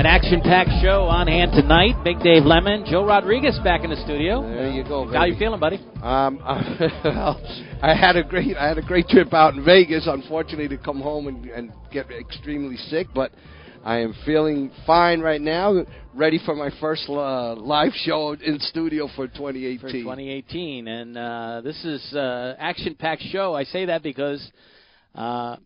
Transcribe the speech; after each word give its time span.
An 0.00 0.06
action-packed 0.06 0.80
show 0.82 1.02
on 1.02 1.26
hand 1.26 1.52
tonight. 1.52 1.92
Big 2.02 2.20
Dave 2.20 2.44
Lemon, 2.44 2.86
Joe 2.90 3.04
Rodriguez 3.04 3.60
back 3.62 3.84
in 3.84 3.90
the 3.90 3.96
studio. 3.96 4.40
There 4.40 4.70
you 4.70 4.82
go. 4.82 5.04
Baby. 5.04 5.16
How 5.18 5.24
you 5.26 5.36
feeling, 5.38 5.60
buddy? 5.60 5.76
Um, 6.02 6.38
well, 7.04 7.38
I 7.82 7.94
had 7.94 8.16
a 8.16 8.24
great 8.24 8.56
I 8.56 8.66
had 8.66 8.78
a 8.78 8.82
great 8.82 9.08
trip 9.08 9.34
out 9.34 9.52
in 9.52 9.62
Vegas. 9.62 10.08
Unfortunately, 10.10 10.74
to 10.74 10.82
come 10.82 11.02
home 11.02 11.26
and, 11.26 11.44
and 11.50 11.70
get 11.92 12.10
extremely 12.10 12.76
sick, 12.76 13.08
but 13.14 13.30
I 13.84 13.98
am 13.98 14.14
feeling 14.24 14.70
fine 14.86 15.20
right 15.20 15.38
now. 15.38 15.84
Ready 16.14 16.40
for 16.46 16.56
my 16.56 16.70
first 16.80 17.06
uh, 17.06 17.54
live 17.56 17.92
show 17.92 18.32
in 18.42 18.58
studio 18.58 19.06
for 19.14 19.26
2018. 19.26 19.80
For 19.80 19.92
2018, 19.92 20.88
and 20.88 21.18
uh, 21.18 21.60
this 21.62 21.76
is 21.84 22.14
uh, 22.14 22.54
action-packed 22.58 23.24
show. 23.24 23.54
I 23.54 23.64
say 23.64 23.84
that 23.84 24.02
because. 24.02 24.50
Uh, 25.14 25.56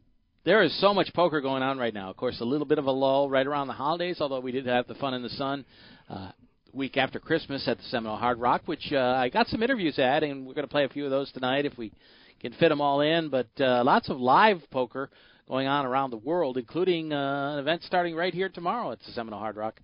there 0.45 0.63
is 0.63 0.79
so 0.81 0.93
much 0.93 1.13
poker 1.15 1.41
going 1.41 1.63
on 1.63 1.79
right 1.79 1.95
now. 1.95 2.11
Of 2.11 2.17
course, 2.17 2.41
a 2.41 2.45
little 2.45 2.67
bit 2.67 2.79
of 2.79 2.85
a 2.85 2.91
lull 2.91 3.31
right 3.31 3.47
around 3.47 3.67
the 3.67 3.73
holidays, 3.73 4.19
although 4.21 4.41
we 4.41 4.53
did 4.53 4.67
have 4.67 4.87
the 4.87 4.95
fun 4.95 5.15
in 5.15 5.23
the 5.23 5.31
sun. 5.31 5.65
Uh, 6.09 6.33
week 6.75 6.99
after 6.99 7.19
Christmas 7.19 7.67
at 7.67 7.79
the 7.79 7.85
Seminole 7.85 8.19
Hard 8.19 8.39
Rock, 8.39 8.63
which 8.67 8.93
uh, 8.93 8.99
I 8.99 9.31
got 9.31 9.47
some 9.47 9.63
interviews 9.63 9.99
at, 9.99 10.23
and 10.23 10.47
we're 10.47 10.53
going 10.53 10.67
to 10.67 10.71
play 10.71 10.85
a 10.85 10.89
few 10.89 11.05
of 11.05 11.11
those 11.11 11.33
tonight 11.33 11.65
if 11.65 11.79
we 11.79 11.93
can 12.41 12.53
fit 12.55 12.69
them 12.69 12.83
all 12.83 13.01
in. 13.01 13.31
But 13.31 13.49
uh, 13.59 13.85
lots 13.85 14.11
of 14.11 14.21
live 14.21 14.61
poker 14.71 15.09
going 15.49 15.67
on 15.67 15.87
around 15.87 16.11
the 16.11 16.19
world, 16.19 16.59
including 16.59 17.13
uh, 17.13 17.53
an 17.55 17.61
event 17.61 17.83
starting 17.85 18.15
right 18.15 18.35
here 18.35 18.51
tomorrow 18.51 18.93
at 18.93 18.99
the 18.99 19.13
Seminole 19.13 19.41
Hard 19.41 19.57
Rock, 19.57 19.81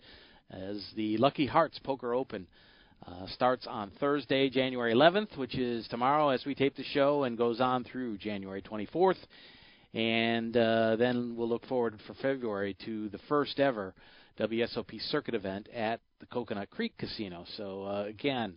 as 0.50 0.84
the 0.94 1.16
Lucky 1.16 1.46
Hearts 1.46 1.78
Poker 1.82 2.12
Open. 2.12 2.46
Uh, 3.06 3.26
starts 3.28 3.66
on 3.66 3.90
Thursday, 3.98 4.50
January 4.50 4.92
11th, 4.92 5.38
which 5.38 5.56
is 5.56 5.88
tomorrow 5.88 6.28
as 6.28 6.44
we 6.44 6.54
tape 6.54 6.76
the 6.76 6.84
show, 6.84 7.24
and 7.24 7.38
goes 7.38 7.58
on 7.58 7.82
through 7.82 8.18
January 8.18 8.60
24th 8.60 9.16
and 9.94 10.56
uh, 10.56 10.96
then 10.96 11.34
we'll 11.36 11.48
look 11.48 11.66
forward 11.66 11.98
for 12.06 12.14
February 12.14 12.76
to 12.84 13.08
the 13.08 13.18
first 13.28 13.58
ever 13.58 13.94
WSOP 14.38 15.00
circuit 15.10 15.34
event 15.34 15.68
at 15.74 16.00
the 16.20 16.26
Coconut 16.26 16.70
Creek 16.70 16.96
Casino. 16.96 17.44
So 17.56 17.84
uh, 17.84 18.04
again, 18.04 18.56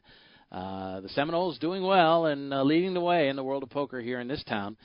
uh, 0.51 1.01
the 1.01 1.09
Seminoles 1.09 1.57
doing 1.57 1.83
well 1.83 2.27
and 2.27 2.53
uh, 2.53 2.63
leading 2.63 2.93
the 2.93 3.01
way 3.01 3.29
in 3.29 3.35
the 3.35 3.43
world 3.43 3.63
of 3.63 3.69
poker 3.69 3.99
here 3.99 4.19
in 4.19 4.27
this 4.27 4.43
town. 4.43 4.77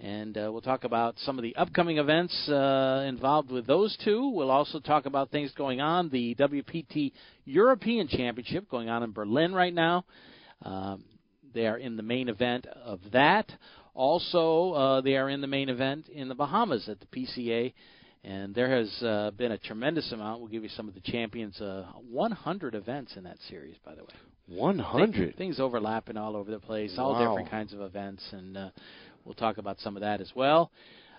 And 0.00 0.36
uh, 0.36 0.50
we'll 0.52 0.60
talk 0.60 0.84
about 0.84 1.14
some 1.20 1.38
of 1.38 1.42
the 1.42 1.56
upcoming 1.56 1.98
events 1.98 2.48
uh, 2.48 3.04
involved 3.06 3.50
with 3.50 3.66
those 3.66 3.96
two. 4.04 4.28
We'll 4.28 4.50
also 4.50 4.80
talk 4.80 5.06
about 5.06 5.30
things 5.30 5.52
going 5.56 5.80
on. 5.80 6.10
The 6.10 6.34
WPT 6.34 7.12
European 7.44 8.08
Championship 8.08 8.68
going 8.68 8.90
on 8.90 9.02
in 9.02 9.12
Berlin 9.12 9.54
right 9.54 9.72
now. 9.72 10.04
Um, 10.62 11.04
they 11.54 11.66
are 11.66 11.78
in 11.78 11.96
the 11.96 12.02
main 12.02 12.28
event 12.28 12.66
of 12.66 12.98
that. 13.12 13.50
Also, 13.94 14.72
uh, 14.72 15.00
they 15.00 15.16
are 15.16 15.30
in 15.30 15.40
the 15.40 15.46
main 15.46 15.68
event 15.68 16.08
in 16.08 16.28
the 16.28 16.34
Bahamas 16.34 16.88
at 16.88 16.98
the 17.00 17.06
PCA, 17.06 17.72
and 18.24 18.54
there 18.54 18.70
has 18.70 18.90
uh, 19.02 19.30
been 19.36 19.52
a 19.52 19.58
tremendous 19.58 20.10
amount. 20.12 20.40
We'll 20.40 20.50
give 20.50 20.64
you 20.64 20.68
some 20.70 20.88
of 20.88 20.94
the 20.94 21.00
champions. 21.00 21.60
Uh, 21.60 21.84
100 22.10 22.74
events 22.74 23.16
in 23.16 23.24
that 23.24 23.36
series, 23.48 23.76
by 23.84 23.94
the 23.94 24.02
way. 24.02 24.14
100 24.48 25.14
things, 25.14 25.34
things 25.36 25.60
overlapping 25.60 26.16
all 26.16 26.36
over 26.36 26.50
the 26.50 26.58
place, 26.58 26.94
wow. 26.98 27.04
all 27.04 27.18
different 27.18 27.50
kinds 27.50 27.72
of 27.72 27.80
events, 27.80 28.22
and 28.32 28.56
uh, 28.56 28.68
we'll 29.24 29.34
talk 29.34 29.58
about 29.58 29.78
some 29.80 29.96
of 29.96 30.02
that 30.02 30.20
as 30.20 30.30
well. 30.34 30.70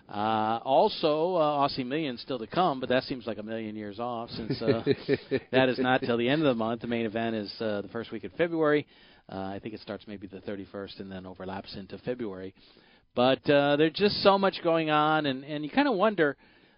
Uh, 0.07 0.59
also, 0.63 1.35
uh, 1.35 1.67
Aussie 1.67 1.85
Million 1.85 2.17
still 2.19 2.37
to 2.37 2.45
come, 2.45 2.79
but 2.79 2.89
that 2.89 3.03
seems 3.03 3.25
like 3.25 3.39
a 3.39 3.43
million 3.43 3.75
years 3.75 3.99
off 3.99 4.29
since 4.29 4.61
uh, 4.61 4.83
that 5.51 5.69
is 5.69 5.79
not 5.79 6.01
till 6.01 6.17
the 6.17 6.29
end 6.29 6.43
of 6.43 6.45
the 6.45 6.53
month. 6.53 6.81
The 6.81 6.87
main 6.87 7.07
event 7.07 7.35
is 7.35 7.51
uh, 7.59 7.81
the 7.81 7.87
first 7.87 8.11
week 8.11 8.23
of 8.23 8.31
February. 8.33 8.85
Uh, 9.31 9.37
I 9.37 9.59
think 9.61 9.73
it 9.73 9.81
starts 9.81 10.05
maybe 10.07 10.27
the 10.27 10.37
31st 10.37 10.99
and 10.99 11.11
then 11.11 11.25
overlaps 11.25 11.75
into 11.75 11.97
February. 11.99 12.53
But 13.15 13.49
uh, 13.49 13.77
there's 13.77 13.93
just 13.93 14.21
so 14.23 14.37
much 14.37 14.61
going 14.63 14.89
on, 14.89 15.25
and, 15.25 15.43
and 15.45 15.63
you 15.63 15.69
kind 15.69 15.87
of 15.87 15.95
wonder 15.95 16.35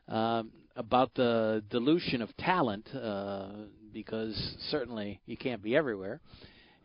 um, 0.07 0.51
about 0.75 1.13
the 1.15 1.63
dilution 1.69 2.21
of 2.21 2.35
talent 2.37 2.87
uh, 2.95 3.47
because 3.91 4.35
certainly 4.69 5.19
you 5.25 5.35
can't 5.35 5.63
be 5.63 5.75
everywhere. 5.75 6.21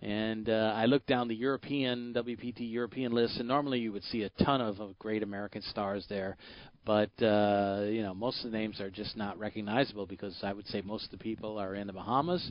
And 0.01 0.49
uh, 0.49 0.73
I 0.75 0.87
looked 0.87 1.07
down 1.07 1.29
the 1.29 1.35
European 1.35 2.13
WPT 2.13 2.73
European 2.73 3.13
list, 3.13 3.39
and 3.39 3.47
normally 3.47 3.79
you 3.79 3.93
would 3.93 4.03
see 4.05 4.23
a 4.23 4.31
ton 4.45 4.61
of, 4.61 4.81
of 4.81 4.99
great 4.99 5.23
American 5.23 5.63
stars 5.63 6.05
there, 6.09 6.37
but 6.85 7.11
uh, 7.23 7.85
you 7.85 8.03
know 8.03 8.13
most 8.13 8.45
of 8.45 8.51
the 8.51 8.59
names 8.59 8.81
are 8.81 8.91
just 8.91 9.17
not 9.17 9.39
recognizable 9.39 10.07
because 10.07 10.37
I 10.43 10.53
would 10.53 10.67
say 10.67 10.81
most 10.81 11.05
of 11.05 11.11
the 11.13 11.19
people 11.19 11.57
are 11.57 11.77
in 11.77 11.87
the 11.87 11.93
Bahamas 11.93 12.51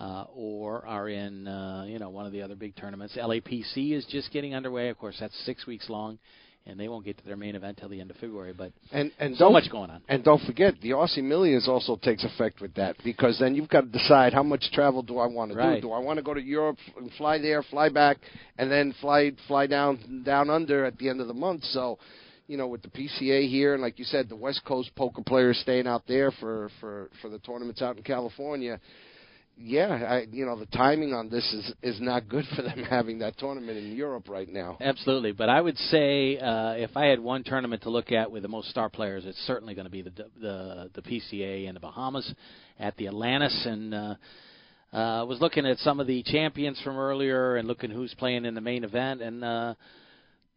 uh, 0.00 0.24
or 0.34 0.86
are 0.86 1.08
in 1.08 1.46
uh, 1.46 1.84
you 1.86 1.98
know 1.98 2.10
one 2.10 2.26
of 2.26 2.32
the 2.32 2.42
other 2.42 2.54
big 2.54 2.76
tournaments. 2.76 3.16
LAPC 3.16 3.92
is 3.92 4.04
just 4.06 4.32
getting 4.32 4.54
underway. 4.54 4.88
Of 4.88 4.98
course, 4.98 5.16
that's 5.20 5.36
six 5.44 5.66
weeks 5.66 5.88
long, 5.90 6.18
and 6.66 6.80
they 6.80 6.88
won't 6.88 7.04
get 7.04 7.18
to 7.18 7.24
their 7.24 7.36
main 7.36 7.54
event 7.54 7.78
till 7.78 7.88
the 7.88 8.00
end 8.00 8.10
of 8.10 8.16
February. 8.16 8.54
But 8.56 8.72
and 8.90 9.12
and 9.18 9.36
so 9.36 9.50
much 9.50 9.70
going 9.70 9.90
on. 9.90 10.02
And 10.08 10.24
don't 10.24 10.42
forget, 10.42 10.74
the 10.80 10.90
Aussie 10.90 11.22
Millions 11.22 11.68
also 11.68 11.96
takes 11.96 12.24
effect 12.24 12.60
with 12.60 12.74
that 12.74 12.96
because 13.04 13.38
then 13.38 13.54
you've 13.54 13.68
got 13.68 13.82
to 13.82 13.88
decide 13.88 14.32
how 14.32 14.42
much 14.42 14.70
travel 14.72 15.02
do 15.02 15.18
I 15.18 15.26
want 15.26 15.52
to 15.52 15.58
right. 15.58 15.76
do? 15.76 15.88
Do 15.88 15.92
I 15.92 15.98
want 15.98 16.18
to 16.18 16.22
go 16.22 16.34
to 16.34 16.42
Europe 16.42 16.78
and 16.96 17.10
fly 17.18 17.38
there, 17.38 17.62
fly 17.62 17.88
back, 17.88 18.18
and 18.58 18.70
then 18.70 18.94
fly 19.00 19.32
fly 19.46 19.66
down 19.66 20.22
down 20.24 20.48
under 20.48 20.84
at 20.84 20.98
the 20.98 21.08
end 21.08 21.20
of 21.20 21.28
the 21.28 21.34
month? 21.34 21.64
So 21.64 21.98
you 22.48 22.56
know, 22.56 22.66
with 22.66 22.82
the 22.82 22.88
PCA 22.88 23.48
here, 23.48 23.74
and 23.74 23.82
like 23.82 23.98
you 23.98 24.04
said, 24.04 24.28
the 24.28 24.36
West 24.36 24.62
Coast 24.64 24.90
poker 24.96 25.22
players 25.22 25.58
staying 25.58 25.86
out 25.86 26.02
there 26.08 26.30
for 26.32 26.70
for 26.80 27.10
for 27.20 27.28
the 27.28 27.38
tournaments 27.38 27.82
out 27.82 27.98
in 27.98 28.02
California 28.02 28.80
yeah, 29.56 30.06
I, 30.08 30.26
you 30.30 30.44
know 30.44 30.58
the 30.58 30.66
timing 30.66 31.12
on 31.12 31.28
this 31.28 31.44
is 31.52 31.72
is 31.82 32.00
not 32.00 32.28
good 32.28 32.44
for 32.56 32.62
them 32.62 32.82
having 32.90 33.18
that 33.20 33.38
tournament 33.38 33.78
in 33.78 33.94
Europe 33.96 34.28
right 34.28 34.48
now. 34.48 34.78
Absolutely, 34.80 35.32
but 35.32 35.48
I 35.48 35.60
would 35.60 35.76
say 35.76 36.38
uh, 36.38 36.72
if 36.72 36.96
I 36.96 37.06
had 37.06 37.20
one 37.20 37.44
tournament 37.44 37.82
to 37.82 37.90
look 37.90 38.12
at 38.12 38.30
with 38.30 38.42
the 38.42 38.48
most 38.48 38.70
star 38.70 38.88
players, 38.88 39.24
it's 39.26 39.38
certainly 39.46 39.74
going 39.74 39.86
to 39.86 39.90
be 39.90 40.02
the 40.02 40.12
the 40.40 40.90
the 40.94 41.02
PCA 41.02 41.68
in 41.68 41.74
the 41.74 41.80
Bahamas 41.80 42.32
at 42.78 42.96
the 42.96 43.08
Atlantis, 43.08 43.66
and 43.66 43.94
uh, 43.94 44.14
uh, 44.92 45.24
was 45.26 45.38
looking 45.40 45.66
at 45.66 45.78
some 45.78 46.00
of 46.00 46.06
the 46.06 46.22
champions 46.24 46.80
from 46.82 46.98
earlier 46.98 47.56
and 47.56 47.68
looking 47.68 47.90
who's 47.90 48.14
playing 48.14 48.44
in 48.44 48.54
the 48.54 48.60
main 48.60 48.84
event, 48.84 49.22
and 49.22 49.44
uh, 49.44 49.74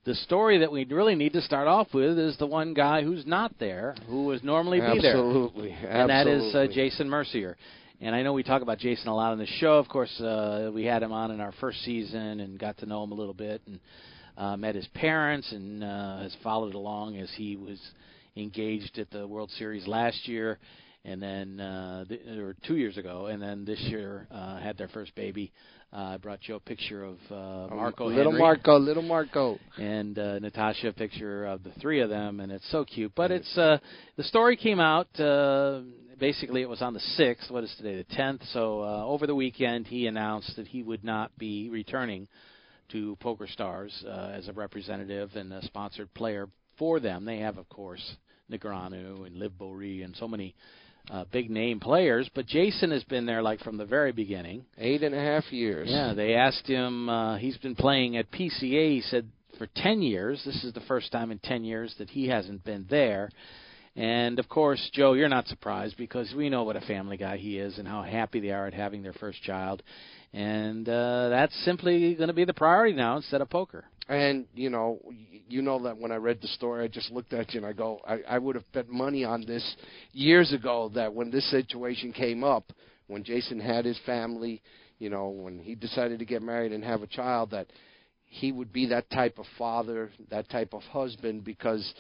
the 0.06 0.16
story 0.16 0.60
that 0.60 0.72
we 0.72 0.86
really 0.86 1.16
need 1.16 1.34
to 1.34 1.42
start 1.42 1.68
off 1.68 1.88
with 1.94 2.18
is 2.18 2.38
the 2.38 2.46
one 2.46 2.74
guy 2.74 3.04
who's 3.04 3.26
not 3.26 3.54
there, 3.60 3.96
who 4.08 4.26
would 4.26 4.44
normally 4.44 4.80
be 4.80 4.86
Absolutely. 4.86 5.70
there, 5.70 5.78
Absolutely. 5.78 5.90
and 5.90 6.10
that 6.10 6.28
is 6.28 6.56
uh, 6.56 6.68
Jason 6.74 7.10
Mercier. 7.10 7.58
And 8.02 8.14
I 8.14 8.24
know 8.24 8.34
we 8.34 8.44
talk 8.44 8.62
about 8.62 8.80
Jason 8.80 9.08
a 9.08 9.16
lot 9.16 9.32
on 9.32 9.38
the 9.38 9.46
show. 9.46 9.78
Of 9.78 9.88
course, 9.88 10.20
uh, 10.20 10.70
we 10.74 10.84
had 10.84 11.02
him 11.02 11.14
on 11.14 11.32
in 11.32 11.40
our 11.40 11.54
first 11.62 11.82
season 11.84 12.42
and 12.42 12.60
got 12.60 12.78
to 12.80 12.86
know 12.86 13.04
him 13.04 13.12
a 13.14 13.16
little 13.16 13.34
bit 13.34 13.62
and 13.66 13.80
uh, 14.38 14.58
met 14.58 14.76
his 14.76 14.88
parents 14.94 15.50
and 15.52 15.84
uh, 15.84 16.20
has 16.20 16.36
followed 16.44 16.74
along 16.74 17.18
as 17.18 17.30
he 17.38 17.56
was 17.56 17.80
engaged 18.36 19.00
at 19.00 19.10
the 19.12 19.26
World 19.26 19.50
Series 19.52 19.88
last 19.88 20.28
year 20.28 20.60
and 21.06 21.22
then 21.22 21.60
uh, 21.60 22.04
th- 22.06 22.22
or 22.38 22.56
two 22.66 22.76
years 22.76 22.98
ago, 22.98 23.28
and 23.28 23.42
then 23.42 23.64
this 23.64 23.80
year 23.82 24.28
uh, 24.32 24.58
had 24.60 24.78
their 24.78 24.88
first 24.88 25.14
baby. 25.16 25.52
Uh, 25.94 25.98
I 25.98 26.18
brought 26.18 26.40
you 26.48 26.56
a 26.56 26.60
picture 26.60 27.04
of 27.04 27.18
uh, 27.30 27.74
Marco, 27.74 28.08
little 28.08 28.32
Henry 28.32 28.40
Marco, 28.40 28.78
little 28.80 29.04
Marco, 29.04 29.60
and 29.78 30.18
uh, 30.18 30.40
Natasha 30.40 30.90
a 30.90 30.94
picture 30.94 31.46
of 31.46 31.64
the 31.64 31.72
three 31.80 32.02
of 32.02 32.10
them, 32.10 32.40
and 32.40 32.52
it's 32.52 32.70
so 32.72 32.84
cute. 32.84 33.14
But 33.16 33.32
it's 33.32 33.58
uh, 33.58 33.78
the 34.18 34.24
story 34.24 34.58
came 34.58 34.80
out. 34.80 35.08
Uh, 35.18 35.82
basically, 36.20 36.62
it 36.62 36.70
was 36.70 36.82
on 36.82 36.94
the 36.94 37.00
sixth. 37.00 37.50
What 37.50 37.64
is 37.64 37.74
today? 37.78 37.98
The 37.98 38.16
tenth. 38.16 38.42
So 38.54 38.82
uh, 38.82 39.06
over 39.06 39.28
the 39.28 39.36
weekend, 39.36 39.88
he 39.88 40.08
announced 40.08 40.56
that 40.56 40.68
he 40.68 40.84
would 40.84 41.04
not 41.04 41.38
be 41.38 41.70
returning 41.70 42.28
to 42.92 43.16
Poker 43.20 43.48
Stars 43.48 44.04
uh, 44.08 44.32
as 44.34 44.48
a 44.48 44.54
representative 44.54 45.32
and 45.36 45.52
a 45.52 45.64
sponsored 45.66 46.14
player 46.14 46.48
for 46.78 47.00
them. 47.00 47.26
They 47.26 47.40
have, 47.40 47.58
of 47.58 47.68
course, 47.70 48.16
Negreanu 48.52 49.26
and 49.26 49.38
Liv 49.38 49.54
Boeree 49.60 50.04
and 50.04 50.16
so 50.16 50.28
many 50.28 50.56
uh, 51.10 51.26
big 51.32 51.50
name 51.50 51.80
players, 51.80 52.30
but 52.34 52.48
Jason 52.48 52.92
has 52.92 53.04
been 53.04 53.26
there 53.26 53.42
like 53.42 53.60
from 53.62 53.78
the 53.78 53.86
very 53.86 54.12
beginning. 54.12 54.66
eight 54.78 55.04
and 55.04 55.14
a 55.14 55.20
half 55.20 55.52
years. 55.52 55.88
Yeah, 55.90 56.14
they 56.14 56.34
asked 56.36 56.68
him. 56.68 57.10
Uh, 57.10 57.38
he's 57.38 57.58
been 57.58 57.76
playing 57.76 58.18
at 58.18 58.32
PCA. 58.32 58.90
He 58.90 59.04
said 59.08 59.28
for 59.58 59.68
ten 59.76 60.02
years. 60.02 60.42
This 60.46 60.64
is 60.64 60.74
the 60.74 60.82
first 60.82 61.12
time 61.12 61.32
in 61.32 61.40
ten 61.40 61.64
years 61.64 61.94
that 62.00 62.10
he 62.10 62.28
hasn't 62.28 62.64
been 62.64 62.86
there. 62.90 63.30
And 63.96 64.40
of 64.40 64.50
course, 64.50 64.90
Joe, 64.94 65.14
you're 65.14 65.30
not 65.30 65.48
surprised 65.48 65.96
because 65.98 66.34
we 66.36 66.50
know 66.50 66.64
what 66.64 66.76
a 66.76 66.82
family 66.82 67.16
guy 67.16 67.38
he 67.38 67.58
is 67.58 67.78
and 67.78 67.88
how 67.88 68.04
happy 68.04 68.42
they 68.42 68.52
are 68.52 68.68
at 68.68 68.74
having 68.74 69.02
their 69.02 69.14
first 69.14 69.42
child. 69.42 69.84
And 70.34 70.88
uh, 70.90 71.30
that's 71.30 71.56
simply 71.64 72.14
going 72.16 72.28
to 72.28 72.34
be 72.34 72.44
the 72.44 72.54
priority 72.54 72.94
now 72.94 73.16
instead 73.16 73.40
of 73.40 73.50
poker. 73.50 73.86
And 74.10 74.46
you 74.54 74.70
know, 74.70 75.00
you 75.48 75.62
know 75.62 75.82
that 75.84 75.98
when 75.98 76.12
I 76.12 76.18
read 76.18 76.42
the 76.42 76.50
story, 76.50 76.84
I 76.84 76.88
just 76.90 77.10
looked 77.12 77.32
at 77.32 77.54
you 77.54 77.60
and 77.60 77.66
I 77.66 77.72
go, 77.72 78.02
I, 78.06 78.20
I 78.28 78.38
would 78.38 78.56
have 78.56 78.72
bet 78.74 78.90
money 78.90 79.24
on 79.24 79.46
this 79.46 79.76
years 80.12 80.52
ago 80.52 80.92
that 80.94 81.14
when 81.14 81.32
this 81.32 81.50
situation 81.50 82.12
came 82.12 82.44
up, 82.44 82.72
when 83.08 83.24
Jason 83.24 83.60
had 83.60 83.86
his 83.86 84.00
family, 84.06 84.62
you 85.00 85.10
know, 85.10 85.30
when 85.30 85.58
he 85.58 85.74
decided 85.74 86.20
to 86.20 86.26
get 86.26 86.42
married 86.42 86.74
and 86.74 86.84
have 86.84 87.02
a 87.02 87.08
child, 87.08 87.52
that 87.52 87.68
he 88.26 88.52
would 88.52 88.74
be 88.74 88.88
that 88.88 89.10
type 89.10 89.40
of 89.40 89.46
father, 89.58 90.12
that 90.30 90.50
type 90.50 90.74
of 90.74 90.82
husband 90.84 91.44
because 91.44 91.94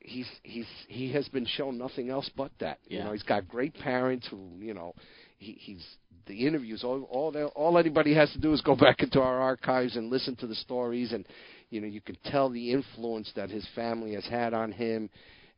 he's 0.00 0.26
he's 0.42 0.66
he 0.88 1.12
has 1.12 1.28
been 1.28 1.46
shown 1.46 1.78
nothing 1.78 2.10
else 2.10 2.30
but 2.36 2.50
that. 2.60 2.78
Yeah. 2.86 2.98
You 2.98 3.04
know, 3.04 3.12
he's 3.12 3.22
got 3.22 3.48
great 3.48 3.74
parents 3.74 4.26
who, 4.30 4.50
you 4.58 4.74
know, 4.74 4.94
he, 5.38 5.52
he's 5.52 5.84
the 6.26 6.46
interviews 6.46 6.84
all 6.84 7.02
all 7.04 7.32
they, 7.32 7.42
all 7.42 7.78
anybody 7.78 8.14
has 8.14 8.30
to 8.32 8.38
do 8.38 8.52
is 8.52 8.60
go 8.60 8.76
back 8.86 9.00
into 9.00 9.20
our 9.20 9.40
archives 9.40 9.96
and 9.96 10.10
listen 10.10 10.36
to 10.36 10.46
the 10.46 10.54
stories 10.54 11.12
and 11.12 11.26
you 11.70 11.80
know, 11.80 11.86
you 11.86 12.00
can 12.00 12.16
tell 12.24 12.50
the 12.50 12.72
influence 12.72 13.30
that 13.36 13.48
his 13.48 13.66
family 13.74 14.14
has 14.14 14.24
had 14.26 14.52
on 14.52 14.72
him 14.72 15.08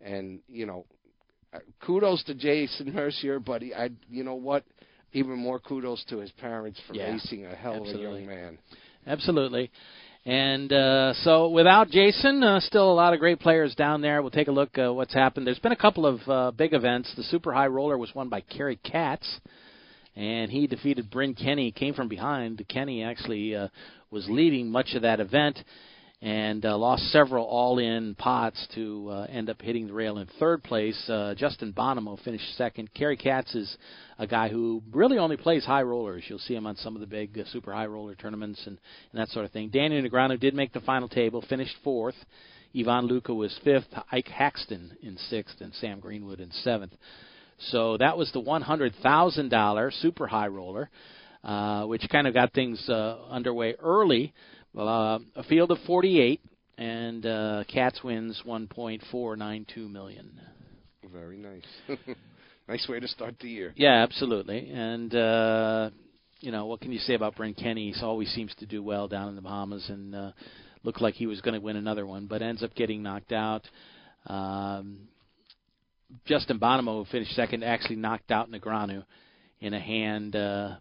and, 0.02 0.40
you 0.46 0.66
know, 0.66 0.84
uh, 1.54 1.58
kudos 1.84 2.22
to 2.24 2.34
Jason 2.34 2.92
Mercier, 2.92 3.40
but 3.40 3.62
he, 3.62 3.74
I 3.74 3.90
you 4.10 4.24
know 4.24 4.34
what? 4.34 4.64
Even 5.14 5.36
more 5.36 5.58
kudos 5.58 6.04
to 6.08 6.18
his 6.18 6.30
parents 6.32 6.80
for 6.86 6.94
Yeah, 6.94 7.12
raising 7.12 7.44
a 7.44 7.54
hell 7.54 7.76
absolutely. 7.76 8.04
of 8.04 8.14
a 8.14 8.18
young 8.18 8.26
man. 8.26 8.58
Absolutely. 9.06 9.70
And 10.24 10.72
uh, 10.72 11.14
so, 11.14 11.48
without 11.48 11.90
Jason, 11.90 12.44
uh, 12.44 12.60
still 12.60 12.92
a 12.92 12.94
lot 12.94 13.12
of 13.12 13.19
great 13.19 13.40
players 13.40 13.74
down 13.74 14.02
there. 14.02 14.22
We'll 14.22 14.30
take 14.30 14.46
a 14.46 14.52
look 14.52 14.78
uh, 14.78 14.92
what's 14.92 15.12
happened. 15.12 15.48
There's 15.48 15.58
been 15.58 15.72
a 15.72 15.76
couple 15.76 16.06
of 16.06 16.20
uh, 16.28 16.50
big 16.52 16.74
events. 16.74 17.12
The 17.16 17.24
Super 17.24 17.52
High 17.52 17.66
Roller 17.66 17.98
was 17.98 18.14
won 18.14 18.28
by 18.28 18.40
Cary 18.42 18.76
Katz, 18.76 19.40
and 20.14 20.48
he 20.48 20.69
defeated 20.69 21.10
Bryn 21.10 21.34
Kenny. 21.34 21.72
Came 21.72 21.92
from 21.92 22.06
behind. 22.06 22.64
Kenny 22.69 23.02
actually 23.02 23.56
uh, 23.56 23.66
was 24.12 24.28
leading 24.28 24.70
much 24.70 24.94
of 24.94 25.02
that 25.02 25.19
event, 25.19 25.58
and 26.22 26.64
uh, 26.64 26.78
lost 26.78 27.02
several 27.10 27.44
all-in 27.44 28.14
pots 28.14 28.69
to 28.76 29.08
uh, 29.10 29.26
end 29.28 29.50
up 29.50 29.60
hitting 29.60 29.88
the 29.88 29.92
rail 29.92 30.19
in 30.19 30.28
third 30.38 30.62
place. 30.62 30.96
Uh, 31.10 31.34
Justin 31.36 31.72
Bonomo 31.72 32.16
finished 32.22 32.56
second. 32.56 32.94
Cary 32.94 33.16
Katz 33.16 33.52
is 33.56 33.76
a 34.20 34.26
guy 34.26 34.48
who 34.48 34.84
really 34.92 35.19
only 35.19 35.36
plays 35.36 35.64
high 35.64 35.82
rollers. 35.82 36.22
You'll 36.28 36.38
see 36.38 36.54
him 36.54 36.64
on 36.64 36.76
some 36.76 36.94
of 36.94 37.00
the 37.00 37.08
big 37.08 37.36
uh, 37.36 37.42
super 37.50 37.72
high 37.72 37.86
roller 37.86 38.14
tournaments 38.14 38.62
and, 38.66 38.78
and 39.12 39.20
that 39.20 39.30
sort 39.30 39.44
of 39.44 39.50
thing. 39.50 39.70
Danny 39.70 40.00
Negreanu 40.00 40.38
did 40.38 40.54
make 40.54 40.72
the 40.72 40.80
final 40.80 41.08
table, 41.08 41.44
finished 41.48 41.74
fourth. 41.82 42.14
Ivan 42.78 43.06
Luca 43.06 43.34
was 43.34 43.58
fifth. 43.64 43.92
Ike 44.12 44.28
Haxton 44.28 44.96
in 45.02 45.19
sixth, 45.28 45.60
and 45.60 45.74
Sam 45.74 45.98
Greenwood 45.98 46.38
in 46.38 46.52
seventh. 46.52 46.92
So 47.70 47.96
that 47.98 48.16
was 48.16 48.30
the 48.32 48.40
$100,000 48.40 50.00
super 50.00 50.26
high 50.28 50.46
roller, 50.46 50.88
uh, 51.42 51.84
which 51.86 52.02
kind 52.10 52.28
of 52.28 52.34
got 52.34 52.52
things 52.52 52.88
uh, 52.88 53.19
underway 53.28 53.74
early. 53.80 54.32
Uh, 54.76 55.19
a 55.36 55.42
field 55.48 55.70
of 55.70 55.78
48, 55.86 56.40
and 56.78 57.26
uh, 57.26 57.64
Katz 57.69 58.02
wins 58.02 58.40
1.492 58.46 59.90
million. 59.90 60.40
Very 61.12 61.36
nice. 61.36 61.66
nice 62.69 62.86
way 62.88 62.98
to 62.98 63.08
start 63.08 63.34
the 63.40 63.48
year. 63.48 63.72
Yeah, 63.76 64.02
absolutely. 64.02 64.70
And 64.70 65.14
uh, 65.14 65.90
you 66.40 66.50
know, 66.50 66.66
what 66.66 66.80
can 66.80 66.90
you 66.90 66.98
say 67.00 67.14
about 67.14 67.36
Brent 67.36 67.56
Kenny? 67.56 67.92
He 67.92 68.02
always 68.02 68.28
seems 68.30 68.54
to 68.56 68.66
do 68.66 68.82
well 68.82 69.08
down 69.08 69.28
in 69.28 69.36
the 69.36 69.42
Bahamas, 69.42 69.84
and 69.88 70.14
uh, 70.14 70.32
looked 70.82 71.00
like 71.00 71.14
he 71.14 71.26
was 71.26 71.40
going 71.40 71.54
to 71.54 71.60
win 71.60 71.76
another 71.76 72.06
one, 72.06 72.26
but 72.26 72.42
ends 72.42 72.62
up 72.62 72.74
getting 72.74 73.02
knocked 73.02 73.32
out. 73.32 73.69
Um, 74.26 75.08
Justin 76.26 76.58
Bonomo, 76.58 77.04
who 77.04 77.10
finished 77.10 77.34
second, 77.34 77.62
actually 77.62 77.96
knocked 77.96 78.30
out 78.30 78.50
Negreanu 78.50 79.04
in 79.60 79.74
a 79.74 79.80
hand 79.80 80.34
uh, 80.34 80.76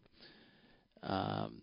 um, 1.04 1.62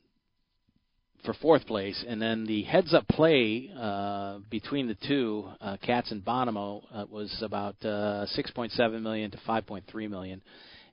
for 1.25 1.35
fourth 1.35 1.67
place, 1.67 2.05
and 2.07 2.21
then 2.23 2.47
the 2.47 2.63
heads-up 2.63 3.07
play 3.09 3.71
uh, 3.77 4.39
between 4.51 4.87
the 4.87 4.97
two, 5.07 5.49
uh, 5.61 5.77
Katz 5.83 6.11
and 6.11 6.25
Bonomo, 6.25 6.83
uh, 6.95 7.05
was 7.11 7.37
about 7.43 7.75
uh, 7.83 8.27
6.7 8.37 9.03
million 9.03 9.31
to 9.31 9.39
5.3 9.49 10.11
million, 10.11 10.41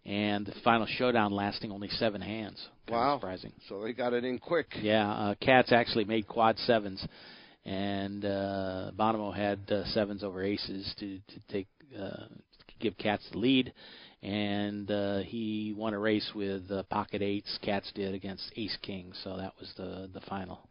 and 0.05 0.45
the 0.45 0.53
final 0.63 0.87
showdown 0.97 1.31
lasting 1.31 1.71
only 1.71 1.89
seven 1.89 2.21
hands. 2.21 2.57
Kind 2.87 2.99
Wow. 2.99 3.17
surprising. 3.17 3.51
So 3.69 3.83
they 3.83 3.93
got 3.93 4.13
it 4.13 4.23
in 4.23 4.39
quick. 4.39 4.67
Yeah, 4.81 5.09
uh, 5.11 5.35
Katz 5.41 5.71
actually 5.71 6.05
made 6.05 6.27
quad 6.27 6.57
sevens, 6.59 7.05
and 7.65 8.23
uh, 8.25 8.91
Bonomo 8.97 9.35
had 9.35 9.59
uh, 9.71 9.85
sevens 9.85 10.23
over 10.23 10.43
aces 10.43 10.93
to 10.99 11.17
to 11.17 11.39
take 11.51 11.67
uh, 11.99 12.25
give 12.79 12.97
Katz 12.97 13.23
the 13.31 13.37
lead, 13.37 13.73
and 14.25 14.89
uh, 14.89 15.19
he 15.19 15.73
won 15.77 15.93
a 15.93 15.99
race 15.99 16.31
with 16.33 16.71
uh, 16.71 16.81
pocket 16.83 17.21
eights. 17.21 17.59
Katz 17.61 17.91
did 17.93 18.15
against 18.15 18.51
ace 18.55 18.75
king, 18.81 19.13
so 19.23 19.37
that 19.37 19.53
was 19.59 19.71
the 19.77 20.09
the 20.13 20.21
final. 20.21 20.67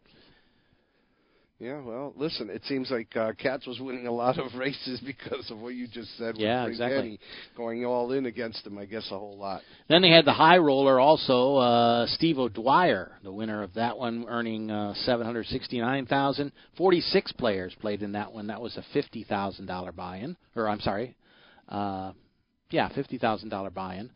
Yeah, 1.60 1.80
well, 1.80 2.12
listen, 2.16 2.50
it 2.50 2.62
seems 2.64 2.90
like 2.90 3.14
uh, 3.16 3.30
Katz 3.38 3.64
was 3.64 3.78
winning 3.78 4.08
a 4.08 4.12
lot 4.12 4.40
of 4.40 4.54
races 4.58 5.00
because 5.06 5.48
of 5.52 5.60
what 5.60 5.76
you 5.76 5.86
just 5.86 6.18
said. 6.18 6.34
Yeah, 6.36 6.64
with 6.64 6.72
exactly. 6.72 6.96
Kenny 6.96 7.20
going 7.56 7.86
all 7.86 8.10
in 8.10 8.26
against 8.26 8.66
him, 8.66 8.76
I 8.76 8.86
guess, 8.86 9.06
a 9.12 9.18
whole 9.18 9.38
lot. 9.38 9.62
Then 9.88 10.02
they 10.02 10.10
had 10.10 10.24
the 10.24 10.32
high 10.32 10.58
roller 10.58 10.98
also, 10.98 11.54
uh, 11.56 12.06
Steve 12.08 12.40
O'Dwyer, 12.40 13.12
the 13.22 13.32
winner 13.32 13.62
of 13.62 13.72
that 13.74 13.96
one, 13.96 14.26
earning 14.28 14.68
uh, 14.68 14.94
seven 15.04 15.24
hundred 15.24 15.46
sixty-nine 15.46 16.06
thousand. 16.06 16.50
Forty-six 16.76 17.30
players 17.30 17.72
played 17.80 18.02
in 18.02 18.12
that 18.12 18.32
one. 18.32 18.48
That 18.48 18.60
was 18.60 18.76
a 18.76 18.84
fifty 18.92 19.22
thousand 19.22 19.66
dollar 19.66 19.92
buy-in, 19.92 20.36
or 20.56 20.68
I'm 20.68 20.80
sorry, 20.80 21.14
uh, 21.68 22.12
yeah, 22.74 22.88
fifty 22.94 23.18
thousand 23.18 23.48
dollar 23.48 23.70
buy-in. 23.70 24.10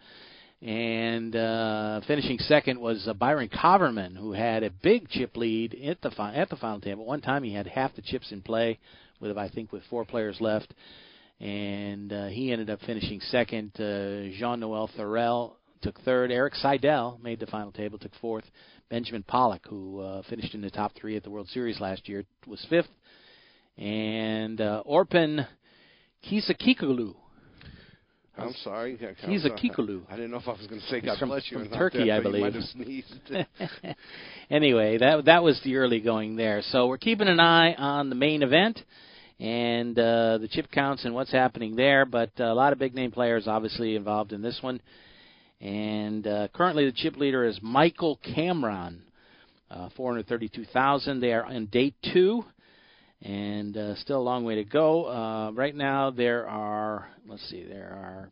And 0.60 1.36
uh, 1.36 2.00
finishing 2.06 2.38
second 2.40 2.80
was 2.80 3.06
uh, 3.06 3.14
Byron 3.14 3.48
Kaverman, 3.48 4.16
who 4.16 4.32
had 4.32 4.64
a 4.64 4.70
big 4.70 5.08
chip 5.08 5.36
lead 5.36 5.74
at 5.86 6.00
the 6.00 6.10
fi- 6.10 6.34
at 6.34 6.50
the 6.50 6.56
final 6.56 6.80
table. 6.80 7.04
One 7.04 7.20
time 7.20 7.44
he 7.44 7.54
had 7.54 7.66
half 7.66 7.94
the 7.94 8.02
chips 8.02 8.32
in 8.32 8.42
play, 8.42 8.78
with 9.20 9.38
I 9.38 9.48
think 9.48 9.72
with 9.72 9.82
four 9.88 10.04
players 10.04 10.38
left 10.40 10.74
and 11.40 12.12
uh, 12.12 12.26
he 12.26 12.50
ended 12.50 12.70
up 12.70 12.80
finishing 12.80 13.20
second. 13.20 13.70
Uh, 13.76 14.28
Jean 14.38 14.60
Noel 14.60 14.90
Thorel 14.96 15.56
took 15.82 16.00
third. 16.00 16.32
Erik 16.32 16.54
Seidel 16.54 17.18
made 17.22 17.40
the 17.40 17.46
final 17.46 17.70
table, 17.72 17.98
took 17.98 18.14
fourth. 18.20 18.44
Benjamin 18.90 19.22
Pollak, 19.22 19.60
who 19.68 20.00
uh, 20.00 20.22
finished 20.28 20.54
in 20.54 20.62
the 20.62 20.70
top 20.70 20.92
three 20.96 21.16
at 21.16 21.22
the 21.22 21.30
World 21.30 21.48
Series 21.48 21.78
last 21.78 22.08
year, 22.08 22.24
was 22.46 22.64
fifth. 22.68 22.88
And 23.76 24.60
uh, 24.60 24.82
Orpin 24.84 25.46
Kisakikulu. 26.28 27.14
I'm 28.38 28.54
sorry. 28.64 28.98
He's 29.26 29.44
a. 29.44 29.50
Kikulu. 29.50 30.02
I 30.08 30.16
didn't 30.16 30.30
know 30.30 30.38
if 30.38 30.48
I 30.48 30.52
was 30.52 30.66
going 30.66 30.80
to 30.80 30.86
say 30.86 31.00
God 31.00 31.18
from- 31.18 31.28
bless 31.30 31.50
you 31.50 31.58
from 31.58 31.68
Turkey, 31.70 32.10
I 32.10 32.20
but 32.22 32.32
you 32.34 32.40
might 32.40 32.52
believe. 32.52 33.04
anyway, 34.50 34.98
that 34.98 35.24
that 35.26 35.42
was 35.42 35.60
the 35.64 35.76
early 35.76 36.00
going 36.00 36.36
there. 36.36 36.62
So 36.70 36.86
we're 36.86 36.98
keeping 36.98 37.28
an 37.28 37.40
eye 37.40 37.74
on 37.74 38.08
the 38.08 38.14
main 38.14 38.42
event 38.42 38.80
and 39.40 39.98
uh, 39.98 40.38
the 40.38 40.48
chip 40.50 40.70
counts 40.70 41.04
and 41.04 41.14
what's 41.14 41.32
happening 41.32 41.76
there. 41.76 42.04
But 42.04 42.30
uh, 42.38 42.44
a 42.44 42.54
lot 42.54 42.72
of 42.72 42.78
big 42.78 42.94
name 42.94 43.10
players 43.10 43.46
obviously 43.46 43.96
involved 43.96 44.32
in 44.32 44.42
this 44.42 44.58
one. 44.60 44.80
And 45.60 46.26
uh, 46.26 46.48
currently 46.54 46.84
the 46.84 46.92
chip 46.92 47.16
leader 47.16 47.44
is 47.44 47.58
Michael 47.62 48.18
Cameron, 48.34 49.02
uh, 49.70 49.88
432,000. 49.96 51.20
They 51.20 51.32
are 51.32 51.44
on 51.44 51.66
day 51.66 51.94
two. 52.12 52.44
And 53.22 53.76
uh, 53.76 53.96
still 53.96 54.20
a 54.20 54.22
long 54.22 54.44
way 54.44 54.56
to 54.56 54.64
go. 54.64 55.06
Uh, 55.06 55.50
right 55.52 55.74
now 55.74 56.10
there 56.10 56.48
are, 56.48 57.08
let's 57.26 57.48
see, 57.50 57.64
there 57.64 57.90
are 57.90 58.30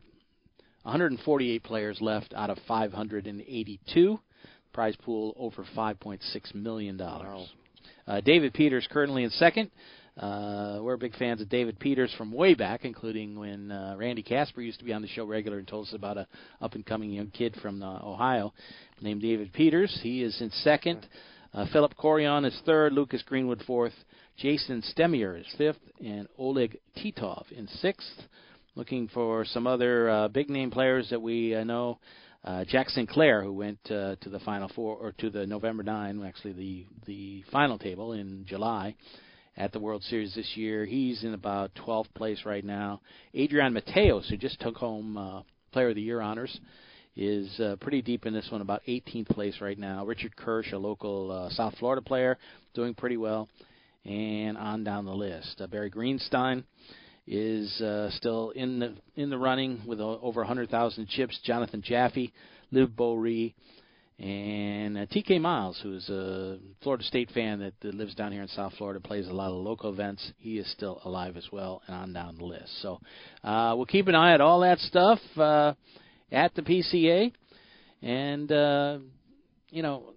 148 0.83 1.63
players 1.65 1.99
left 2.01 2.33
out 2.35 2.51
of 2.51 2.59
582. 2.69 4.21
Prize 4.73 4.97
pool 5.03 5.35
over 5.39 5.65
5.6 5.77 6.55
million 6.55 6.97
dollars. 6.97 7.49
Uh, 8.07 8.21
David 8.21 8.55
Peters 8.55 8.87
currently 8.91 9.25
in 9.25 9.31
second. 9.31 9.71
Uh, 10.17 10.79
we're 10.81 10.97
big 10.97 11.15
fans 11.17 11.43
of 11.43 11.49
David 11.49 11.79
Peters 11.79 12.15
from 12.17 12.33
way 12.33 12.55
back, 12.55 12.85
including 12.85 13.39
when 13.39 13.71
uh, 13.71 13.97
Randy 13.99 14.23
Casper 14.23 14.63
used 14.63 14.79
to 14.79 14.85
be 14.85 14.93
on 14.93 15.03
the 15.03 15.09
show 15.09 15.27
regular 15.27 15.59
and 15.59 15.69
told 15.69 15.89
us 15.89 15.95
about 15.95 16.17
a 16.17 16.27
up 16.63 16.75
and 16.75 16.87
coming 16.87 17.11
young 17.11 17.31
kid 17.31 17.55
from 17.61 17.83
uh, 17.83 18.01
Ohio 18.03 18.55
named 19.03 19.21
David 19.21 19.53
Peters. 19.53 19.99
He 20.03 20.23
is 20.23 20.41
in 20.41 20.51
second. 20.63 21.07
Uh, 21.53 21.67
Philip 21.71 21.95
Corion 21.99 22.47
is 22.47 22.59
third. 22.65 22.95
Lucas 22.95 23.23
Greenwood 23.23 23.63
fourth. 23.67 23.93
Jason 24.37 24.83
Stemier 24.83 25.41
is 25.41 25.47
fifth, 25.57 25.81
and 26.05 26.29
Oleg 26.37 26.79
Titov 26.97 27.51
in 27.53 27.67
sixth. 27.67 28.23
Looking 28.75 29.09
for 29.09 29.47
some 29.47 29.67
other 29.67 30.11
uh, 30.11 30.29
big 30.29 30.51
name 30.51 30.71
players 30.71 31.09
that 31.09 31.23
we 31.23 31.55
uh, 31.55 31.65
know. 31.65 31.99
Uh, 32.45 32.65
Jack 32.65 32.91
Sinclair, 32.91 33.43
who 33.43 33.55
went 33.55 33.79
uh, 33.87 34.17
to 34.21 34.29
the 34.29 34.39
final 34.41 34.71
four 34.75 34.97
or 34.97 35.13
to 35.13 35.31
the 35.31 35.47
November 35.47 35.83
nine, 35.83 36.23
actually 36.23 36.53
the 36.53 36.87
the 37.07 37.45
final 37.51 37.79
table 37.79 38.13
in 38.13 38.45
July 38.47 38.95
at 39.57 39.73
the 39.73 39.81
World 39.81 40.03
Series 40.03 40.35
this 40.35 40.53
year. 40.55 40.85
He's 40.85 41.25
in 41.25 41.33
about 41.33 41.75
12th 41.75 42.13
place 42.15 42.43
right 42.45 42.65
now. 42.65 43.01
Adrian 43.33 43.73
Mateos, 43.73 44.29
who 44.29 44.37
just 44.37 44.61
took 44.61 44.77
home 44.77 45.17
uh, 45.17 45.43
Player 45.73 45.89
of 45.89 45.95
the 45.95 46.03
Year 46.03 46.21
honors, 46.21 46.61
is 47.17 47.59
uh, 47.59 47.77
pretty 47.81 48.03
deep 48.03 48.27
in 48.27 48.35
this 48.35 48.49
one, 48.51 48.61
about 48.61 48.83
18th 48.87 49.29
place 49.29 49.57
right 49.63 49.79
now. 49.79 50.05
Richard 50.05 50.37
Kirsch, 50.37 50.73
a 50.73 50.79
local 50.79 51.33
uh, 51.33 51.51
South 51.55 51.75
Florida 51.79 52.03
player, 52.03 52.37
doing 52.75 52.93
pretty 52.93 53.17
well. 53.17 53.49
And 54.07 54.57
on 54.57 54.85
down 54.85 55.05
the 55.05 55.15
list, 55.15 55.61
uh, 55.61 55.67
Barry 55.67 55.91
Greenstein 55.91 56.63
is 57.27 57.81
uh, 57.81 58.09
still 58.13 58.51
in 58.51 58.79
the 58.79 58.95
in 59.17 59.31
the 59.31 59.39
running 59.39 59.83
with 59.85 60.01
uh, 60.01 60.05
over 60.05 60.43
100,000 60.43 61.09
chips. 61.09 61.37
Jonathan 61.43 61.83
Jaffe, 61.85 62.33
Liv 62.71 62.91
Boeree, 62.91 63.55
and 64.21 64.97
uh, 64.97 65.07
TK 65.07 65.41
Miles, 65.41 65.81
who's 65.83 66.09
a 66.09 66.59
Florida 66.83 67.03
State 67.03 67.33
fan 67.33 67.59
that, 67.59 67.73
that 67.81 67.95
lives 67.95 68.15
down 68.15 68.31
here 68.31 68.43
in 68.43 68.49
South 68.49 68.75
Florida, 68.79 69.01
plays 69.01 69.27
a 69.27 69.33
lot 69.33 69.49
of 69.49 69.57
local 69.57 69.93
events. 69.93 70.31
He 70.39 70.59
is 70.59 70.71
still 70.71 71.01
alive 71.05 71.37
as 71.37 71.49
well, 71.51 71.83
and 71.89 71.97
on 71.97 72.13
down 72.13 72.37
the 72.37 72.45
list. 72.45 72.81
So 72.83 73.01
uh, 73.43 73.75
we'll 73.77 73.87
keep 73.87 74.07
an 74.07 74.15
eye 74.15 74.35
at 74.35 74.41
all 74.41 74.61
that 74.61 74.79
stuff 74.79 75.19
uh, 75.37 75.75
at 76.31 76.55
the 76.55 76.63
PCA, 76.63 77.33
and 78.03 78.53
uh, 78.53 78.99
you 79.71 79.83
know 79.83 80.15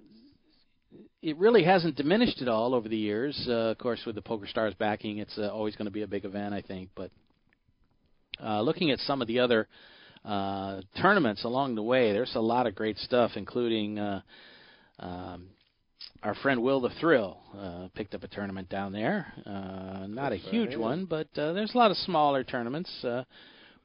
it 1.22 1.38
really 1.38 1.64
hasn't 1.64 1.96
diminished 1.96 2.42
at 2.42 2.48
all 2.48 2.74
over 2.74 2.88
the 2.88 2.98
years. 2.98 3.38
Uh, 3.48 3.72
of 3.72 3.78
course, 3.78 4.02
with 4.06 4.16
the 4.16 4.22
Poker 4.22 4.48
Stars 4.48 4.74
backing, 4.80 5.18
it's 5.18 5.38
uh, 5.38 5.50
always 5.50 5.76
going 5.76 5.86
to 5.86 5.92
be 5.92 6.04
a 6.04 6.08
big 6.08 6.26
event, 6.26 6.54
I 6.54 6.62
think. 6.62 6.90
But 6.96 7.12
uh, 8.44 8.62
looking 8.62 8.92
at 8.92 9.00
some 9.00 9.22
of 9.22 9.28
the 9.28 9.40
other 9.40 9.68
uh, 10.24 10.82
tournaments 11.02 11.44
along 11.44 11.76
the 11.76 11.84
way, 11.84 12.14
there's 12.14 12.36
a 12.36 12.42
lot 12.42 12.68
of 12.68 12.76
great 12.76 12.98
stuff, 12.98 13.32
including 13.36 14.00
uh, 14.00 14.22
um, 15.00 15.48
our 16.24 16.36
friend 16.36 16.62
Will 16.62 16.80
the 16.80 16.90
Thrill 17.02 17.38
uh, 17.58 17.88
picked 17.96 18.14
up 18.14 18.24
a 18.24 18.28
tournament 18.28 18.70
down 18.70 18.94
there. 18.94 19.34
Uh, 19.46 20.08
not 20.08 20.32
a 20.32 20.38
huge 20.38 20.76
one, 20.76 21.06
but 21.06 21.28
uh, 21.38 21.54
there's 21.54 21.74
a 21.74 21.78
lot 21.78 21.92
of 21.92 21.98
smaller 21.98 22.44
tournaments 22.44 22.92
uh, 23.04 23.24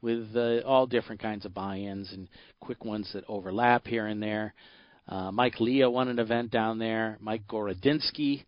with 0.03 0.29
uh, 0.37 0.59
all 0.67 0.87
different 0.87 1.21
kinds 1.21 1.45
of 1.45 1.55
buy-ins 1.55 2.13
and 2.13 2.29
quick 2.61 2.85
ones 2.85 3.11
that 3.13 3.25
overlap 3.27 3.87
here 3.87 4.07
and 4.07 4.23
there. 4.23 4.55
Uh, 4.55 4.84
Mike 5.09 5.61
Leah 5.61 5.91
won 5.91 6.09
an 6.09 6.19
event 6.19 6.51
down 6.51 6.79
there. 6.79 7.19
Mike 7.21 7.47
Gorodinsky. 7.49 8.45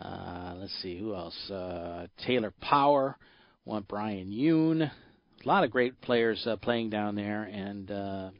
Uh, 0.00 0.54
let's 0.56 0.72
see 0.82 0.98
who 0.98 1.14
else. 1.14 1.50
Uh, 1.50 2.06
Taylor 2.26 2.52
Paur 2.60 3.16
won. 3.64 3.84
Brian 3.86 4.30
Yoon. 4.30 4.82
A 4.82 5.48
lot 5.48 5.64
of 5.64 5.70
great 5.70 6.00
players 6.00 6.46
uh, 6.46 6.56
playing 6.56 6.90
down 6.90 7.14
there, 7.14 7.44
and 7.44 7.90
uh, 7.90 8.30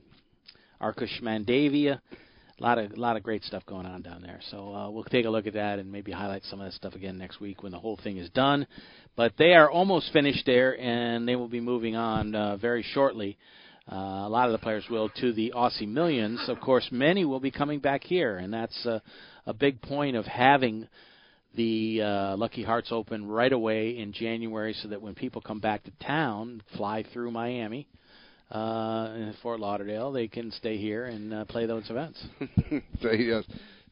Ankush 0.81 1.23
Mandavia. 1.23 2.01
A 2.59 2.63
lot 2.63 2.79
of 2.79 2.93
a 2.93 3.01
lot 3.01 3.17
of 3.17 3.23
great 3.23 3.43
stuff 3.45 3.65
going 3.65 3.87
on 3.87 4.03
down 4.03 4.21
there. 4.21 4.41
So 4.51 4.75
uh, 4.75 4.91
we'll 4.91 5.05
take 5.05 5.25
a 5.25 5.31
look 5.31 5.47
at 5.47 5.55
that 5.55 5.79
and 5.79 5.91
maybe 5.91 6.13
highlight 6.13 6.45
some 6.45 6.61
of 6.61 6.67
that 6.67 6.75
stuff 6.75 6.95
again 6.95 7.17
next 7.17 7.41
week 7.41 7.63
when 7.63 7.73
the 7.73 7.79
whole 7.79 7.99
thing 8.03 8.19
is 8.19 8.29
done. 8.31 8.67
But 9.17 9.33
they 9.39 9.55
are 9.55 9.71
almost 9.71 10.13
finished 10.13 10.45
there, 10.45 10.79
and 10.79 11.27
they 11.27 11.37
will 11.37 11.49
be 11.49 11.61
moving 11.61 11.97
on 11.97 12.35
uh, 12.35 12.57
very 12.59 12.83
shortly. 12.83 13.39
Uh, 13.91 14.27
a 14.27 14.29
lot 14.29 14.47
of 14.47 14.53
the 14.53 14.59
players 14.59 14.85
will 14.89 15.09
to 15.09 15.33
the 15.33 15.53
Aussie 15.57 15.89
Millions. 15.89 16.41
Of 16.49 16.61
course, 16.61 16.89
many 16.93 17.25
will 17.25 17.41
be 17.41 17.51
coming 17.51 17.81
back 17.81 18.05
here, 18.05 18.37
and 18.37 18.55
that's 18.55 18.87
uh, 18.87 19.01
a 19.47 19.53
big 19.53 19.83
point 19.83 20.15
of 20.15 20.27
having 20.27 20.87
the 21.57 22.01
uh, 22.03 22.37
Lucky 22.37 22.63
Hearts 22.63 22.93
Open 22.93 23.27
right 23.27 23.53
away 23.53 23.99
in 23.99 24.13
January, 24.13 24.75
so 24.75 24.89
that 24.89 25.03
when 25.03 25.17
people 25.17 25.41
come 25.41 25.59
back 25.59 25.83
to 25.85 25.91
town, 26.07 26.63
fly 26.77 27.05
through 27.13 27.33
Miami, 27.33 27.89
uh, 28.53 29.13
in 29.15 29.35
Fort 29.43 29.59
Lauderdale, 29.59 30.13
they 30.13 30.29
can 30.29 30.53
stay 30.53 30.77
here 30.77 31.07
and 31.07 31.35
uh, 31.35 31.45
play 31.47 31.67
those 31.67 31.89
events. 31.91 32.25
uh, 33.33 33.43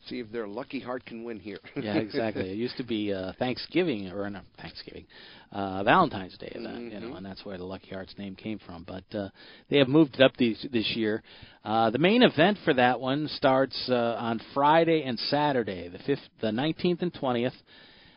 see 0.09 0.21
if 0.21 0.31
their 0.31 0.47
lucky 0.47 0.81
heart 0.81 1.05
can 1.05 1.25
win 1.25 1.39
here. 1.39 1.59
yeah, 1.77 1.97
exactly. 1.97 2.51
It 2.51 2.57
used 2.57 2.77
to 2.79 2.85
be 2.85 3.13
uh, 3.13 3.33
Thanksgiving 3.39 4.09
or 4.09 4.29
not 4.31 4.45
Thanksgiving, 4.61 5.07
uh, 5.53 5.83
Valentine's 5.85 6.37
Day 6.39 6.53
event, 6.55 6.67
mm-hmm. 6.67 7.03
you 7.05 7.11
know, 7.11 7.17
and 7.17 7.25
that's 7.25 7.45
where 7.45 7.59
the 7.59 7.65
Lucky 7.65 7.91
Hearts 7.91 8.15
name 8.19 8.35
came 8.35 8.59
from. 8.59 8.85
But 8.85 9.05
uh, 9.17 9.29
they 9.71 9.79
have 9.79 9.89
moved 9.89 10.17
it 10.17 10.21
up 10.23 10.37
these, 10.37 10.65
this 10.73 10.93
year. 10.95 11.23
Uh, 11.65 11.91
the 11.91 11.99
main 11.99 12.23
event 12.23 12.59
for 12.65 12.75
that 12.75 13.01
one 13.01 13.29
starts 13.29 13.77
uh, 13.89 13.95
on 13.95 14.41
Friday 14.55 15.03
and 15.05 15.19
Saturday, 15.19 15.89
the 15.89 15.99
fifth, 15.99 16.21
the 16.41 16.49
19th 16.49 17.03
and 17.03 17.13
20th. 17.13 17.53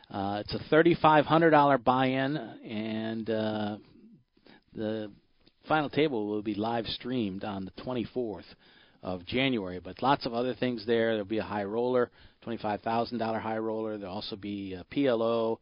Uh, 0.09 0.41
it's 0.41 0.53
a 0.53 0.59
thirty-five 0.69 1.25
hundred 1.25 1.51
dollar 1.51 1.77
buy-in, 1.77 2.35
and 2.35 3.29
uh, 3.29 3.77
the 4.75 5.09
final 5.69 5.89
table 5.89 6.27
will 6.27 6.41
be 6.41 6.53
live 6.53 6.85
streamed 6.87 7.45
on 7.45 7.63
the 7.63 7.71
24th 7.83 8.43
of 9.03 9.25
January. 9.25 9.79
But 9.79 10.01
lots 10.01 10.25
of 10.25 10.33
other 10.33 10.53
things 10.53 10.85
there. 10.85 11.11
There'll 11.11 11.25
be 11.25 11.39
a 11.39 11.43
high 11.43 11.63
roller, 11.63 12.11
$25,000 12.45 13.41
high 13.41 13.57
roller. 13.57 13.97
There'll 13.97 14.13
also 14.13 14.35
be 14.35 14.73
a 14.73 14.83
PLO 14.93 15.57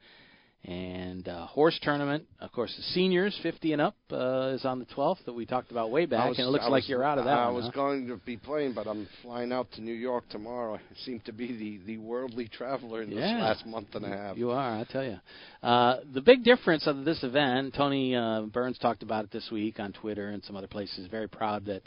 and 0.65 1.27
uh, 1.27 1.47
horse 1.47 1.79
tournament. 1.81 2.25
Of 2.41 2.51
course, 2.51 2.73
the 2.75 2.83
seniors, 2.93 3.37
50 3.41 3.73
and 3.73 3.81
up, 3.81 3.95
uh, 4.11 4.51
is 4.53 4.65
on 4.65 4.79
the 4.79 4.85
12th 4.85 5.23
that 5.25 5.33
we 5.33 5.45
talked 5.45 5.71
about 5.71 5.89
way 5.89 6.05
back, 6.05 6.29
was, 6.29 6.37
and 6.37 6.47
it 6.47 6.49
looks 6.49 6.65
was, 6.65 6.71
like 6.71 6.89
you're 6.89 7.03
out 7.03 7.17
of 7.17 7.25
that. 7.25 7.37
I 7.37 7.45
one, 7.45 7.55
was 7.55 7.65
huh? 7.65 7.71
going 7.73 8.07
to 8.07 8.17
be 8.17 8.37
playing, 8.37 8.73
but 8.73 8.85
I'm 8.87 9.07
flying 9.21 9.51
out 9.51 9.71
to 9.73 9.81
New 9.81 9.93
York 9.93 10.25
tomorrow. 10.29 10.75
I 10.75 10.79
seem 11.05 11.21
to 11.21 11.31
be 11.31 11.47
the, 11.55 11.85
the 11.85 11.97
worldly 11.97 12.47
traveler 12.49 13.01
in 13.01 13.11
yeah. 13.11 13.15
this 13.15 13.41
last 13.41 13.65
month 13.65 13.87
and 13.93 14.05
a 14.05 14.09
half. 14.09 14.37
You 14.37 14.51
are, 14.51 14.79
I 14.79 14.85
tell 14.89 15.03
you. 15.03 15.19
Uh, 15.63 16.01
the 16.13 16.21
big 16.21 16.43
difference 16.43 16.87
of 16.87 17.05
this 17.05 17.23
event, 17.23 17.73
Tony 17.75 18.15
uh, 18.15 18.41
Burns 18.41 18.77
talked 18.77 19.03
about 19.03 19.25
it 19.25 19.31
this 19.31 19.49
week 19.51 19.79
on 19.79 19.93
Twitter 19.93 20.29
and 20.29 20.43
some 20.43 20.55
other 20.55 20.67
places. 20.67 21.07
Very 21.09 21.27
proud 21.29 21.65
that 21.65 21.83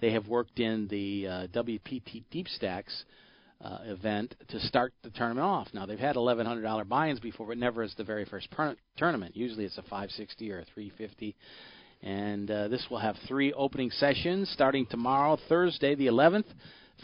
they 0.00 0.12
have 0.12 0.26
worked 0.26 0.58
in 0.58 0.88
the 0.88 1.26
uh, 1.26 1.46
WPT 1.48 2.24
Deep 2.30 2.48
Stacks 2.48 3.04
uh, 3.60 3.78
event 3.84 4.34
to 4.48 4.60
start 4.60 4.92
the 5.02 5.10
tournament 5.10 5.44
off. 5.44 5.68
Now 5.72 5.86
they've 5.86 5.98
had 5.98 6.16
$1,100 6.16 6.88
buy-ins 6.88 7.20
before, 7.20 7.46
but 7.46 7.58
never 7.58 7.82
as 7.82 7.94
the 7.96 8.04
very 8.04 8.24
first 8.24 8.50
per- 8.50 8.76
tournament. 8.96 9.36
Usually 9.36 9.64
it's 9.64 9.78
a 9.78 9.82
560 9.82 10.52
or 10.52 10.60
a 10.60 10.64
350. 10.74 11.36
And 12.02 12.50
uh, 12.50 12.68
this 12.68 12.86
will 12.90 12.98
have 12.98 13.16
three 13.26 13.52
opening 13.54 13.90
sessions 13.90 14.50
starting 14.50 14.86
tomorrow, 14.86 15.38
Thursday 15.48 15.94
the 15.94 16.06
11th, 16.06 16.44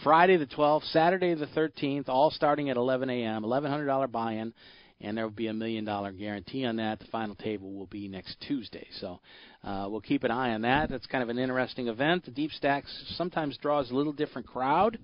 Friday 0.03 0.37
the 0.37 0.47
12th, 0.47 0.85
Saturday 0.93 1.35
the 1.35 1.47
13th, 1.47 2.09
all 2.09 2.31
starting 2.31 2.71
at 2.71 2.77
11 2.77 3.09
a.m. 3.09 3.43
$1,100 3.43 4.13
buy-in, 4.13 4.53
and 5.01 5.17
there 5.17 5.25
will 5.25 5.31
be 5.31 5.49
a 5.49 5.53
million 5.53 5.85
dollar 5.85 6.13
guarantee 6.13 6.65
on 6.65 6.77
that. 6.77 6.99
The 6.99 7.07
final 7.07 7.35
table 7.35 7.73
will 7.73 7.87
be 7.87 8.09
next 8.09 8.37
Tuesday, 8.47 8.87
so 9.01 9.21
uh, 9.65 9.87
we'll 9.89 10.01
keep 10.01 10.25
an 10.25 10.31
eye 10.31 10.53
on 10.53 10.63
that. 10.63 10.91
That's 10.91 11.07
kind 11.07 11.23
of 11.23 11.31
an 11.31 11.39
interesting 11.39 11.89
event. 11.89 12.25
The 12.25 12.31
Deep 12.31 12.53
Stacks 12.53 13.05
sometimes 13.17 13.57
draws 13.59 13.91
a 13.91 13.95
little 13.95 14.13
different 14.13 14.47
crowd. 14.47 14.99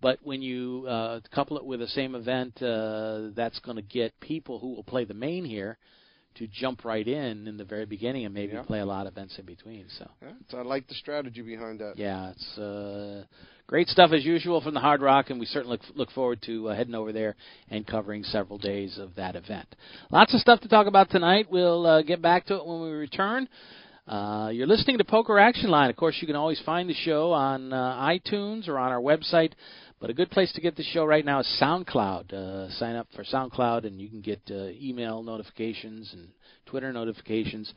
But 0.00 0.18
when 0.22 0.42
you 0.42 0.84
uh, 0.88 1.20
couple 1.34 1.56
it 1.56 1.64
with 1.64 1.80
the 1.80 1.88
same 1.88 2.14
event, 2.14 2.60
uh, 2.62 3.28
that's 3.34 3.58
going 3.60 3.76
to 3.76 3.82
get 3.82 4.18
people 4.20 4.58
who 4.58 4.74
will 4.74 4.84
play 4.84 5.04
the 5.04 5.14
main 5.14 5.44
here 5.44 5.78
to 6.36 6.46
jump 6.46 6.84
right 6.84 7.06
in 7.08 7.48
in 7.48 7.56
the 7.56 7.64
very 7.64 7.86
beginning 7.86 8.26
and 8.26 8.34
maybe 8.34 8.52
Yeah. 8.52 8.62
play 8.62 8.80
a 8.80 8.84
lot 8.86 9.06
of 9.06 9.14
events 9.14 9.38
in 9.38 9.46
between. 9.46 9.86
So 9.98 10.06
Yeah, 10.20 10.32
so 10.50 10.58
I 10.58 10.62
like 10.62 10.86
the 10.86 10.94
strategy 10.94 11.40
behind 11.40 11.80
that. 11.80 11.94
yeah, 11.96 12.30
it's 12.32 12.58
uh, 12.58 13.24
great 13.66 13.88
stuff 13.88 14.12
as 14.12 14.22
usual 14.22 14.60
from 14.60 14.74
the 14.74 14.80
Hard 14.80 15.00
Rock, 15.00 15.30
and 15.30 15.40
we 15.40 15.46
certainly 15.46 15.78
look, 15.78 15.96
look 15.96 16.10
forward 16.10 16.42
to 16.42 16.68
uh, 16.68 16.74
heading 16.76 16.94
over 16.94 17.10
there 17.10 17.36
and 17.70 17.86
covering 17.86 18.22
several 18.22 18.58
days 18.58 18.98
of 18.98 19.14
that 19.14 19.34
event. 19.34 19.74
Lots 20.10 20.34
of 20.34 20.40
stuff 20.40 20.60
to 20.60 20.68
talk 20.68 20.86
about 20.86 21.08
tonight. 21.08 21.46
We'll 21.50 21.86
uh, 21.86 22.02
get 22.02 22.20
back 22.20 22.44
to 22.46 22.56
it 22.56 22.66
when 22.66 22.82
we 22.82 22.90
return. 22.90 23.48
Uh, 24.06 24.50
you're 24.52 24.68
listening 24.68 24.98
to 24.98 25.04
Poker 25.04 25.36
Action 25.38 25.68
Line. 25.70 25.90
Of 25.90 25.96
course, 25.96 26.16
you 26.20 26.26
can 26.28 26.36
always 26.36 26.60
find 26.66 26.88
the 26.88 26.94
show 26.94 27.32
on 27.32 27.72
uh, 27.72 27.76
iTunes 28.08 28.68
or 28.68 28.78
on 28.78 28.92
our 28.92 29.00
website. 29.00 29.52
But 29.98 30.10
a 30.10 30.14
good 30.14 30.30
place 30.30 30.52
to 30.52 30.60
get 30.60 30.76
the 30.76 30.82
show 30.82 31.06
right 31.06 31.24
now 31.24 31.40
is 31.40 31.58
SoundCloud. 31.60 32.32
Uh, 32.32 32.70
sign 32.72 32.96
up 32.96 33.08
for 33.16 33.24
SoundCloud, 33.24 33.86
and 33.86 33.98
you 33.98 34.10
can 34.10 34.20
get 34.20 34.42
uh, 34.50 34.68
email 34.78 35.22
notifications 35.22 36.12
and 36.12 36.28
Twitter 36.66 36.92
notifications 36.92 37.72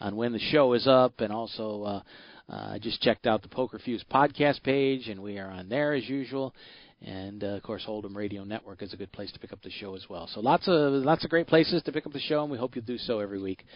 on 0.00 0.14
when 0.14 0.32
the 0.32 0.38
show 0.38 0.72
is 0.74 0.86
up. 0.86 1.20
And 1.20 1.32
also, 1.32 1.82
uh, 1.82 2.02
uh, 2.48 2.74
I 2.74 2.78
just 2.80 3.02
checked 3.02 3.26
out 3.26 3.42
the 3.42 3.48
Poker 3.48 3.80
Fuse 3.80 4.04
podcast 4.08 4.62
page, 4.62 5.08
and 5.08 5.20
we 5.20 5.38
are 5.38 5.50
on 5.50 5.68
there 5.68 5.94
as 5.94 6.08
usual. 6.08 6.54
And 7.02 7.42
uh, 7.42 7.48
of 7.48 7.64
course, 7.64 7.84
Hold'em 7.86 8.14
Radio 8.14 8.44
Network 8.44 8.80
is 8.80 8.92
a 8.92 8.96
good 8.96 9.10
place 9.10 9.32
to 9.32 9.40
pick 9.40 9.52
up 9.52 9.60
the 9.62 9.70
show 9.70 9.96
as 9.96 10.06
well. 10.08 10.28
So 10.32 10.40
lots 10.40 10.68
of 10.68 10.92
lots 10.92 11.24
of 11.24 11.30
great 11.30 11.48
places 11.48 11.82
to 11.82 11.92
pick 11.92 12.06
up 12.06 12.12
the 12.12 12.20
show, 12.20 12.42
and 12.42 12.52
we 12.52 12.56
hope 12.56 12.76
you'll 12.76 12.84
do 12.84 12.98
so 12.98 13.18
every 13.18 13.40
week 13.40 13.66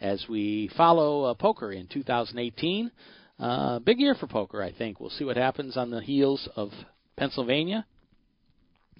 as 0.00 0.24
we 0.28 0.70
follow 0.76 1.24
uh, 1.24 1.34
poker 1.34 1.72
in 1.72 1.88
2018. 1.88 2.92
Uh, 3.40 3.80
big 3.80 3.98
year 3.98 4.14
for 4.14 4.28
poker, 4.28 4.62
I 4.62 4.72
think. 4.72 5.00
We'll 5.00 5.10
see 5.10 5.24
what 5.24 5.36
happens 5.36 5.76
on 5.76 5.90
the 5.90 6.00
heels 6.00 6.48
of 6.54 6.70
Pennsylvania 7.18 7.84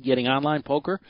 getting 0.02 0.28
online 0.28 0.62
poker, 0.62 1.00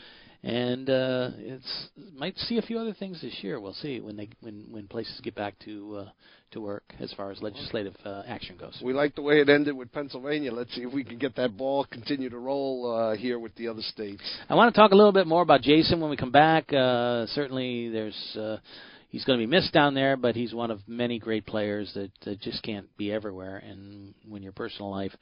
and 0.43 0.89
uh, 0.89 1.31
it's 1.37 1.89
might 2.17 2.37
see 2.39 2.59
a 2.59 2.63
few 2.63 2.79
other 2.79 2.95
things 2.95 3.21
this 3.21 3.37
year. 3.43 3.61
We'll 3.61 3.75
see 3.75 4.01
when 4.01 4.17
they 4.17 4.29
when 4.41 4.67
when 4.71 4.87
places 4.87 5.21
get 5.23 5.35
back 5.35 5.59
to 5.65 5.97
uh, 5.97 6.09
to 6.53 6.61
work 6.61 6.85
as 7.01 7.13
far 7.15 7.31
as 7.31 7.43
legislative 7.43 7.95
uh, 8.05 8.23
action 8.27 8.57
goes. 8.57 8.81
We 8.83 8.93
like 8.93 9.15
the 9.15 9.23
way 9.23 9.41
it 9.41 9.49
ended 9.49 9.77
with 9.77 9.93
Pennsylvania. 9.93 10.53
Let's 10.53 10.75
see 10.75 10.83
if 10.83 10.93
we 10.93 11.05
can 11.05 11.19
get 11.19 11.35
that 11.37 11.57
ball 11.57 11.85
continue 11.91 12.31
to 12.31 12.39
roll 12.39 12.95
uh, 12.95 13.17
here 13.17 13.39
with 13.39 13.55
the 13.57 13.69
other 13.69 13.83
states. 13.83 14.23
I 14.49 14.55
want 14.55 14.73
to 14.75 14.79
talk 14.79 14.93
a 14.93 14.97
little 14.97 15.13
bit 15.13 15.27
more 15.27 15.43
about 15.43 15.63
Jason 15.63 16.01
when 16.01 16.11
we 16.11 16.17
come 16.17 16.33
back. 16.33 16.73
Uh, 16.73 17.27
certainly, 17.27 17.89
there's 17.91 18.37
uh, 18.37 18.59
he's 19.11 19.25
going 19.25 19.39
to 19.39 19.43
be 19.45 19.51
missed 19.51 19.73
down 19.73 19.95
there, 19.95 20.17
but 20.17 20.35
he's 20.35 20.55
one 20.55 20.71
of 20.71 20.81
many 20.87 21.19
great 21.19 21.47
players 21.47 21.91
that, 21.95 22.11
that 22.25 22.41
just 22.41 22.63
can't 22.63 22.87
be 22.97 23.13
everywhere. 23.13 23.57
And 23.57 24.15
when 24.29 24.43
your 24.43 24.53
personal 24.53 24.91
life 24.91 25.13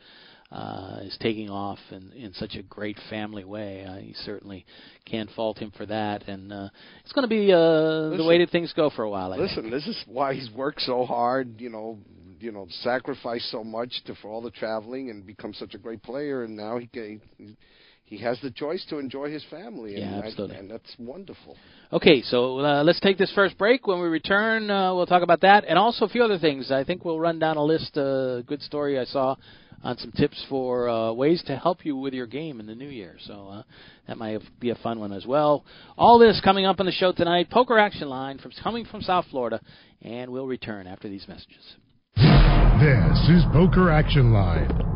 uh, 0.56 1.00
is 1.02 1.16
taking 1.20 1.50
off 1.50 1.78
in, 1.90 2.10
in 2.12 2.32
such 2.32 2.54
a 2.54 2.62
great 2.62 2.98
family 3.10 3.44
way, 3.44 3.84
uh, 3.84 3.98
you 3.98 4.14
certainly 4.24 4.64
can't 5.04 5.28
fault 5.36 5.58
him 5.58 5.70
for 5.76 5.84
that. 5.84 6.26
And 6.28 6.50
uh, 6.50 6.70
it's 7.04 7.12
going 7.12 7.24
to 7.24 7.28
be 7.28 7.52
uh, 7.52 8.16
the 8.16 8.24
way 8.26 8.38
that 8.38 8.48
things 8.48 8.72
go 8.72 8.88
for 8.88 9.02
a 9.02 9.10
while. 9.10 9.34
I 9.34 9.36
Listen, 9.36 9.64
think. 9.64 9.74
this 9.74 9.86
is 9.86 10.02
why 10.06 10.32
he's 10.32 10.50
worked 10.50 10.80
so 10.80 11.04
hard. 11.04 11.60
You 11.60 11.68
know, 11.68 11.98
you 12.40 12.52
know, 12.52 12.66
sacrificed 12.80 13.50
so 13.50 13.62
much 13.62 14.02
to 14.06 14.14
for 14.14 14.28
all 14.28 14.40
the 14.40 14.50
traveling 14.50 15.10
and 15.10 15.26
become 15.26 15.52
such 15.52 15.74
a 15.74 15.78
great 15.78 16.02
player. 16.02 16.44
And 16.44 16.56
now 16.56 16.78
he 16.78 16.86
can, 16.86 17.20
he, 17.36 17.56
he 18.04 18.16
has 18.18 18.40
the 18.40 18.50
choice 18.50 18.82
to 18.88 18.98
enjoy 18.98 19.30
his 19.30 19.44
family. 19.50 19.98
Yeah, 19.98 20.06
and, 20.06 20.14
I- 20.22 20.26
absolutely. 20.28 20.56
and 20.56 20.70
that's 20.70 20.94
wonderful. 20.98 21.54
Okay, 21.92 22.22
so 22.22 22.60
uh, 22.60 22.82
let's 22.82 23.00
take 23.00 23.18
this 23.18 23.32
first 23.34 23.58
break. 23.58 23.86
When 23.86 24.00
we 24.00 24.08
return, 24.08 24.70
uh, 24.70 24.94
we'll 24.94 25.04
talk 25.04 25.22
about 25.22 25.42
that 25.42 25.64
and 25.68 25.78
also 25.78 26.06
a 26.06 26.08
few 26.08 26.24
other 26.24 26.38
things. 26.38 26.70
I 26.72 26.82
think 26.82 27.04
we'll 27.04 27.20
run 27.20 27.38
down 27.38 27.58
a 27.58 27.62
list. 27.62 27.98
A 27.98 28.38
uh, 28.38 28.40
good 28.42 28.62
story 28.62 28.98
I 28.98 29.04
saw 29.04 29.36
on 29.82 29.96
some 29.98 30.12
tips 30.12 30.44
for 30.48 30.88
uh, 30.88 31.12
ways 31.12 31.42
to 31.46 31.56
help 31.56 31.84
you 31.84 31.96
with 31.96 32.14
your 32.14 32.26
game 32.26 32.60
in 32.60 32.66
the 32.66 32.74
new 32.74 32.88
year. 32.88 33.16
So 33.24 33.48
uh, 33.48 33.62
that 34.08 34.18
might 34.18 34.40
be 34.60 34.70
a 34.70 34.74
fun 34.76 34.98
one 35.00 35.12
as 35.12 35.26
well. 35.26 35.64
All 35.96 36.18
this 36.18 36.40
coming 36.42 36.66
up 36.66 36.80
on 36.80 36.86
the 36.86 36.92
show 36.92 37.12
tonight. 37.12 37.50
Poker 37.50 37.78
Action 37.78 38.08
Line 38.08 38.38
from 38.38 38.52
coming 38.62 38.84
from 38.84 39.02
South 39.02 39.26
Florida, 39.30 39.60
and 40.02 40.30
we'll 40.30 40.46
return 40.46 40.86
after 40.86 41.08
these 41.08 41.26
messages. 41.28 41.76
This 42.16 43.28
is 43.28 43.44
Poker 43.52 43.90
Action 43.90 44.32
Line. 44.32 44.95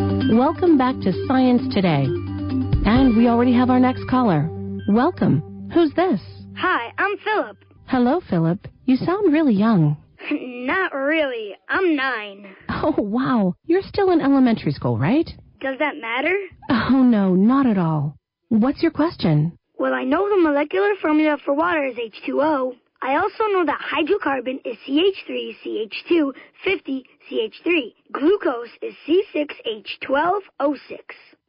Welcome 0.01 0.77
back 0.79 0.95
to 1.01 1.13
Science 1.27 1.61
Today. 1.73 2.05
And 2.85 3.15
we 3.15 3.27
already 3.27 3.53
have 3.53 3.69
our 3.69 3.79
next 3.79 4.07
caller. 4.09 4.49
Welcome. 4.89 5.69
Who's 5.73 5.93
this? 5.93 6.19
Hi, 6.57 6.91
I'm 6.97 7.17
Philip. 7.19 7.57
Hello, 7.85 8.19
Philip. 8.27 8.67
You 8.85 8.95
sound 8.97 9.31
really 9.31 9.53
young. 9.53 9.97
Not 10.31 10.93
really. 10.95 11.53
I'm 11.69 11.95
nine. 11.95 12.47
Oh, 12.69 12.95
wow. 12.97 13.53
You're 13.67 13.83
still 13.83 14.09
in 14.11 14.21
elementary 14.21 14.71
school, 14.71 14.97
right? 14.97 15.29
Does 15.59 15.77
that 15.77 15.97
matter? 16.01 16.35
Oh, 16.69 17.03
no, 17.03 17.35
not 17.35 17.67
at 17.67 17.77
all. 17.77 18.15
What's 18.49 18.81
your 18.81 18.91
question? 18.91 19.55
Well, 19.77 19.93
I 19.93 20.03
know 20.03 20.27
the 20.29 20.41
molecular 20.41 20.93
formula 20.99 21.37
for 21.45 21.53
water 21.53 21.85
is 21.85 21.95
H2O. 21.95 22.73
I 23.03 23.15
also 23.15 23.43
know 23.51 23.65
that 23.65 23.81
hydrocarbon 23.81 24.61
is 24.65 24.77
CH3CH2 24.87 26.31
50CH3. 26.65 27.93
Glucose 28.11 28.69
is 28.81 28.93
C6H12O6. 29.07 30.99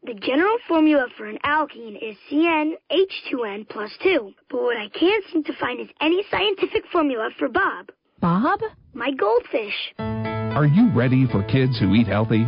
The 0.05 0.15
general 0.15 0.57
formula 0.69 1.07
for 1.17 1.27
an 1.27 1.39
alkene 1.45 1.97
is 1.97 2.17
CnH2n 2.31 3.69
plus 3.69 3.91
2. 4.03 4.33
But 4.49 4.63
what 4.63 4.77
I 4.77 4.89
can't 4.89 5.25
seem 5.33 5.43
to 5.45 5.53
find 5.59 5.81
is 5.81 5.89
any 6.01 6.23
scientific 6.31 6.85
formula 6.93 7.31
for 7.39 7.49
Bob. 7.49 7.91
Bob? 8.21 8.61
My 8.95 9.11
goldfish. 9.11 9.95
Are 9.99 10.67
you 10.67 10.91
ready 10.95 11.27
for 11.33 11.43
kids 11.45 11.81
who 11.81 11.95
eat 11.95 12.07
healthy? 12.07 12.45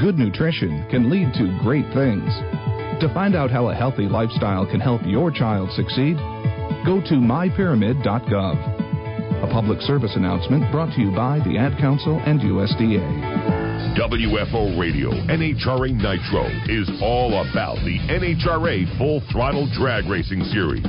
Good 0.00 0.18
nutrition 0.18 0.86
can 0.90 1.10
lead 1.10 1.32
to 1.34 1.58
great 1.62 1.86
things. 1.94 2.30
To 3.00 3.10
find 3.12 3.34
out 3.34 3.50
how 3.50 3.70
a 3.70 3.74
healthy 3.74 4.06
lifestyle 4.06 4.66
can 4.66 4.80
help 4.80 5.02
your 5.04 5.30
child 5.32 5.70
succeed, 5.72 6.16
go 6.86 7.00
to 7.08 7.14
mypyramid.gov. 7.14 8.91
A 9.42 9.50
public 9.50 9.80
service 9.82 10.14
announcement 10.14 10.70
brought 10.70 10.94
to 10.94 11.00
you 11.02 11.10
by 11.10 11.42
the 11.42 11.58
Ad 11.58 11.76
Council 11.82 12.14
and 12.24 12.38
USDA. 12.38 13.02
WFO 13.98 14.78
Radio 14.78 15.10
NHRA 15.10 15.90
Nitro 15.90 16.46
is 16.70 16.86
all 17.02 17.34
about 17.42 17.74
the 17.82 17.98
NHRA 18.06 18.86
Full 18.98 19.20
Throttle 19.32 19.66
Drag 19.74 20.06
Racing 20.06 20.44
Series. 20.54 20.86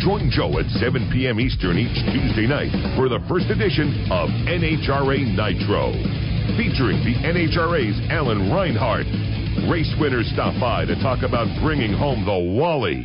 Join 0.00 0.32
Joe 0.32 0.58
at 0.58 0.64
7 0.80 1.12
p.m. 1.12 1.38
Eastern 1.38 1.76
each 1.76 2.00
Tuesday 2.08 2.48
night 2.48 2.72
for 2.96 3.12
the 3.12 3.20
first 3.28 3.52
edition 3.52 4.08
of 4.08 4.32
NHRA 4.48 5.20
Nitro. 5.36 5.92
Featuring 6.56 7.04
the 7.04 7.20
NHRA's 7.20 8.00
Alan 8.08 8.50
Reinhart. 8.50 9.04
Race 9.68 9.92
winners 10.00 10.30
stop 10.32 10.58
by 10.58 10.86
to 10.86 10.96
talk 11.02 11.20
about 11.20 11.52
bringing 11.60 11.92
home 11.92 12.24
the 12.24 12.56
Wally. 12.56 13.04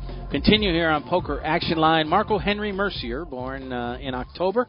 continue 0.31 0.71
here 0.71 0.89
on 0.89 1.03
Poker 1.03 1.41
Action 1.43 1.77
Line. 1.77 2.07
Marco 2.07 2.37
Henry 2.37 2.71
Mercier, 2.71 3.25
born 3.25 3.73
uh, 3.73 3.97
in 3.99 4.15
October, 4.15 4.67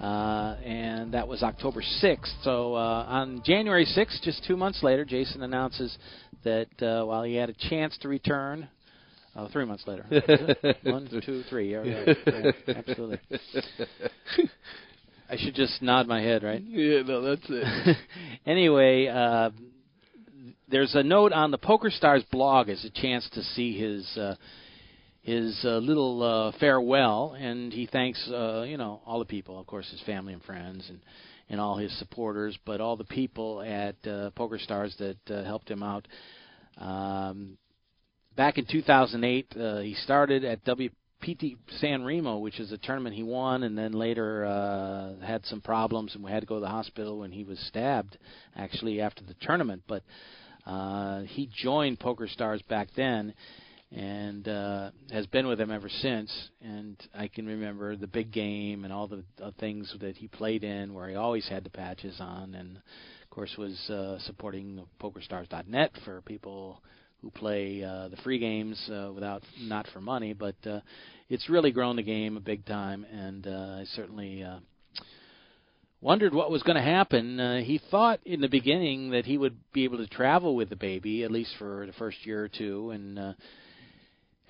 uh, 0.00 0.56
and 0.64 1.14
that 1.14 1.28
was 1.28 1.44
October 1.44 1.80
6th. 1.80 2.42
So 2.42 2.74
uh, 2.74 3.04
on 3.08 3.42
January 3.44 3.86
6th, 3.86 4.20
just 4.22 4.44
two 4.48 4.56
months 4.56 4.82
later, 4.82 5.04
Jason 5.04 5.44
announces 5.44 5.96
that 6.42 6.66
uh, 6.82 7.04
while 7.04 7.22
he 7.22 7.36
had 7.36 7.50
a 7.50 7.54
chance 7.68 7.96
to 7.98 8.08
return, 8.08 8.68
Oh, 9.36 9.48
three 9.52 9.64
months 9.64 9.84
later. 9.86 10.04
One, 10.82 11.08
two, 11.24 11.44
three. 11.48 11.70
Yeah, 11.70 11.78
right. 11.78 12.16
yeah, 12.26 12.74
absolutely. 12.76 13.20
I 15.30 15.36
should 15.36 15.54
just 15.54 15.80
nod 15.80 16.08
my 16.08 16.20
head, 16.20 16.42
right? 16.42 16.60
Yeah, 16.60 17.02
no, 17.02 17.22
that's 17.22 17.46
it. 17.48 17.96
anyway, 18.46 19.06
uh, 19.06 19.50
there's 20.68 20.96
a 20.96 21.04
note 21.04 21.32
on 21.32 21.52
the 21.52 21.58
Poker 21.58 21.90
Stars 21.90 22.24
blog 22.32 22.68
as 22.68 22.84
a 22.84 22.90
chance 22.90 23.30
to 23.34 23.42
see 23.42 23.78
his 23.78 24.04
uh, 24.16 24.34
his 25.22 25.58
uh, 25.64 25.78
little 25.78 26.22
uh, 26.22 26.58
farewell, 26.58 27.36
and 27.38 27.72
he 27.72 27.86
thanks 27.86 28.26
uh, 28.28 28.62
you 28.62 28.76
know 28.76 29.00
all 29.04 29.18
the 29.18 29.24
people, 29.24 29.58
of 29.58 29.66
course, 29.66 29.88
his 29.90 30.00
family 30.02 30.32
and 30.32 30.42
friends, 30.42 30.86
and 30.88 31.00
and 31.50 31.60
all 31.60 31.76
his 31.76 31.96
supporters, 31.98 32.56
but 32.64 32.80
all 32.80 32.96
the 32.96 33.04
people 33.04 33.60
at 33.60 33.96
uh, 34.06 34.30
Poker 34.30 34.58
Stars 34.58 34.94
that 34.98 35.18
uh, 35.34 35.44
helped 35.44 35.68
him 35.68 35.82
out. 35.82 36.06
Um, 36.78 37.58
back 38.36 38.56
in 38.56 38.66
2008, 38.70 39.56
uh, 39.56 39.78
he 39.78 39.94
started 39.94 40.44
at 40.44 40.64
WPT 40.64 41.56
San 41.78 42.04
Remo, 42.04 42.38
which 42.38 42.60
is 42.60 42.70
a 42.70 42.78
tournament 42.78 43.16
he 43.16 43.24
won, 43.24 43.64
and 43.64 43.76
then 43.76 43.92
later 43.92 44.44
uh, 44.44 45.26
had 45.26 45.44
some 45.46 45.60
problems 45.60 46.14
and 46.14 46.22
we 46.22 46.30
had 46.30 46.40
to 46.40 46.46
go 46.46 46.54
to 46.54 46.60
the 46.60 46.68
hospital 46.68 47.18
when 47.18 47.32
he 47.32 47.42
was 47.42 47.58
stabbed, 47.66 48.16
actually 48.56 49.00
after 49.00 49.24
the 49.24 49.34
tournament. 49.42 49.82
But 49.88 50.04
uh, 50.64 51.22
he 51.22 51.50
joined 51.52 51.98
Poker 51.98 52.28
Stars 52.28 52.62
back 52.68 52.88
then 52.96 53.34
and 53.92 54.46
uh, 54.46 54.90
has 55.10 55.26
been 55.26 55.46
with 55.48 55.60
him 55.60 55.70
ever 55.70 55.88
since. 55.88 56.32
And 56.62 56.96
I 57.14 57.28
can 57.28 57.46
remember 57.46 57.96
the 57.96 58.06
big 58.06 58.30
game 58.30 58.84
and 58.84 58.92
all 58.92 59.08
the 59.08 59.24
things 59.58 59.92
that 60.00 60.16
he 60.16 60.28
played 60.28 60.64
in, 60.64 60.94
where 60.94 61.08
he 61.08 61.16
always 61.16 61.48
had 61.48 61.64
the 61.64 61.70
patches 61.70 62.16
on, 62.20 62.54
and 62.54 62.76
of 62.76 63.30
course 63.30 63.54
was 63.58 63.78
uh, 63.90 64.18
supporting 64.20 64.84
PokerStars.net 65.00 65.92
for 66.04 66.22
people 66.22 66.80
who 67.20 67.30
play 67.30 67.82
uh, 67.82 68.08
the 68.08 68.16
free 68.18 68.38
games 68.38 68.80
uh, 68.90 69.10
without 69.12 69.42
not 69.60 69.86
for 69.92 70.00
money. 70.00 70.32
But 70.32 70.56
uh, 70.64 70.80
it's 71.28 71.48
really 71.50 71.72
grown 71.72 71.96
the 71.96 72.02
game 72.02 72.36
a 72.36 72.40
big 72.40 72.64
time, 72.66 73.04
and 73.12 73.46
uh, 73.46 73.80
I 73.80 73.84
certainly. 73.94 74.42
Uh, 74.42 74.60
wondered 76.02 76.32
what 76.32 76.50
was 76.50 76.62
going 76.62 76.76
to 76.76 76.82
happen. 76.82 77.38
Uh, 77.38 77.60
he 77.60 77.78
thought 77.90 78.20
in 78.24 78.40
the 78.40 78.48
beginning 78.48 79.10
that 79.10 79.26
he 79.26 79.36
would 79.36 79.54
be 79.74 79.84
able 79.84 79.98
to 79.98 80.06
travel 80.06 80.56
with 80.56 80.70
the 80.70 80.76
baby, 80.76 81.24
at 81.24 81.30
least 81.30 81.50
for 81.58 81.84
the 81.86 81.92
first 81.92 82.24
year 82.24 82.42
or 82.42 82.48
two. 82.48 82.90
And 82.90 83.18
uh, 83.18 83.32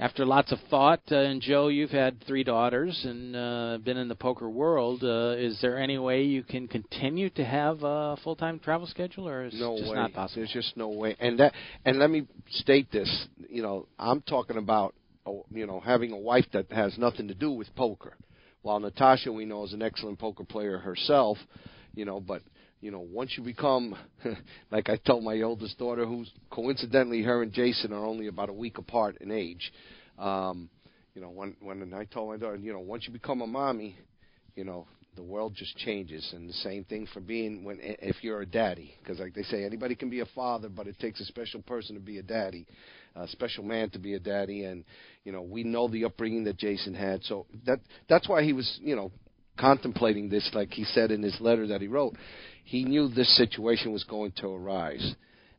after 0.01 0.25
lots 0.25 0.51
of 0.51 0.59
thought, 0.71 1.03
uh, 1.13 1.17
and 1.17 1.43
Joe, 1.43 1.69
you've 1.69 1.91
had 1.91 2.25
three 2.27 2.43
daughters 2.43 2.99
and 3.05 3.37
uh, 3.37 3.79
been 3.85 3.99
in 3.99 4.09
the 4.09 4.15
poker 4.15 4.49
world. 4.49 5.05
Uh, 5.05 5.35
is 5.37 5.59
there 5.61 5.79
any 5.79 5.99
way 5.99 6.23
you 6.23 6.43
can 6.43 6.67
continue 6.67 7.29
to 7.31 7.45
have 7.45 7.83
a 7.83 8.17
full-time 8.25 8.59
travel 8.59 8.87
schedule, 8.87 9.29
or 9.29 9.45
is 9.45 9.61
no 9.61 9.77
just 9.77 9.91
way. 9.91 9.97
not 9.97 10.15
possible? 10.15 10.41
There's 10.41 10.53
just 10.53 10.75
no 10.77 10.89
way. 10.89 11.17
And 11.21 11.39
that, 11.39 11.53
and 11.85 11.99
let 11.99 12.11
me 12.11 12.27
state 12.49 12.91
this. 12.91 13.27
You 13.51 13.63
know, 13.63 13.87
I'm 13.99 14.23
talking 14.23 14.57
about, 14.57 14.95
oh, 15.27 15.45
you 15.51 15.67
know, 15.67 15.81
having 15.81 16.13
a 16.13 16.19
wife 16.19 16.47
that 16.55 16.73
has 16.73 16.97
nothing 16.97 17.29
to 17.29 17.35
do 17.35 17.51
with 17.51 17.75
poker. 17.77 18.15
While 18.63 18.81
Natasha, 18.81 19.31
we 19.31 19.45
know, 19.45 19.65
is 19.65 19.75
an 19.75 19.83
excellent 19.83 20.19
poker 20.19 20.45
player 20.45 20.79
herself, 20.79 21.37
you 21.95 22.07
know, 22.07 22.21
but 22.21 22.41
you 22.81 22.90
know, 22.90 23.01
once 23.01 23.35
you 23.37 23.43
become, 23.43 23.95
like 24.71 24.88
I 24.88 24.97
told 24.97 25.23
my 25.23 25.40
oldest 25.43 25.79
daughter, 25.79 26.07
who's 26.07 26.31
coincidentally 26.51 27.23
her 27.23 27.43
and 27.43 27.53
Jason 27.53 27.93
are 27.93 28.05
only 28.05 28.27
about 28.27 28.49
a 28.49 28.55
week 28.55 28.79
apart 28.79 29.19
in 29.21 29.31
age. 29.31 29.73
Um, 30.19 30.71
you 31.14 31.21
know, 31.21 31.31
when 31.31 31.57
when 31.61 31.93
I 31.95 32.05
told 32.05 32.31
my 32.31 32.37
daughter, 32.37 32.57
you 32.57 32.73
know, 32.73 32.81
once 32.81 33.05
you 33.07 33.12
become 33.12 33.43
a 33.43 33.47
mommy, 33.47 33.97
you 34.55 34.64
know, 34.64 34.87
the 35.16 35.23
world 35.23 35.55
just 35.55 35.77
changes, 35.77 36.31
and 36.35 36.49
the 36.49 36.55
same 36.55 36.85
thing 36.85 37.07
for 37.12 37.21
being 37.21 37.64
when 37.64 37.79
if 37.81 38.23
you're 38.23 38.40
a 38.40 38.47
daddy, 38.47 38.95
because 39.03 39.19
like 39.19 39.35
they 39.35 39.43
say, 39.43 39.64
anybody 39.64 39.95
can 39.95 40.09
be 40.09 40.21
a 40.21 40.27
father, 40.27 40.69
but 40.69 40.87
it 40.87 40.99
takes 40.99 41.21
a 41.21 41.25
special 41.25 41.61
person 41.62 41.95
to 41.95 42.01
be 42.01 42.19
a 42.19 42.23
daddy, 42.23 42.66
a 43.16 43.29
special 43.29 43.64
man 43.64 43.90
to 43.90 43.99
be 43.99 44.14
a 44.14 44.21
daddy, 44.21 44.64
and 44.64 44.85
you 45.25 45.33
know, 45.33 45.43
we 45.43 45.64
know 45.64 45.88
the 45.88 46.05
upbringing 46.05 46.45
that 46.45 46.57
Jason 46.57 46.95
had, 46.95 47.23
so 47.25 47.47
that 47.66 47.81
that's 48.09 48.29
why 48.29 48.43
he 48.43 48.53
was, 48.53 48.79
you 48.83 48.97
know, 48.97 49.11
contemplating 49.59 50.29
this, 50.29 50.49
like 50.55 50.71
he 50.73 50.85
said 50.85 51.11
in 51.11 51.23
his 51.23 51.37
letter 51.40 51.66
that 51.66 51.81
he 51.81 51.88
wrote. 51.88 52.14
He 52.64 52.85
knew 52.85 53.09
this 53.09 53.37
situation 53.37 53.92
was 53.92 54.05
going 54.05 54.33
to 54.37 54.49
arise, 54.49 55.14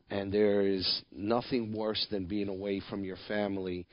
and 0.10 0.32
there 0.32 0.62
is 0.62 1.04
nothing 1.12 1.74
worse 1.74 2.06
than 2.10 2.26
being 2.26 2.48
away 2.50 2.82
from 2.90 3.04
your 3.04 3.18
family 3.28 3.86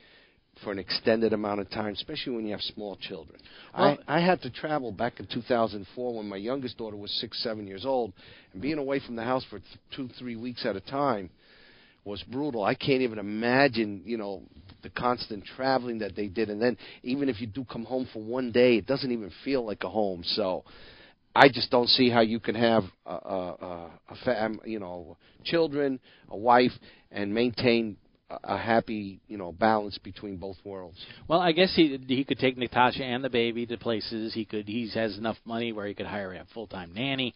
for 0.63 0.73
an 0.73 0.79
extended 0.79 1.33
amount 1.33 1.61
of 1.61 1.71
time, 1.71 1.93
especially 1.93 2.35
when 2.35 2.45
you 2.45 2.53
have 2.53 2.61
small 2.61 2.97
children. 2.97 3.39
Well- 3.77 3.99
I, 4.09 4.19
I 4.19 4.21
had 4.21 4.43
to 4.43 4.51
travel 4.51 4.93
back 4.93 5.21
in 5.21 5.27
2004 5.27 6.15
when 6.17 6.29
my 6.29 6.37
youngest 6.37 6.79
daughter 6.79 6.97
was 6.97 7.11
six, 7.21 7.43
seven 7.43 7.67
years 7.67 7.85
old, 7.85 8.13
and 8.53 8.63
being 8.63 8.79
away 8.79 9.01
from 9.05 9.17
the 9.17 9.25
house 9.25 9.45
for 9.49 9.59
th- 9.59 9.71
two, 9.95 10.09
three 10.19 10.37
weeks 10.37 10.67
at 10.67 10.77
a 10.77 10.81
time 10.81 11.31
was 12.05 12.23
brutal. 12.25 12.65
I 12.65 12.75
can't 12.75 13.03
even 13.03 13.19
imagine, 13.19 14.03
you 14.05 14.17
know, 14.17 14.43
the 14.83 14.91
constant 14.91 15.45
traveling 15.57 15.99
that 15.99 16.17
they 16.17 16.27
did, 16.29 16.51
and 16.51 16.61
then 16.61 16.77
even 17.03 17.29
if 17.29 17.41
you 17.41 17.47
do 17.47 17.65
come 17.65 17.85
home 17.85 18.09
for 18.13 18.23
one 18.23 18.51
day, 18.53 18.77
it 18.77 18.87
doesn't 18.87 19.11
even 19.13 19.31
feel 19.45 19.65
like 19.65 19.85
a 19.85 19.89
home. 19.89 20.23
So. 20.25 20.65
I 21.39 21.49
just 21.49 21.71
don't 21.71 21.89
see 21.89 22.11
how 22.11 22.21
you 22.21 22.41
can 22.41 22.57
have 22.57 22.83
a, 23.07 23.13
a, 23.13 23.91
a 24.09 24.17
fam, 24.25 24.61
you 24.65 24.81
know, 24.81 25.17
children, 25.45 26.01
a 26.29 26.37
wife, 26.37 26.73
and 27.13 27.33
maintain 27.33 27.97
a 28.43 28.59
happy, 28.59 29.21
you 29.29 29.39
know, 29.39 29.53
balance 29.53 29.97
between 29.99 30.37
both 30.37 30.57
worlds. 30.65 30.99
Well, 31.29 31.41
I 31.41 31.53
guess 31.53 31.73
he 31.77 31.99
he 32.09 32.25
could 32.25 32.41
take 32.41 32.59
Natasha 32.59 33.05
and 33.05 33.23
the 33.23 33.31
baby 33.31 33.67
to 33.67 33.79
places. 33.79 34.35
He 34.35 34.45
could 34.45 34.67
he 34.67 34.91
has 34.95 35.17
enough 35.17 35.37
money 35.45 35.73
where 35.73 35.87
he 35.87 35.95
could 35.95 36.07
hire 36.07 36.33
a 36.35 36.45
full 36.53 36.67
time 36.67 36.93
nanny. 36.93 37.33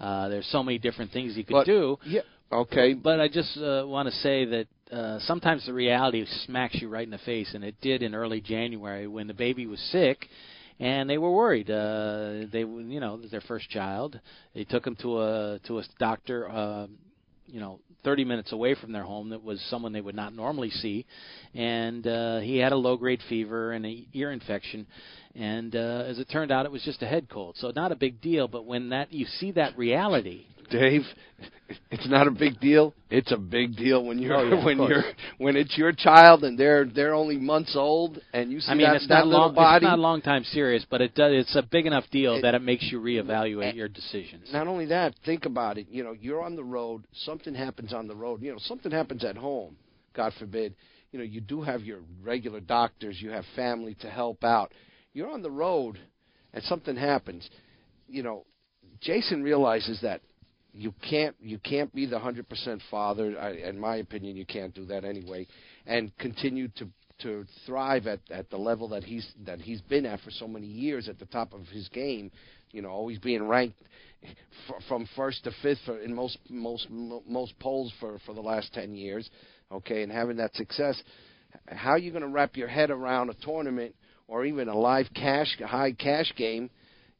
Uh, 0.00 0.28
there's 0.28 0.46
so 0.46 0.62
many 0.62 0.78
different 0.78 1.12
things 1.12 1.36
he 1.36 1.44
could 1.44 1.52
but, 1.52 1.66
do. 1.66 1.98
Yeah. 2.06 2.22
Okay. 2.50 2.94
But 2.94 3.20
I 3.20 3.28
just 3.28 3.56
uh, 3.58 3.84
want 3.86 4.08
to 4.08 4.14
say 4.16 4.46
that 4.46 4.66
uh, 4.90 5.18
sometimes 5.20 5.66
the 5.66 5.74
reality 5.74 6.24
smacks 6.46 6.76
you 6.80 6.88
right 6.88 7.04
in 7.04 7.10
the 7.10 7.18
face, 7.18 7.52
and 7.54 7.62
it 7.62 7.76
did 7.82 8.02
in 8.02 8.14
early 8.14 8.40
January 8.40 9.06
when 9.06 9.26
the 9.26 9.34
baby 9.34 9.66
was 9.66 9.78
sick 9.92 10.26
and 10.82 11.08
they 11.08 11.16
were 11.16 11.30
worried. 11.30 11.70
Uh, 11.70 12.46
they, 12.52 12.60
you 12.60 12.98
know, 12.98 13.20
their 13.30 13.40
first 13.42 13.70
child. 13.70 14.18
They 14.52 14.64
took 14.64 14.84
him 14.84 14.96
to 15.02 15.20
a 15.20 15.60
to 15.68 15.78
a 15.78 15.84
doctor, 15.98 16.50
uh, 16.50 16.86
you 17.46 17.60
know, 17.60 17.78
30 18.02 18.24
minutes 18.24 18.52
away 18.52 18.74
from 18.74 18.90
their 18.90 19.04
home. 19.04 19.28
That 19.28 19.44
was 19.44 19.60
someone 19.70 19.92
they 19.92 20.00
would 20.00 20.16
not 20.16 20.34
normally 20.34 20.70
see, 20.70 21.06
and 21.54 22.04
uh, 22.04 22.40
he 22.40 22.58
had 22.58 22.72
a 22.72 22.76
low 22.76 22.96
grade 22.96 23.20
fever 23.28 23.72
and 23.72 23.86
a 23.86 24.06
ear 24.12 24.32
infection. 24.32 24.86
And 25.36 25.74
uh, 25.76 26.04
as 26.08 26.18
it 26.18 26.28
turned 26.30 26.50
out, 26.50 26.66
it 26.66 26.72
was 26.72 26.82
just 26.82 27.00
a 27.02 27.06
head 27.06 27.28
cold, 27.30 27.56
so 27.58 27.72
not 27.74 27.92
a 27.92 27.96
big 27.96 28.20
deal. 28.20 28.48
But 28.48 28.66
when 28.66 28.88
that 28.88 29.12
you 29.12 29.26
see 29.38 29.52
that 29.52 29.78
reality, 29.78 30.46
Dave, 30.72 31.02
it's 31.90 32.08
not 32.08 32.26
a 32.26 32.30
big 32.30 32.58
deal. 32.60 32.94
It's 33.10 33.30
a 33.30 33.36
big 33.36 33.76
deal 33.76 34.04
when 34.04 34.18
you're 34.18 34.34
oh, 34.34 34.42
yeah, 34.42 34.64
when 34.64 34.78
you're 34.78 35.04
when 35.38 35.56
it's 35.56 35.76
your 35.76 35.92
child 35.92 36.44
and 36.44 36.58
they're 36.58 36.84
they're 36.84 37.14
only 37.14 37.36
months 37.36 37.76
old 37.76 38.20
and 38.32 38.50
you 38.50 38.60
see 38.60 38.70
I 38.70 38.74
mean, 38.74 38.86
that, 38.86 38.96
it's 38.96 39.08
that 39.08 39.14
not 39.20 39.26
little 39.26 39.46
long, 39.46 39.54
body. 39.54 39.84
It's 39.84 39.90
not 39.90 39.98
long 39.98 40.22
time 40.22 40.44
serious, 40.44 40.84
but 40.88 41.00
it 41.00 41.14
does. 41.14 41.32
It's 41.34 41.56
a 41.56 41.62
big 41.62 41.86
enough 41.86 42.04
deal 42.10 42.36
It- 42.36 42.42
that 42.42 42.54
it 42.54 42.62
makes 42.62 42.90
you 42.90 43.00
reevaluate 43.00 43.74
your 43.74 43.88
decisions. 43.88 44.50
Not 44.52 44.66
only 44.66 44.86
that, 44.86 45.14
think 45.24 45.44
about 45.44 45.78
it. 45.78 45.86
You 45.90 46.02
know, 46.04 46.12
you're 46.18 46.42
on 46.42 46.56
the 46.56 46.64
road. 46.64 47.04
Something 47.24 47.54
happens 47.54 47.92
on 47.92 48.08
the 48.08 48.16
road. 48.16 48.42
You 48.42 48.52
know, 48.52 48.58
something 48.58 48.90
happens 48.90 49.24
at 49.24 49.36
home. 49.36 49.76
God 50.14 50.32
forbid. 50.38 50.74
You 51.10 51.18
know, 51.18 51.24
you 51.24 51.40
do 51.42 51.60
have 51.62 51.82
your 51.82 52.00
regular 52.22 52.60
doctors. 52.60 53.20
You 53.20 53.30
have 53.30 53.44
family 53.54 53.94
to 54.00 54.08
help 54.08 54.44
out. 54.44 54.72
You're 55.12 55.30
on 55.30 55.42
the 55.42 55.50
road, 55.50 55.98
and 56.54 56.64
something 56.64 56.96
happens. 56.96 57.48
You 58.08 58.22
know, 58.22 58.46
Jason 59.00 59.42
realizes 59.42 60.00
that 60.00 60.22
you 60.74 60.94
can't 61.08 61.36
you 61.40 61.58
can't 61.58 61.94
be 61.94 62.06
the 62.06 62.18
hundred 62.18 62.48
percent 62.48 62.82
father. 62.90 63.38
I, 63.38 63.50
in 63.68 63.78
my 63.78 63.96
opinion, 63.96 64.36
you 64.36 64.46
can't 64.46 64.74
do 64.74 64.84
that 64.86 65.04
anyway, 65.04 65.46
and 65.86 66.16
continue 66.18 66.68
to 66.76 66.88
to 67.20 67.44
thrive 67.66 68.06
at 68.06 68.20
at 68.30 68.50
the 68.50 68.56
level 68.56 68.88
that 68.88 69.04
he's 69.04 69.26
that 69.44 69.60
he's 69.60 69.82
been 69.82 70.06
at 70.06 70.20
for 70.20 70.30
so 70.30 70.48
many 70.48 70.66
years 70.66 71.08
at 71.08 71.18
the 71.18 71.26
top 71.26 71.52
of 71.52 71.66
his 71.68 71.88
game. 71.88 72.30
You 72.70 72.82
know, 72.82 72.88
always 72.88 73.18
being 73.18 73.46
ranked 73.46 73.76
from 74.88 75.06
first 75.14 75.44
to 75.44 75.52
fifth 75.62 75.88
in 76.04 76.14
most 76.14 76.38
most 76.48 76.86
most 76.90 77.58
polls 77.58 77.92
for 78.00 78.18
for 78.24 78.34
the 78.34 78.40
last 78.40 78.72
ten 78.72 78.94
years. 78.94 79.28
Okay, 79.70 80.02
and 80.02 80.12
having 80.12 80.36
that 80.36 80.54
success, 80.54 81.00
how 81.66 81.90
are 81.90 81.98
you 81.98 82.10
going 82.10 82.22
to 82.22 82.28
wrap 82.28 82.56
your 82.56 82.68
head 82.68 82.90
around 82.90 83.30
a 83.30 83.34
tournament 83.44 83.94
or 84.26 84.44
even 84.44 84.68
a 84.68 84.78
live 84.78 85.06
cash 85.14 85.54
high 85.60 85.92
cash 85.92 86.32
game? 86.36 86.70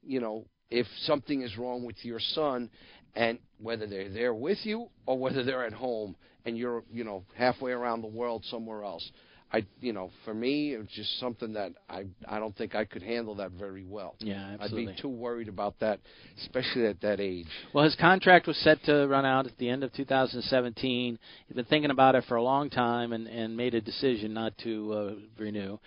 You 0.02 0.20
know, 0.20 0.46
if 0.70 0.86
something 1.02 1.42
is 1.42 1.56
wrong 1.58 1.84
with 1.84 1.96
your 2.02 2.18
son 2.18 2.70
and 3.14 3.38
whether 3.60 3.86
they're 3.86 4.08
there 4.08 4.34
with 4.34 4.58
you 4.64 4.88
or 5.06 5.18
whether 5.18 5.42
they're 5.44 5.64
at 5.66 5.72
home 5.72 6.16
and 6.44 6.56
you're 6.56 6.82
you 6.92 7.04
know 7.04 7.24
halfway 7.36 7.72
around 7.72 8.00
the 8.02 8.06
world 8.08 8.44
somewhere 8.50 8.82
else 8.84 9.08
i 9.52 9.64
you 9.80 9.92
know 9.92 10.10
for 10.24 10.32
me 10.34 10.72
it's 10.72 10.92
just 10.94 11.20
something 11.20 11.52
that 11.52 11.72
i 11.88 12.04
i 12.26 12.38
don't 12.38 12.56
think 12.56 12.74
i 12.74 12.84
could 12.84 13.02
handle 13.02 13.34
that 13.34 13.50
very 13.52 13.84
well 13.84 14.14
Yeah, 14.18 14.56
absolutely. 14.58 14.88
i'd 14.92 14.96
be 14.96 15.02
too 15.02 15.08
worried 15.10 15.48
about 15.48 15.78
that 15.80 16.00
especially 16.40 16.86
at 16.86 17.00
that 17.02 17.20
age 17.20 17.46
Well, 17.74 17.84
his 17.84 17.94
contract 17.96 18.46
was 18.46 18.56
set 18.58 18.82
to 18.84 19.06
run 19.06 19.24
out 19.26 19.46
at 19.46 19.56
the 19.58 19.68
end 19.68 19.84
of 19.84 19.92
2017. 19.92 21.18
He's 21.46 21.54
been 21.54 21.64
thinking 21.66 21.90
about 21.90 22.14
it 22.14 22.24
for 22.28 22.36
a 22.36 22.42
long 22.42 22.70
time 22.70 23.12
and, 23.12 23.26
and 23.28 23.56
made 23.56 23.74
a 23.74 23.80
decision 23.80 24.32
not 24.32 24.56
to 24.58 24.92
uh, 24.92 25.14
renew. 25.42 25.78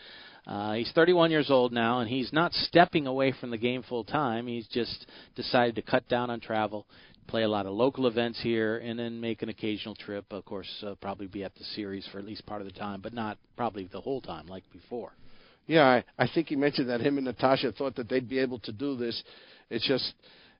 Uh, 0.48 0.74
he's 0.74 0.92
31 0.94 1.32
years 1.32 1.50
old 1.50 1.72
now, 1.74 2.00
and 2.02 2.10
he's 2.10 2.32
not 2.32 2.54
stepping 2.54 3.08
away 3.08 3.32
from 3.40 3.50
the 3.50 3.58
game 3.58 3.82
full 3.82 4.04
time. 4.04 4.46
He's 4.46 4.68
just 4.68 5.08
decided 5.36 5.74
to 5.76 5.82
cut 5.82 6.08
down 6.08 6.30
on 6.30 6.40
travel, 6.40 6.86
play 7.28 7.44
a 7.44 7.48
lot 7.48 7.66
of 7.66 7.74
local 7.74 8.08
events 8.08 8.40
here, 8.42 8.78
and 8.78 8.98
then 9.00 9.20
make 9.20 9.42
an 9.42 9.50
occasional 9.50 9.96
trip. 9.96 10.26
Of 10.32 10.46
course, 10.46 10.70
uh, 10.86 10.96
probably 11.02 11.28
be 11.28 11.44
at 11.44 11.56
the 11.56 11.64
series 11.76 12.08
for 12.12 12.20
at 12.20 12.26
least 12.26 12.46
part 12.46 12.62
of 12.62 12.68
the 12.68 12.74
time, 12.74 13.02
but 13.02 13.14
not 13.14 13.38
probably 13.56 13.90
the 13.92 14.02
whole 14.02 14.22
time 14.22 14.48
like 14.48 14.64
before. 14.72 15.14
Yeah, 15.68 15.84
I, 15.84 16.04
I 16.24 16.28
think 16.34 16.48
he 16.48 16.56
mentioned 16.56 16.90
that 16.90 17.02
him 17.02 17.18
and 17.18 17.26
Natasha 17.26 17.72
thought 17.72 17.96
that 17.96 18.08
they'd 18.08 18.30
be 18.30 18.40
able 18.40 18.60
to 18.60 18.72
do 18.72 18.96
this. 18.96 19.22
It's 19.70 19.88
just, 19.88 20.14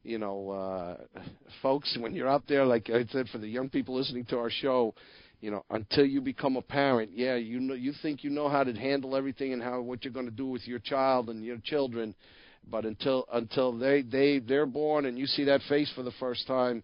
you 0.04 0.18
know, 0.18 0.50
uh, 0.50 1.22
folks, 1.62 1.96
when 2.00 2.16
you're 2.16 2.28
out 2.28 2.44
there, 2.48 2.66
like 2.66 2.90
I 2.90 3.06
said, 3.12 3.28
for 3.30 3.38
the 3.38 3.48
young 3.48 3.70
people 3.70 3.96
listening 3.96 4.26
to 4.26 4.38
our 4.40 4.50
show, 4.50 4.96
you 5.42 5.52
know, 5.52 5.64
until 5.70 6.06
you 6.06 6.22
become 6.22 6.56
a 6.56 6.62
parent, 6.62 7.12
yeah, 7.14 7.36
you 7.36 7.60
know, 7.60 7.76
you 7.76 7.94
think 8.02 8.24
you 8.24 8.32
know 8.32 8.50
how 8.50 8.64
to 8.64 8.74
handle 8.74 9.16
everything 9.16 9.54
and 9.54 9.62
how 9.62 9.80
what 9.82 10.04
you're 10.04 10.14
going 10.14 10.26
to 10.26 10.32
do 10.32 10.48
with 10.48 10.68
your 10.68 10.80
child 10.80 11.30
and 11.30 11.44
your 11.44 11.58
children, 11.64 12.16
but 12.70 12.86
until 12.86 13.26
until 13.32 13.78
they 13.78 14.02
they 14.02 14.40
they're 14.40 14.66
born 14.66 15.06
and 15.06 15.18
you 15.18 15.26
see 15.26 15.46
that 15.46 15.62
face 15.70 15.92
for 15.96 16.04
the 16.04 16.12
first 16.20 16.48
time, 16.48 16.84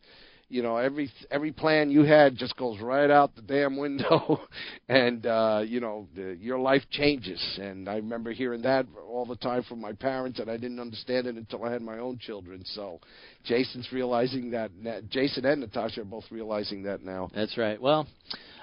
you 0.52 0.62
know 0.62 0.78
every 0.78 1.12
every 1.32 1.52
plan 1.52 1.90
you 1.90 2.04
had 2.04 2.36
just 2.36 2.56
goes 2.58 2.80
right 2.80 3.10
out 3.10 3.36
the 3.36 3.42
damn 3.42 3.78
window 3.78 4.42
and 4.90 5.26
uh 5.26 5.62
you 5.66 5.80
know 5.80 6.08
the, 6.16 6.38
your 6.40 6.60
life 6.60 6.84
changes 6.92 7.42
and 7.62 7.88
i 7.88 7.96
remember 7.96 8.32
hearing 8.32 8.62
that 8.62 8.86
all 9.08 9.26
the 9.26 9.36
time 9.38 9.64
from 9.64 9.80
my 9.82 9.94
parents 9.94 10.40
and 10.40 10.50
i 10.50 10.58
didn't 10.58 10.80
understand 10.80 11.26
it 11.26 11.36
until 11.36 11.64
i 11.64 11.72
had 11.72 11.82
my 11.82 11.98
own 11.98 12.18
children 12.20 12.62
so 12.66 13.00
jason's 13.46 13.88
realizing 13.92 14.52
that 14.52 14.70
jason 15.10 15.46
and 15.46 15.62
natasha 15.62 16.02
are 16.02 16.06
both 16.06 16.26
realizing 16.32 16.84
that 16.84 17.04
now 17.04 17.30
That's 17.34 17.58
right. 17.58 17.82
Well, 17.82 18.08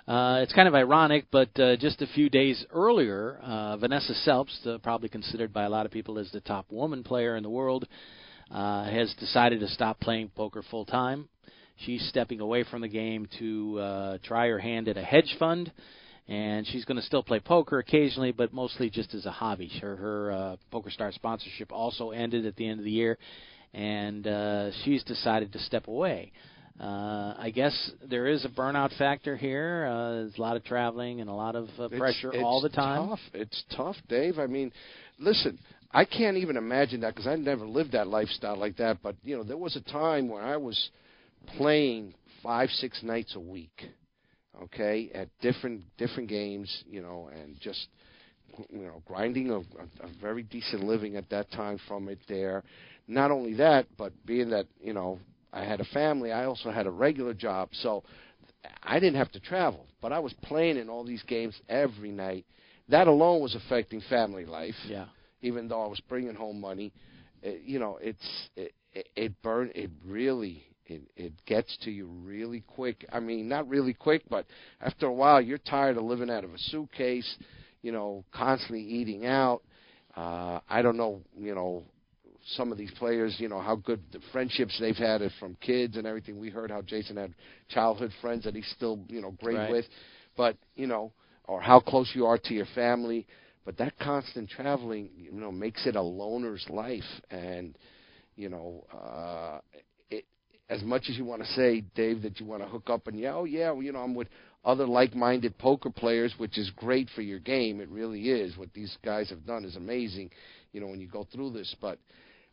uh, 0.07 0.41
it's 0.43 0.53
kind 0.53 0.69
of 0.69 0.75
ironic, 0.75 1.27
but 1.31 1.49
uh, 1.59 1.77
just 1.77 2.01
a 2.03 2.07
few 2.07 2.29
days 2.31 2.65
earlier, 2.73 3.39
uh, 3.43 3.77
Vanessa 3.77 4.15
Selbst, 4.15 4.67
uh, 4.67 4.79
probably 4.79 5.09
considered 5.09 5.53
by 5.53 5.65
a 5.65 5.69
lot 5.69 5.87
of 5.87 5.93
people 5.93 6.19
as 6.19 6.31
the 6.31 6.41
top 6.41 6.71
woman 6.71 7.03
player 7.03 7.37
in 7.37 7.43
the 7.43 7.51
world, 7.51 7.87
uh, 8.51 8.85
has 8.85 9.13
decided 9.19 9.61
to 9.61 9.69
stop 9.69 10.01
playing 10.01 10.31
poker 10.35 10.63
full 10.71 10.85
time. 10.85 11.29
She's 11.85 12.07
stepping 12.09 12.41
away 12.41 12.65
from 12.65 12.81
the 12.81 12.89
game 12.89 13.29
to 13.39 13.79
uh, 13.79 14.19
try 14.25 14.49
her 14.49 14.59
hand 14.59 14.89
at 14.89 14.97
a 14.97 15.03
hedge 15.03 15.37
fund, 15.39 15.71
and 16.27 16.67
she's 16.67 16.85
going 16.85 16.97
to 16.97 17.07
still 17.07 17.23
play 17.23 17.41
poker 17.41 17.79
occasionally, 17.79 18.33
but 18.33 18.53
mostly 18.53 18.91
just 18.91 19.15
as 19.15 19.27
a 19.27 19.31
hobby. 19.31 19.71
Her 19.81 19.97
her 19.97 20.33
uh, 20.33 20.57
Poker 20.71 20.91
Star 20.91 21.13
sponsorship 21.13 21.73
also 21.73 22.11
ended 22.11 22.47
at 22.47 22.57
the 22.57 22.69
end 22.69 22.81
of 22.81 22.85
the 22.85 22.91
year, 22.91 23.17
and 23.73 24.27
uh, 24.27 24.71
she's 24.85 25.05
decided 25.05 25.53
to 25.53 25.59
step 25.61 25.89
away. 25.89 26.33
Uh, 26.81 27.35
I 27.37 27.51
guess 27.53 27.91
there 28.09 28.29
is 28.29 28.45
a 28.45 28.49
burnout 28.49 28.97
factor 28.99 29.37
here. 29.37 29.89
Uh, 29.91 30.13
there's 30.15 30.39
a 30.39 30.41
lot 30.41 30.57
of 30.57 30.65
traveling 30.65 31.21
and 31.21 31.29
a 31.29 31.33
lot 31.35 31.57
of 31.57 31.69
uh, 31.79 31.89
pressure 31.89 32.33
it's 32.33 32.43
all 32.43 32.61
the 32.61 32.69
time. 32.69 33.11
It's 33.11 33.11
tough. 33.11 33.21
It's 33.35 33.65
tough, 33.77 33.97
Dave. 34.09 34.39
I 34.39 34.47
mean, 34.47 34.73
listen, 35.19 35.59
I 35.91 36.05
can't 36.05 36.37
even 36.37 36.57
imagine 36.57 37.01
that 37.01 37.15
because 37.15 37.27
I 37.27 37.35
never 37.35 37.67
lived 37.67 37.93
that 37.93 38.07
lifestyle 38.07 38.57
like 38.57 38.77
that. 38.77 38.99
But 39.03 39.17
you 39.25 39.37
know, 39.37 39.43
there 39.43 39.57
was 39.57 39.75
a 39.75 39.81
time 39.81 40.29
when 40.29 40.45
I 40.45 40.57
was 40.57 40.91
playing 41.57 42.15
five, 42.43 42.71
six 42.71 43.03
nights 43.03 43.35
a 43.37 43.41
week, 43.41 43.83
okay, 44.63 45.11
at 45.15 45.29
different 45.41 45.83
different 45.97 46.29
games, 46.29 46.85
you 46.89 47.03
know, 47.03 47.31
and 47.33 47.59
just 47.61 47.89
you 48.71 48.83
know, 48.83 49.03
grinding 49.07 49.51
a, 49.51 49.59
a, 49.59 50.09
very 50.21 50.43
decent 50.43 50.83
living 50.83 51.17
at 51.17 51.29
that 51.31 51.51
time 51.53 51.79
from 51.87 52.09
it 52.09 52.19
there. 52.29 52.65
Not 53.07 53.31
only 53.31 53.55
that, 53.55 53.87
but 53.97 54.13
being 54.27 54.51
that 54.51 54.67
you 54.81 54.93
know 54.93 55.19
I 55.53 55.65
had 55.65 55.81
a 55.81 55.85
family, 55.87 56.33
I 56.33 56.45
also 56.45 56.71
had 56.71 56.87
a 56.87 56.91
regular 56.91 57.35
job, 57.35 57.71
so 57.73 58.03
I 58.83 58.99
didn't 58.99 59.17
have 59.17 59.33
to 59.33 59.41
travel. 59.41 59.87
But 60.01 60.13
I 60.13 60.19
was 60.19 60.35
playing 60.43 60.77
in 60.77 60.89
all 60.89 61.05
these 61.05 61.23
games 61.23 61.59
every 61.69 62.11
night. 62.11 62.45
That 62.89 63.07
alone 63.07 63.41
was 63.41 63.55
affecting 63.55 64.01
family 64.09 64.47
life. 64.47 64.75
Yeah. 64.87 65.07
Even 65.43 65.69
though 65.69 65.83
I 65.83 65.87
was 65.87 66.01
bringing 66.09 66.35
home 66.35 66.61
money, 66.61 66.93
it, 67.43 67.63
you 67.65 67.79
know, 67.79 67.99
it's 68.01 68.49
it, 68.57 68.73
it, 68.93 69.09
it 69.15 69.43
burn 69.43 69.71
it 69.75 69.91
really 70.05 70.65
it 70.89 71.03
it 71.17 71.33
gets 71.47 71.77
to 71.85 71.91
you 71.91 72.07
really 72.07 72.61
quick. 72.67 73.07
I 73.13 73.21
mean, 73.21 73.49
not 73.49 73.69
really 73.69 73.95
quick, 73.95 74.23
but 74.29 74.47
after 74.81 75.07
a 75.07 75.13
while, 75.13 75.41
you're 75.41 75.59
tired 75.59 75.97
of 75.97 76.05
living 76.05 76.31
out 76.31 76.45
of 76.45 76.53
a 76.53 76.59
suitcase. 76.59 77.37
You 77.83 77.93
know, 77.93 78.25
constantly 78.33 78.83
eating 78.83 79.25
out. 79.27 79.63
Uh, 80.17 80.59
I 80.69 80.83
don't 80.83 80.97
know, 80.97 81.21
you 81.39 81.55
know, 81.55 81.85
some 82.57 82.73
of 82.73 82.79
these 82.79 82.91
players, 82.99 83.37
you 83.39 83.49
know, 83.49 83.61
how 83.61 83.77
good 83.77 84.03
the 84.13 84.21
friendships 84.33 84.77
they've 84.81 84.97
had 84.97 85.21
from 85.39 85.57
kids 85.61 85.97
and 85.97 86.07
everything. 86.07 86.41
We 86.41 86.51
heard 86.51 86.71
how 86.71 86.83
Jason 86.83 87.17
had 87.17 87.35
childhood 87.69 88.13
friends 88.21 88.45
that 88.45 88.55
he's 88.55 88.69
still, 88.77 88.99
you 89.09 89.21
know, 89.21 89.33
great 89.43 89.57
Right. 89.59 89.71
with. 89.71 89.85
But, 90.37 90.57
you 90.75 90.87
know, 90.87 91.13
or 91.45 91.61
how 91.61 91.81
close 91.81 92.11
you 92.15 92.27
are 92.27 92.39
to 92.39 92.55
your 92.55 92.67
family. 92.75 93.27
But 93.65 93.77
that 93.79 93.99
constant 93.99 94.49
traveling, 94.49 95.11
you 95.15 95.33
know, 95.33 95.53
makes 95.53 95.87
it 95.87 95.95
a 95.95 96.03
loner's 96.03 96.65
life. 96.71 97.03
And, 97.31 97.77
you 98.35 98.49
know, 98.49 98.85
uh, 98.93 99.61
it, 100.11 100.25
as 100.71 100.83
much 100.83 101.05
as 101.09 101.17
you 101.17 101.25
want 101.25 101.43
to 101.43 101.49
say, 101.53 101.83
Dave, 101.95 102.23
that 102.23 102.41
you 102.41 102.47
want 102.47 102.63
to 102.63 102.69
hook 102.69 102.91
up 102.91 103.07
and 103.07 103.19
yeah, 103.19 103.35
oh 103.35 103.45
yeah, 103.45 103.71
well, 103.71 103.83
you 103.83 103.93
know, 103.93 104.01
I'm 104.01 104.15
with 104.15 104.29
other 104.65 104.87
like-minded 104.87 105.57
poker 105.59 105.91
players, 105.91 106.35
which 106.37 106.59
is 106.59 106.71
great 106.77 107.09
for 107.15 107.23
your 107.23 107.39
game. 107.39 107.81
It 107.81 107.89
really 107.89 108.29
is. 108.29 108.57
What 108.57 108.73
these 108.75 108.97
guys 109.05 109.31
have 109.31 109.47
done 109.47 109.65
is 109.65 109.77
amazing. 109.77 110.31
You 110.73 110.81
know, 110.81 110.89
when 110.89 111.01
you 111.01 111.09
go 111.09 111.27
through 111.33 111.53
this, 111.53 111.75
but 111.81 111.99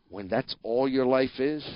when 0.09 0.27
that's 0.29 0.55
all 0.63 0.87
your 0.87 1.05
life 1.05 1.39
is, 1.39 1.67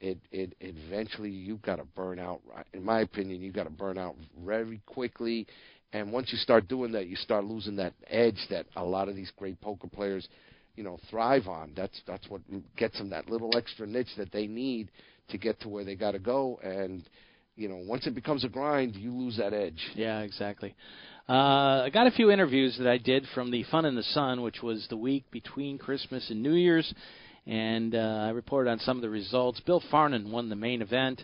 it 0.00 0.18
it 0.30 0.54
eventually 0.60 1.30
you've 1.30 1.62
got 1.62 1.76
to 1.76 1.84
burn 1.84 2.18
out. 2.18 2.40
In 2.72 2.84
my 2.84 3.00
opinion, 3.00 3.40
you've 3.40 3.54
got 3.54 3.64
to 3.64 3.70
burn 3.70 3.98
out 3.98 4.16
very 4.44 4.80
quickly. 4.86 5.46
And 5.92 6.12
once 6.12 6.30
you 6.32 6.38
start 6.38 6.68
doing 6.68 6.92
that, 6.92 7.06
you 7.06 7.16
start 7.16 7.44
losing 7.44 7.76
that 7.76 7.94
edge 8.08 8.38
that 8.50 8.66
a 8.74 8.84
lot 8.84 9.08
of 9.08 9.16
these 9.16 9.30
great 9.38 9.60
poker 9.60 9.86
players, 9.86 10.28
you 10.74 10.82
know, 10.82 10.98
thrive 11.08 11.46
on. 11.46 11.72
That's 11.76 11.98
that's 12.06 12.28
what 12.28 12.42
gets 12.76 12.98
them 12.98 13.10
that 13.10 13.30
little 13.30 13.56
extra 13.56 13.86
niche 13.86 14.14
that 14.16 14.32
they 14.32 14.46
need 14.46 14.90
to 15.28 15.38
get 15.38 15.60
to 15.60 15.68
where 15.68 15.84
they 15.84 15.94
got 15.94 16.12
to 16.12 16.18
go. 16.18 16.58
And 16.62 17.08
you 17.56 17.68
know, 17.68 17.76
once 17.76 18.06
it 18.06 18.14
becomes 18.14 18.44
a 18.44 18.48
grind, 18.48 18.96
you 18.96 19.12
lose 19.12 19.38
that 19.38 19.52
edge. 19.52 19.80
Yeah, 19.94 20.20
exactly. 20.20 20.74
Uh, 21.28 21.82
I 21.84 21.90
got 21.92 22.06
a 22.06 22.10
few 22.10 22.30
interviews 22.30 22.76
that 22.78 22.86
I 22.86 22.98
did 22.98 23.26
from 23.34 23.50
the 23.50 23.64
Fun 23.64 23.84
in 23.84 23.96
the 23.96 24.02
Sun, 24.02 24.42
which 24.42 24.62
was 24.62 24.86
the 24.90 24.96
week 24.96 25.24
between 25.30 25.78
Christmas 25.78 26.30
and 26.30 26.42
New 26.42 26.54
Year's, 26.54 26.92
and 27.46 27.94
uh, 27.94 28.26
I 28.26 28.30
reported 28.30 28.70
on 28.70 28.78
some 28.78 28.96
of 28.96 29.02
the 29.02 29.10
results. 29.10 29.60
Bill 29.60 29.82
Farnan 29.90 30.30
won 30.30 30.48
the 30.48 30.56
main 30.56 30.82
event 30.82 31.22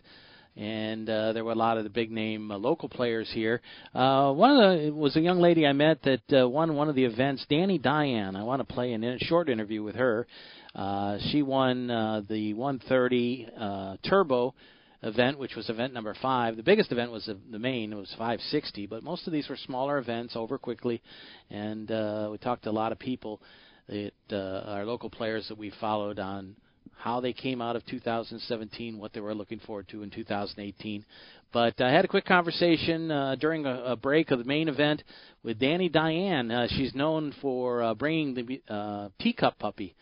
and 0.56 1.08
uh, 1.08 1.32
there 1.32 1.44
were 1.44 1.52
a 1.52 1.56
lot 1.56 1.78
of 1.78 1.84
the 1.84 1.90
big 1.90 2.10
name 2.10 2.50
uh, 2.50 2.58
local 2.58 2.88
players 2.88 3.30
here. 3.32 3.60
Uh, 3.94 4.32
one 4.32 4.50
of 4.50 4.78
the 4.78 4.90
was 4.90 5.16
a 5.16 5.20
young 5.20 5.40
lady 5.40 5.66
I 5.66 5.72
met 5.72 6.02
that 6.02 6.42
uh, 6.42 6.48
won 6.48 6.74
one 6.74 6.88
of 6.88 6.94
the 6.94 7.04
events, 7.04 7.46
Danny 7.48 7.78
Diane. 7.78 8.36
I 8.36 8.42
want 8.42 8.66
to 8.66 8.72
play 8.72 8.92
a 8.92 9.18
short 9.20 9.48
interview 9.48 9.82
with 9.82 9.94
her. 9.96 10.26
Uh, 10.74 11.18
she 11.30 11.42
won 11.42 11.90
uh, 11.90 12.22
the 12.28 12.54
130 12.54 13.48
uh, 13.58 13.96
Turbo 14.08 14.54
event, 15.02 15.38
which 15.38 15.54
was 15.54 15.68
event 15.68 15.92
number 15.92 16.14
five. 16.20 16.56
The 16.56 16.62
biggest 16.62 16.92
event 16.92 17.10
was 17.10 17.28
the, 17.50 17.58
main; 17.58 17.92
it 17.92 17.96
was 17.96 18.10
560. 18.12 18.86
But 18.86 19.02
most 19.02 19.26
of 19.26 19.32
these 19.32 19.48
were 19.48 19.56
smaller 19.56 19.98
events, 19.98 20.34
over 20.36 20.58
quickly, 20.58 21.02
and 21.50 21.90
uh, 21.90 22.28
we 22.30 22.38
talked 22.38 22.64
to 22.64 22.70
a 22.70 22.72
lot 22.72 22.92
of 22.92 22.98
people 22.98 23.42
that 23.88 24.12
uh, 24.30 24.70
our 24.70 24.86
local 24.86 25.10
players 25.10 25.48
that 25.48 25.58
we 25.58 25.72
followed 25.80 26.18
on 26.18 26.56
how 26.96 27.20
they 27.20 27.32
came 27.32 27.60
out 27.60 27.74
of 27.74 27.84
2017, 27.86 28.96
what 28.96 29.12
they 29.12 29.20
were 29.20 29.34
looking 29.34 29.58
forward 29.58 29.88
to 29.88 30.02
in 30.04 30.10
2018. 30.10 31.04
But 31.52 31.80
I 31.80 31.90
had 31.90 32.04
a 32.04 32.08
quick 32.08 32.24
conversation 32.24 33.10
uh, 33.10 33.34
during 33.34 33.66
a, 33.66 33.82
a 33.84 33.96
break 33.96 34.30
of 34.30 34.38
the 34.38 34.44
main 34.44 34.68
event 34.68 35.02
with 35.42 35.58
Danny 35.58 35.88
Diane. 35.88 36.50
Uh, 36.50 36.68
she's 36.70 36.94
known 36.94 37.34
for 37.42 37.82
uh, 37.82 37.94
bringing 37.94 38.34
the 38.34 38.72
uh, 38.72 39.08
teacup 39.20 39.58
puppy 39.58 39.96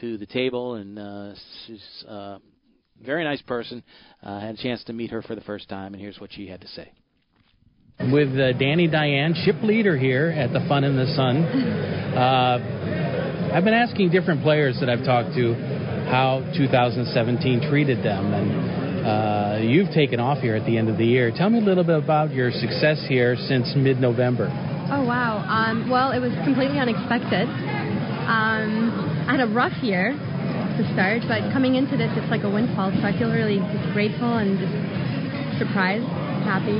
to 0.00 0.18
the 0.18 0.26
table, 0.26 0.74
and 0.74 0.98
uh, 0.98 1.34
she's 1.66 2.04
a 2.08 2.12
uh, 2.12 2.38
very 3.04 3.24
nice 3.24 3.42
person. 3.42 3.82
Uh, 4.24 4.30
I 4.30 4.40
had 4.40 4.54
a 4.54 4.62
chance 4.62 4.82
to 4.84 4.92
meet 4.92 5.10
her 5.10 5.22
for 5.22 5.34
the 5.34 5.40
first 5.40 5.68
time, 5.68 5.94
and 5.94 6.00
here's 6.00 6.20
what 6.20 6.32
she 6.32 6.46
had 6.46 6.60
to 6.60 6.68
say. 6.68 6.92
With 8.00 8.38
uh, 8.38 8.52
Danny 8.58 8.88
Diane, 8.88 9.34
ship 9.44 9.56
leader 9.62 9.96
here 9.96 10.28
at 10.28 10.52
the 10.52 10.64
Fun 10.68 10.84
in 10.84 10.96
the 10.96 11.06
Sun. 11.14 11.44
Uh, 12.16 13.50
I've 13.54 13.64
been 13.64 13.74
asking 13.74 14.10
different 14.10 14.42
players 14.42 14.78
that 14.80 14.88
I've 14.88 15.04
talked 15.04 15.34
to 15.36 15.54
how 16.10 16.40
2017 16.56 17.68
treated 17.70 18.04
them. 18.04 18.32
And 18.32 19.06
uh, 19.06 19.58
you've 19.62 19.90
taken 19.90 20.20
off 20.20 20.38
here 20.38 20.56
at 20.56 20.64
the 20.66 20.78
end 20.78 20.88
of 20.88 20.96
the 20.96 21.04
year. 21.04 21.32
Tell 21.34 21.50
me 21.50 21.58
a 21.58 21.62
little 21.62 21.84
bit 21.84 22.02
about 22.02 22.32
your 22.32 22.50
success 22.50 23.04
here 23.08 23.36
since 23.36 23.72
mid 23.76 24.00
November. 24.00 24.48
Oh, 24.92 25.04
wow. 25.04 25.44
Um, 25.48 25.88
well, 25.88 26.12
it 26.12 26.20
was 26.20 26.32
completely 26.44 26.78
unexpected. 26.78 27.48
Um, 28.22 29.26
I 29.28 29.32
had 29.32 29.40
a 29.40 29.50
rough 29.52 29.76
year 29.82 30.12
to 30.12 30.82
start, 30.94 31.22
but 31.28 31.52
coming 31.52 31.74
into 31.74 31.96
this, 31.96 32.10
it's 32.16 32.30
like 32.30 32.44
a 32.44 32.50
windfall. 32.50 32.90
So 32.94 33.02
I 33.02 33.16
feel 33.18 33.30
really 33.30 33.58
just 33.58 33.92
grateful 33.92 34.38
and 34.38 34.58
just 34.58 35.58
surprised, 35.58 36.06
happy. 36.46 36.78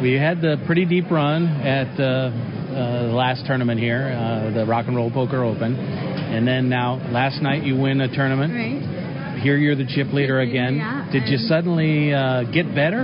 We 0.00 0.14
had 0.14 0.40
the 0.40 0.56
pretty 0.66 0.84
deep 0.84 1.10
run 1.10 1.46
at 1.62 1.98
uh, 1.98 2.30
uh, 2.74 3.06
the 3.08 3.12
last 3.12 3.46
tournament 3.46 3.80
here, 3.80 4.10
uh, 4.10 4.50
the 4.50 4.66
Rock 4.66 4.86
and 4.86 4.96
Roll 4.96 5.10
Poker 5.10 5.44
Open. 5.44 5.74
And 5.76 6.46
then 6.46 6.68
now, 6.68 6.96
last 7.10 7.42
night 7.42 7.62
you 7.62 7.76
win 7.76 8.00
a 8.00 8.08
tournament. 8.12 8.52
Right. 8.52 9.40
Here 9.42 9.56
you're 9.56 9.76
the 9.76 9.86
chip 9.86 10.12
leader 10.12 10.40
again. 10.40 10.76
Yeah, 10.76 11.06
Did 11.12 11.28
you 11.28 11.38
suddenly 11.38 12.14
uh, 12.14 12.44
get 12.50 12.74
better? 12.74 13.00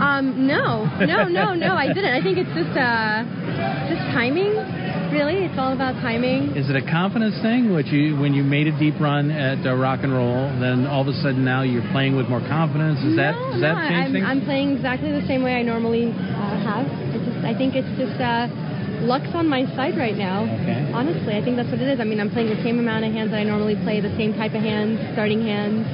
Um, 0.00 0.46
no, 0.46 0.84
no, 1.04 1.28
no, 1.28 1.54
no. 1.54 1.74
I 1.76 1.92
didn't. 1.92 2.12
I 2.12 2.22
think 2.22 2.38
it's 2.38 2.52
just 2.56 2.72
uh, 2.72 3.24
just 3.88 4.00
timing. 4.16 4.56
Really, 5.10 5.42
it's 5.42 5.58
all 5.58 5.74
about 5.74 5.98
timing. 5.98 6.54
Is 6.54 6.70
it 6.70 6.76
a 6.78 6.86
confidence 6.86 7.34
thing? 7.42 7.74
Which 7.74 7.90
you, 7.90 8.14
when 8.14 8.32
you 8.32 8.46
made 8.46 8.70
a 8.70 8.74
deep 8.78 8.94
run 9.00 9.30
at 9.30 9.66
uh, 9.66 9.74
rock 9.74 10.00
and 10.06 10.14
roll, 10.14 10.46
then 10.62 10.86
all 10.86 11.02
of 11.02 11.08
a 11.10 11.16
sudden 11.18 11.44
now 11.44 11.62
you're 11.62 11.86
playing 11.90 12.14
with 12.14 12.30
more 12.30 12.38
confidence. 12.46 13.02
Is 13.02 13.18
no, 13.18 13.22
that 13.22 13.34
does 13.34 13.60
no, 13.60 13.74
that 13.74 13.90
change 13.90 14.06
I'm, 14.06 14.12
things? 14.14 14.26
I'm 14.26 14.42
playing 14.46 14.70
exactly 14.78 15.10
the 15.10 15.26
same 15.26 15.42
way 15.42 15.58
I 15.58 15.62
normally 15.62 16.14
uh, 16.14 16.62
have. 16.62 16.86
Just, 17.10 17.42
I 17.42 17.54
think 17.58 17.74
it's 17.74 17.90
just. 17.98 18.22
Uh, 18.22 18.46
luck's 19.00 19.32
on 19.34 19.48
my 19.48 19.64
side 19.74 19.96
right 19.96 20.16
now. 20.16 20.44
Okay. 20.44 20.92
Honestly, 20.92 21.34
I 21.34 21.42
think 21.42 21.56
that's 21.56 21.70
what 21.70 21.80
it 21.80 21.88
is. 21.88 22.00
I 22.00 22.04
mean, 22.04 22.20
I'm 22.20 22.30
playing 22.30 22.52
the 22.52 22.62
same 22.62 22.78
amount 22.78 23.04
of 23.04 23.12
hands 23.12 23.32
that 23.32 23.40
I 23.40 23.44
normally 23.44 23.74
play, 23.82 24.00
the 24.00 24.14
same 24.16 24.34
type 24.34 24.52
of 24.52 24.62
hands, 24.62 25.00
starting 25.16 25.40
hands. 25.42 25.88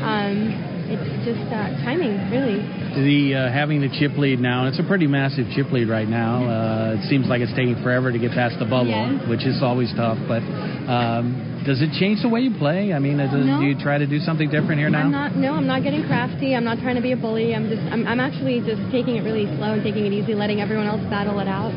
Um, 0.00 0.69
it's 0.90 1.24
just 1.24 1.46
uh, 1.54 1.70
timing, 1.86 2.18
really. 2.34 2.58
The 2.98 3.46
uh, 3.46 3.52
having 3.52 3.80
the 3.80 3.88
chip 3.88 4.18
lead 4.18 4.40
now, 4.40 4.66
it's 4.66 4.78
a 4.78 4.86
pretty 4.86 5.06
massive 5.06 5.46
chip 5.54 5.70
lead 5.70 5.88
right 5.88 6.08
now. 6.08 6.42
Uh, 6.42 6.98
it 6.98 7.08
seems 7.08 7.26
like 7.30 7.40
it's 7.40 7.54
taking 7.54 7.78
forever 7.82 8.10
to 8.10 8.18
get 8.18 8.32
past 8.32 8.58
the 8.58 8.66
bubble, 8.66 9.22
which 9.30 9.46
is 9.46 9.62
always 9.62 9.94
tough. 9.94 10.18
But 10.26 10.42
um, 10.90 11.62
does 11.64 11.80
it 11.82 11.94
change 12.00 12.22
the 12.22 12.28
way 12.28 12.40
you 12.40 12.56
play? 12.58 12.92
I 12.92 12.98
mean, 12.98 13.18
does, 13.18 13.30
No. 13.30 13.60
do 13.60 13.66
you 13.70 13.78
try 13.78 13.98
to 13.98 14.06
do 14.06 14.18
something 14.18 14.50
different 14.50 14.82
here 14.82 14.90
now? 14.90 15.06
I'm 15.06 15.12
not. 15.14 15.36
No, 15.36 15.54
I'm 15.54 15.66
not 15.66 15.82
getting 15.82 16.02
crafty. 16.06 16.54
I'm 16.56 16.64
not 16.64 16.78
trying 16.82 16.96
to 16.96 17.02
be 17.04 17.12
a 17.12 17.16
bully. 17.16 17.54
I'm 17.54 17.68
just. 17.70 17.82
I'm, 17.92 18.06
I'm 18.06 18.20
actually 18.20 18.60
just 18.66 18.82
taking 18.90 19.16
it 19.16 19.22
really 19.22 19.46
slow 19.56 19.78
and 19.78 19.82
taking 19.82 20.06
it 20.06 20.12
easy, 20.12 20.34
letting 20.34 20.60
everyone 20.60 20.86
else 20.90 21.02
battle 21.06 21.38
it 21.38 21.48
out. 21.48 21.70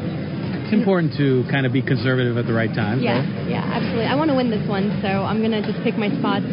It's 0.63 0.73
important 0.73 1.13
to 1.21 1.45
kind 1.51 1.67
of 1.67 1.73
be 1.73 1.83
conservative 1.85 2.37
at 2.37 2.47
the 2.47 2.53
right 2.53 2.73
time. 2.73 2.97
Yeah, 3.03 3.21
right? 3.21 3.49
yeah, 3.51 3.61
absolutely. 3.77 4.09
I 4.09 4.15
want 4.15 4.31
to 4.31 4.35
win 4.35 4.49
this 4.49 4.65
one, 4.67 4.89
so 5.03 5.07
I'm 5.21 5.41
gonna 5.43 5.61
just 5.61 5.77
pick 5.83 5.97
my 6.01 6.09
spots 6.17 6.47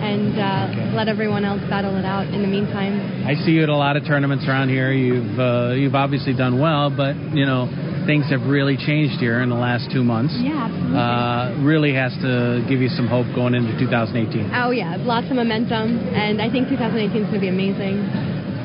and 0.00 0.34
uh, 0.38 0.96
let 0.96 1.08
everyone 1.08 1.44
else 1.44 1.60
battle 1.68 1.96
it 1.96 2.04
out. 2.04 2.26
In 2.32 2.42
the 2.42 2.48
meantime, 2.48 3.24
I 3.26 3.34
see 3.44 3.52
you 3.52 3.62
at 3.62 3.68
a 3.68 3.76
lot 3.76 3.96
of 3.96 4.04
tournaments 4.04 4.44
around 4.48 4.68
here. 4.68 4.92
You've 4.92 5.38
uh, 5.38 5.72
you've 5.76 5.94
obviously 5.94 6.34
done 6.34 6.58
well, 6.58 6.90
but 6.90 7.14
you 7.36 7.44
know 7.46 7.68
things 8.06 8.28
have 8.30 8.42
really 8.48 8.76
changed 8.76 9.20
here 9.20 9.42
in 9.42 9.50
the 9.50 9.60
last 9.60 9.92
two 9.92 10.02
months. 10.02 10.34
yeah, 10.40 10.66
absolutely. 10.66 10.96
Uh, 10.98 11.62
really 11.62 11.92
has 11.94 12.12
to 12.24 12.64
give 12.68 12.80
you 12.80 12.88
some 12.88 13.06
hope 13.06 13.28
going 13.34 13.54
into 13.54 13.76
2018. 13.78 14.50
oh 14.56 14.70
yeah, 14.70 14.96
lots 14.98 15.28
of 15.28 15.36
momentum, 15.36 15.98
and 16.16 16.40
I 16.40 16.50
think 16.50 16.68
2018 16.68 17.22
is 17.22 17.26
gonna 17.28 17.40
be 17.40 17.48
amazing. 17.48 18.00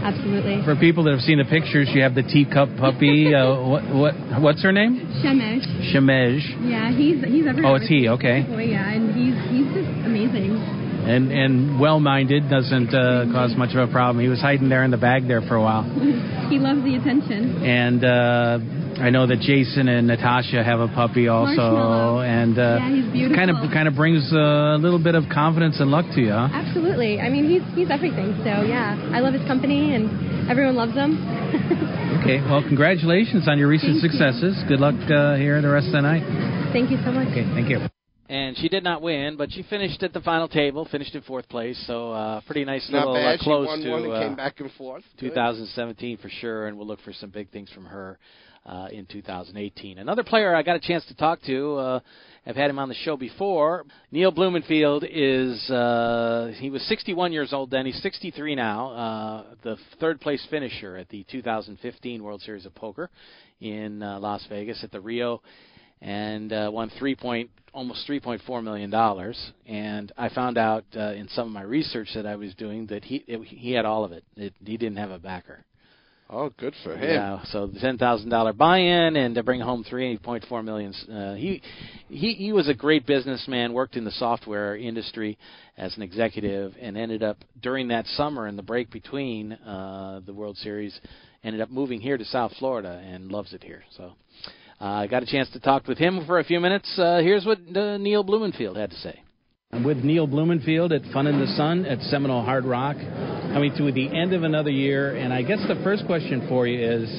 Absolutely. 0.06 0.62
For 0.64 0.76
people 0.76 1.04
that 1.06 1.18
have 1.18 1.26
seen 1.26 1.40
the 1.40 1.50
pictures, 1.50 1.90
you 1.90 2.04
have 2.04 2.14
the 2.14 2.22
teacup 2.22 2.70
puppy. 2.78 3.34
uh, 3.34 3.58
what 3.66 3.84
what 3.90 4.14
what's 4.40 4.62
her 4.62 4.72
name? 4.72 5.02
Shemesh. 5.26 5.66
Shemej. 5.90 6.70
Yeah, 6.70 6.94
he's 6.94 7.24
he's 7.26 7.48
everywhere. 7.48 7.74
Oh, 7.74 7.76
it's 7.82 7.90
he. 7.90 8.08
Okay. 8.10 8.46
Boy, 8.46 8.70
yeah, 8.70 8.94
and 8.94 9.10
he's 9.18 9.34
he's 9.50 9.66
just 9.74 9.90
amazing. 10.06 10.62
And 11.06 11.32
and 11.32 11.80
well-minded 11.80 12.50
doesn't 12.50 12.90
uh, 12.94 13.26
cause 13.32 13.54
much 13.56 13.76
of 13.76 13.88
a 13.88 13.92
problem. 13.92 14.24
He 14.24 14.30
was 14.30 14.42
hiding 14.42 14.70
there 14.70 14.84
in 14.84 14.92
the 14.92 14.98
bag 14.98 15.28
there 15.28 15.42
for 15.42 15.56
a 15.56 15.62
while. 15.62 15.84
he 16.50 16.58
loves 16.58 16.82
the 16.84 16.96
attention. 16.96 17.62
And 17.64 18.04
uh, 18.04 18.58
I 19.02 19.10
know 19.12 19.28
that 19.28 19.40
Jason 19.40 19.88
and 19.88 20.08
Natasha 20.08 20.64
have 20.64 20.80
a 20.80 20.88
puppy 20.88 21.28
also, 21.28 22.22
and 22.26 22.58
uh, 22.58 22.80
Yeah, 22.82 22.90
he's 22.90 23.12
beautiful. 23.12 23.36
kind 23.38 23.52
of 23.52 23.58
kind 23.72 23.88
of 23.88 23.96
brings 23.96 24.32
a 24.32 24.78
little 24.80 24.98
bit 25.04 25.14
of 25.16 25.26
confidence 25.32 25.80
and 25.80 25.92
luck 25.92 26.06
to 26.16 26.22
you. 26.22 26.32
Huh? 26.32 26.50
Absolutely. 26.52 27.20
I 27.22 27.30
mean, 27.30 27.46
he's 27.50 27.62
he's 27.76 27.92
everything. 27.92 28.34
So 28.42 28.66
yeah, 28.66 28.98
I 29.14 29.20
love 29.20 29.34
his 29.34 29.46
company, 29.46 29.94
and 29.94 30.50
everyone 30.50 30.76
loves 30.76 30.94
him. 30.94 31.22
Okay. 32.26 32.42
Well, 32.42 32.64
congratulations 32.64 33.48
on 33.48 33.60
your 33.60 33.68
recent 33.68 34.02
Thank 34.02 34.04
you. 34.04 34.10
successes. 34.18 34.58
Good 34.68 34.80
luck 34.80 34.96
uh, 35.12 35.36
here 35.36 35.62
the 35.62 35.70
rest 35.70 35.88
of 35.88 35.94
the 35.94 36.02
night. 36.02 36.24
Thank 36.74 36.90
you 36.90 36.98
so 37.06 37.12
much. 37.12 37.28
Okay. 37.28 37.44
Thank 37.54 37.70
you. 37.70 37.95
And 38.28 38.58
she 38.58 38.70
did 38.70 38.84
not 38.84 39.02
win, 39.04 39.38
but 39.38 39.52
she 39.52 39.62
finished 39.64 40.02
at 40.02 40.12
the 40.14 40.22
final 40.22 40.48
table, 40.48 40.88
finished 40.92 41.14
in 41.14 41.22
fourth 41.22 41.48
place. 41.48 41.82
So 41.86 42.12
uh, 42.12 42.42
pretty 42.48 42.66
nice 42.66 42.88
Not 42.90 43.08
little 43.08 43.14
bad. 43.14 43.40
uh, 43.40 43.44
close 43.44 43.68
she 43.68 43.88
won 43.90 44.02
to 44.02 44.08
one 44.08 44.12
uh, 44.12 44.28
came 44.28 44.36
back 44.36 44.60
and 44.60 44.72
forth. 44.72 45.04
Good. 45.20 45.30
2017 45.30 46.18
for 46.18 46.30
sure, 46.30 46.68
and 46.68 46.78
we'll 46.78 46.88
look 46.88 47.02
for 47.02 47.14
some 47.14 47.30
big 47.30 47.52
things 47.52 47.70
from 47.72 47.86
her 47.86 48.18
uh, 48.66 48.88
in 48.92 49.06
2018. 49.06 50.00
Another 50.00 50.24
player 50.24 50.56
I 50.56 50.64
got 50.64 50.76
a 50.76 50.80
chance 50.80 51.06
to 51.06 51.16
talk 51.16 51.42
to. 51.44 51.76
Uh, 51.76 52.00
I've 52.48 52.56
had 52.56 52.70
him 52.70 52.80
on 52.80 52.90
the 52.90 52.96
show 52.96 53.16
before. 53.16 53.86
Neil 54.12 54.32
Blumenfield 54.32 55.04
is 55.08 55.70
uh, 55.70 56.52
he 56.58 56.70
was 56.70 56.82
61 56.88 57.32
years 57.32 57.54
old 57.54 57.70
then. 57.72 57.86
He's 57.86 58.02
63 58.02 58.56
now. 58.56 58.92
Uh, 58.92 59.44
the 59.64 59.78
third 60.00 60.20
place 60.20 60.46
finisher 60.50 60.98
at 60.98 61.10
the 61.10 61.26
2015 61.32 62.24
World 62.24 62.42
Series 62.42 62.66
of 62.66 62.74
Poker 62.74 63.10
in 63.62 64.02
uh, 64.02 64.20
Las 64.20 64.46
Vegas 64.50 64.84
at 64.84 64.92
the 64.92 65.00
Rio, 65.00 65.42
and 66.06 66.54
uh, 66.54 66.70
won 66.72 66.92
three 67.00 67.16
point 67.16 67.50
almost 67.74 68.08
3.4 68.08 68.64
million 68.64 68.90
dollars. 68.90 69.52
And 69.66 70.12
I 70.18 70.30
found 70.30 70.58
out 70.58 70.86
uh, 70.96 71.12
in 71.12 71.28
some 71.30 71.48
of 71.48 71.54
my 71.54 71.64
research 71.64 72.10
that 72.16 72.26
I 72.26 72.36
was 72.38 72.54
doing 72.56 72.86
that 72.88 73.04
he 73.04 73.24
it, 73.28 73.42
he 73.46 73.74
had 73.74 73.86
all 73.86 74.06
of 74.06 74.12
it. 74.12 74.24
it. 74.38 74.54
He 74.64 74.78
didn't 74.78 74.98
have 74.98 75.12
a 75.12 75.20
backer. 75.20 75.66
Oh, 76.28 76.52
good 76.58 76.74
for 76.84 76.96
him. 76.96 77.04
Yeah, 77.04 77.44
so 77.52 77.68
the 77.68 77.80
ten 77.80 77.98
thousand 78.00 78.30
dollar 78.30 78.52
buy-in 78.52 79.16
and 79.16 79.36
to 79.36 79.44
bring 79.44 79.62
home 79.62 79.84
three 79.84 80.18
point 80.18 80.46
four 80.48 80.64
million. 80.64 80.94
Uh, 81.12 81.36
he 81.36 81.62
he 82.08 82.34
he 82.34 82.54
was 82.54 82.70
a 82.70 82.74
great 82.74 83.06
businessman. 83.06 83.74
Worked 83.74 83.96
in 83.96 84.06
the 84.06 84.12
software 84.12 84.76
industry 84.76 85.38
as 85.78 85.96
an 85.98 86.04
executive, 86.04 86.74
and 86.80 86.98
ended 86.98 87.24
up 87.24 87.38
during 87.62 87.90
that 87.90 88.06
summer 88.08 88.48
in 88.48 88.56
the 88.56 88.64
break 88.64 88.92
between 88.92 89.54
uh, 89.54 90.22
the 90.26 90.34
World 90.34 90.58
Series, 90.58 91.00
ended 91.44 91.62
up 91.62 91.70
moving 91.70 92.00
here 92.00 92.18
to 92.18 92.26
South 92.26 92.54
Florida 92.58 93.04
and 93.06 93.32
loves 93.32 93.54
it 93.54 93.64
here. 93.64 93.84
So 93.98 94.14
uh, 94.82 94.86
I 94.86 95.08
got 95.08 95.24
a 95.24 95.26
chance 95.26 95.50
to 95.52 95.60
talk 95.60 95.88
with 95.88 95.98
him 95.98 96.26
for 96.26 96.40
a 96.40 96.44
few 96.44 96.60
minutes. 96.60 96.88
Uh, 96.98 97.20
here's 97.20 97.46
what 97.46 97.60
uh, 97.76 97.98
Neil 97.98 98.24
Blumenfield 98.24 98.78
had 98.78 98.92
to 98.92 98.98
say. 98.98 99.22
I'm 99.72 99.84
with 99.84 99.98
Neil 99.98 100.28
Blumenfield 100.28 100.94
at 100.94 101.02
Fun 101.12 101.28
in 101.28 101.40
the 101.40 101.48
Sun 101.48 101.86
at 101.86 102.00
Seminole 102.04 102.44
Hard 102.44 102.66
Rock, 102.66 102.96
coming 102.96 103.74
to 103.78 103.92
the 103.92 104.08
end 104.08 104.34
of 104.34 104.44
another 104.44 104.70
year. 104.70 105.16
And 105.16 105.34
I 105.34 105.42
guess 105.42 105.60
the 105.68 105.82
first 105.84 106.06
question 106.06 106.48
for 106.48 106.68
you 106.68 106.80
is 106.80 107.10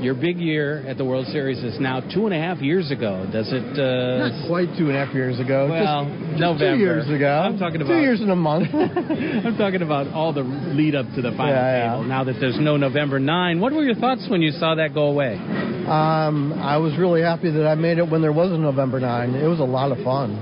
your 0.00 0.14
big 0.14 0.38
year 0.38 0.84
at 0.86 0.96
the 0.96 1.04
World 1.04 1.26
Series 1.28 1.58
is 1.62 1.78
now 1.80 2.00
two 2.00 2.26
and 2.26 2.34
a 2.34 2.38
half 2.38 2.58
years 2.58 2.90
ago. 2.90 3.28
Does 3.32 3.50
it? 3.52 3.78
Uh, 3.78 4.28
Not 4.28 4.46
quite 4.48 4.68
two 4.78 4.88
and 4.88 4.96
a 4.96 5.04
half 5.04 5.14
years 5.14 5.38
ago. 5.40 5.68
Well, 5.70 6.04
just, 6.04 6.40
November. 6.40 6.74
Two 6.76 6.80
years 6.80 7.08
ago. 7.10 7.28
I'm 7.44 7.58
talking 7.58 7.80
about 7.82 7.88
two 7.94 8.00
years 8.00 8.20
and 8.20 8.30
a 8.30 8.36
month. 8.36 8.68
I'm 8.74 9.56
talking 9.56 9.82
about 9.82 10.08
all 10.14 10.32
the 10.32 10.42
lead 10.42 10.94
up 10.94 11.06
to 11.16 11.22
the 11.22 11.30
final 11.32 11.54
Yeah, 11.54 11.90
table. 11.90 12.02
yeah. 12.02 12.08
Now 12.08 12.24
that 12.24 12.36
there's 12.40 12.58
no 12.60 12.76
November 12.76 13.18
9, 13.18 13.60
what 13.60 13.72
were 13.72 13.84
your 13.84 13.94
thoughts 13.96 14.26
when 14.30 14.40
you 14.42 14.52
saw 14.52 14.74
that 14.76 14.94
go 14.94 15.08
away? 15.08 15.34
Um, 15.34 16.52
I 16.54 16.76
was 16.76 16.96
really 16.98 17.22
happy 17.22 17.50
that 17.50 17.66
I 17.66 17.74
made 17.74 17.98
it 17.98 18.08
when 18.08 18.20
there 18.22 18.32
was 18.32 18.52
a 18.52 18.58
November 18.58 19.00
9. 19.00 19.34
It 19.34 19.46
was 19.46 19.60
a 19.60 19.64
lot 19.64 19.90
of 19.90 20.04
fun. 20.04 20.32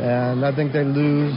And 0.00 0.44
I 0.44 0.54
think 0.54 0.72
they 0.72 0.84
lose. 0.84 1.34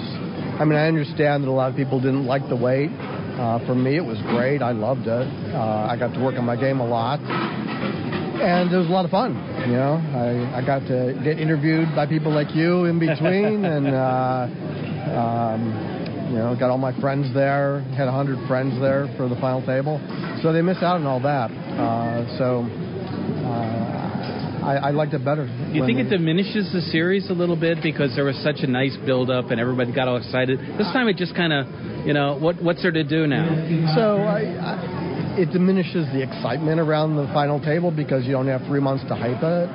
I 0.60 0.66
mean, 0.66 0.78
I 0.78 0.88
understand 0.88 1.44
that 1.44 1.50
a 1.50 1.52
lot 1.52 1.70
of 1.72 1.78
people 1.78 2.00
didn't 2.00 2.26
like 2.26 2.48
the 2.50 2.56
wait. 2.56 2.90
Uh, 3.40 3.66
for 3.66 3.74
me, 3.74 3.96
it 3.96 4.04
was 4.04 4.20
great. 4.28 4.62
I 4.62 4.74
loved 4.74 5.08
it. 5.08 5.28
Uh, 5.56 5.88
I 5.90 5.96
got 5.98 6.14
to 6.14 6.20
work 6.20 6.36
on 6.36 6.44
my 6.44 6.58
game 6.58 6.82
a 6.82 6.86
lot. 6.86 7.22
And 7.24 8.72
it 8.72 8.76
was 8.76 8.88
a 8.88 8.92
lot 8.92 9.06
of 9.06 9.12
fun. 9.12 9.34
You 9.64 9.80
know, 9.80 9.96
I, 9.96 10.60
I 10.60 10.66
got 10.66 10.80
to 10.88 11.16
get 11.24 11.40
interviewed 11.40 11.88
by 11.96 12.06
people 12.06 12.34
like 12.34 12.54
you 12.54 12.84
in 12.84 13.00
between. 13.00 13.64
and, 13.64 13.88
uh, 13.88 14.48
um, 15.16 16.30
you 16.32 16.38
know, 16.38 16.54
got 16.60 16.70
all 16.70 16.78
my 16.78 16.92
friends 17.00 17.34
there. 17.34 17.80
Had 17.96 18.06
100 18.12 18.46
friends 18.46 18.80
there 18.82 19.08
for 19.16 19.30
the 19.30 19.36
final 19.38 19.66
table. 19.66 20.04
So 20.44 20.52
they 20.52 20.62
miss 20.62 20.84
out 20.84 21.00
on 21.00 21.08
all 21.08 21.22
that. 21.22 21.50
Uh, 21.50 22.28
so 22.38 22.68
I, 24.70 24.90
I 24.90 24.92
liked 24.92 25.14
it 25.14 25.26
better. 25.26 25.48
Do 25.48 25.74
you 25.74 25.84
think 25.86 25.98
it 25.98 26.10
diminishes 26.10 26.72
the 26.72 26.82
series 26.94 27.30
a 27.32 27.34
little 27.34 27.56
bit 27.56 27.80
because 27.82 28.16
there 28.16 28.26
was 28.26 28.38
such 28.44 28.62
a 28.62 28.68
nice 28.68 28.96
build 29.06 29.32
up 29.32 29.50
and 29.50 29.60
everybody 29.60 29.92
got 29.92 30.08
all 30.08 30.18
excited? 30.18 30.60
This 30.78 30.86
time 30.94 31.08
it 31.08 31.18
just 31.18 31.34
kind 31.36 31.52
of, 31.52 31.66
you 32.06 32.14
know, 32.14 32.38
what 32.38 32.62
what's 32.62 32.84
there 32.84 32.92
to 32.92 33.04
do 33.04 33.26
now? 33.26 33.50
So 33.96 34.22
I, 34.22 34.46
I, 34.62 35.42
it 35.42 35.50
diminishes 35.52 36.06
the 36.14 36.22
excitement 36.22 36.80
around 36.80 37.16
the 37.16 37.26
final 37.34 37.60
table 37.60 37.90
because 37.90 38.26
you 38.26 38.34
don't 38.34 38.48
have 38.48 38.62
three 38.68 38.80
months 38.80 39.04
to 39.08 39.16
hype 39.16 39.42
it, 39.42 39.70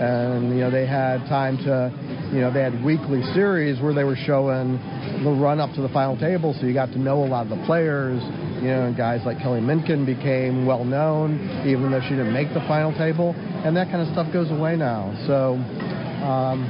and 0.00 0.50
you 0.50 0.66
know 0.66 0.70
they 0.70 0.86
had 0.86 1.18
time 1.28 1.56
to, 1.58 1.92
you 2.34 2.40
know, 2.40 2.50
they 2.52 2.62
had 2.62 2.82
weekly 2.82 3.22
series 3.34 3.80
where 3.80 3.94
they 3.94 4.04
were 4.04 4.16
showing 4.16 4.80
the 5.22 5.30
run 5.30 5.60
up 5.60 5.70
to 5.76 5.82
the 5.82 5.90
final 5.90 6.16
table, 6.18 6.56
so 6.58 6.66
you 6.66 6.74
got 6.74 6.90
to 6.90 6.98
know 6.98 7.22
a 7.22 7.28
lot 7.28 7.46
of 7.46 7.50
the 7.56 7.62
players. 7.66 8.18
You 8.60 8.68
know, 8.68 8.94
guys 8.94 9.24
like 9.24 9.38
Kelly 9.38 9.60
Minkin 9.60 10.04
became 10.04 10.66
well 10.66 10.84
known, 10.84 11.64
even 11.66 11.90
though 11.90 12.00
she 12.02 12.10
didn't 12.10 12.32
make 12.32 12.52
the 12.52 12.60
final 12.68 12.92
table, 12.92 13.34
and 13.64 13.74
that 13.76 13.90
kind 13.90 14.02
of 14.06 14.12
stuff 14.12 14.30
goes 14.32 14.50
away 14.50 14.76
now. 14.76 15.16
So, 15.26 15.54
um, 16.20 16.68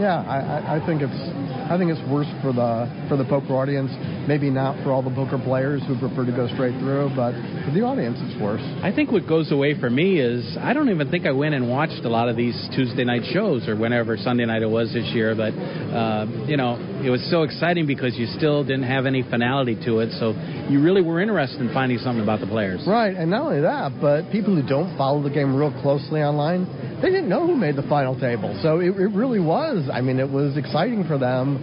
yeah, 0.00 0.22
I, 0.22 0.38
I, 0.38 0.76
I 0.76 0.86
think 0.86 1.02
it's 1.02 1.41
I 1.72 1.78
think 1.78 1.88
it's 1.88 2.04
worse 2.12 2.28
for 2.44 2.52
the 2.52 2.84
for 3.08 3.16
the 3.16 3.24
poker 3.24 3.56
audience. 3.56 3.88
Maybe 4.28 4.50
not 4.50 4.76
for 4.84 4.92
all 4.92 5.00
the 5.00 5.14
poker 5.16 5.40
players 5.40 5.80
who 5.88 5.96
prefer 5.98 6.26
to 6.28 6.30
go 6.30 6.44
straight 6.52 6.76
through, 6.76 7.16
but 7.16 7.32
for 7.64 7.72
the 7.72 7.80
audience, 7.80 8.20
it's 8.20 8.36
worse. 8.36 8.60
I 8.84 8.92
think 8.92 9.10
what 9.10 9.26
goes 9.26 9.50
away 9.50 9.72
for 9.80 9.88
me 9.88 10.20
is 10.20 10.44
I 10.60 10.74
don't 10.74 10.90
even 10.90 11.08
think 11.10 11.24
I 11.24 11.32
went 11.32 11.54
and 11.54 11.70
watched 11.70 12.04
a 12.04 12.12
lot 12.12 12.28
of 12.28 12.36
these 12.36 12.52
Tuesday 12.76 13.04
night 13.04 13.24
shows 13.32 13.66
or 13.68 13.74
whenever 13.74 14.18
Sunday 14.18 14.44
night 14.44 14.60
it 14.60 14.68
was 14.68 14.92
this 14.92 15.08
year. 15.16 15.32
But 15.34 15.56
uh, 15.56 16.44
you 16.44 16.60
know, 16.60 16.76
it 17.00 17.08
was 17.08 17.24
so 17.32 17.42
exciting 17.42 17.86
because 17.86 18.20
you 18.20 18.26
still 18.36 18.62
didn't 18.64 18.84
have 18.84 19.06
any 19.06 19.22
finality 19.24 19.74
to 19.88 20.00
it, 20.00 20.12
so 20.20 20.36
you 20.68 20.76
really 20.84 21.00
were 21.00 21.24
interested 21.24 21.62
in 21.62 21.72
finding 21.72 21.96
something 22.04 22.22
about 22.22 22.40
the 22.40 22.52
players. 22.52 22.84
Right, 22.86 23.16
and 23.16 23.30
not 23.30 23.48
only 23.48 23.62
that, 23.62 23.96
but 23.98 24.30
people 24.30 24.54
who 24.54 24.60
don't 24.60 24.92
follow 24.98 25.22
the 25.22 25.32
game 25.32 25.56
real 25.56 25.72
closely 25.80 26.20
online, 26.20 26.68
they 27.00 27.08
didn't 27.08 27.30
know 27.30 27.46
who 27.46 27.56
made 27.56 27.76
the 27.76 27.88
final 27.88 28.18
table. 28.18 28.52
So 28.62 28.78
it, 28.78 28.92
it 28.92 29.10
really 29.16 29.40
was. 29.40 29.88
I 29.90 30.02
mean, 30.02 30.20
it 30.20 30.28
was 30.28 30.58
exciting 30.58 31.04
for 31.08 31.16
them 31.16 31.61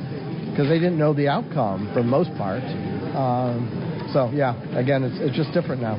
because 0.52 0.68
they 0.68 0.80
didn't 0.80 0.98
know 0.98 1.14
the 1.14 1.28
outcome 1.28 1.90
for 1.94 2.02
the 2.02 2.08
most 2.08 2.30
part. 2.36 2.64
Um, 3.16 4.10
so 4.14 4.30
yeah, 4.34 4.56
again, 4.78 5.04
it's 5.04 5.18
it's 5.20 5.38
just 5.38 5.54
different 5.54 5.82
now. 5.82 5.96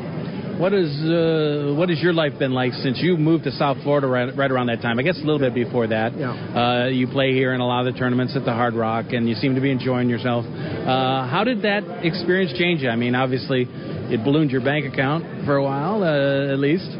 What 0.61 0.75
is 0.75 0.93
uh, 1.09 1.73
what 1.75 1.89
has 1.89 2.01
your 2.03 2.13
life 2.13 2.39
been 2.39 2.53
like 2.53 2.75
since 2.75 2.99
you 3.01 3.17
moved 3.17 3.45
to 3.45 3.53
South 3.53 3.79
Florida 3.83 4.07
right, 4.07 4.37
right 4.37 4.51
around 4.51 4.67
that 4.67 4.83
time? 4.83 4.99
I 4.99 5.03
guess 5.03 5.17
a 5.17 5.25
little 5.25 5.39
bit 5.39 5.55
before 5.55 5.87
that. 5.87 6.13
Yeah. 6.19 6.29
Uh, 6.29 6.89
you 6.89 7.09
play 7.09 7.33
here 7.33 7.55
in 7.55 7.63
a 7.63 7.67
lot 7.67 7.87
of 7.87 7.95
the 7.95 7.99
tournaments 7.99 8.37
at 8.37 8.45
the 8.45 8.53
Hard 8.53 8.75
Rock, 8.75 9.07
and 9.13 9.27
you 9.27 9.35
seem 9.37 9.55
to 9.55 9.63
be 9.63 9.71
enjoying 9.71 10.11
yourself. 10.11 10.45
Uh, 10.45 11.27
how 11.27 11.45
did 11.45 11.63
that 11.63 12.05
experience 12.05 12.53
change 12.59 12.83
you? 12.83 12.91
I 12.91 12.97
mean, 12.97 13.15
obviously, 13.15 13.67
it 13.71 14.23
ballooned 14.23 14.51
your 14.51 14.61
bank 14.61 14.85
account 14.85 15.47
for 15.47 15.57
a 15.57 15.65
while, 15.65 16.03
uh, 16.03 16.53
at 16.53 16.59
least. 16.59 16.91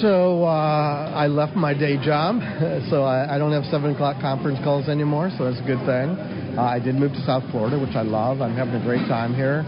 So 0.00 0.44
uh, 0.44 1.10
I 1.10 1.26
left 1.26 1.56
my 1.56 1.74
day 1.74 1.96
job, 1.96 2.38
so 2.90 3.02
I, 3.02 3.34
I 3.34 3.38
don't 3.38 3.52
have 3.52 3.64
seven 3.64 3.94
o'clock 3.94 4.20
conference 4.20 4.60
calls 4.62 4.88
anymore. 4.88 5.32
So 5.36 5.50
that's 5.50 5.58
a 5.58 5.66
good 5.66 5.82
thing. 5.82 6.38
Uh, 6.58 6.74
I 6.74 6.80
did 6.82 6.96
move 6.96 7.12
to 7.12 7.22
South 7.22 7.46
Florida, 7.54 7.78
which 7.78 7.94
I 7.94 8.02
love. 8.02 8.42
I'm 8.42 8.56
having 8.56 8.74
a 8.74 8.82
great 8.82 9.06
time 9.06 9.30
here. 9.30 9.62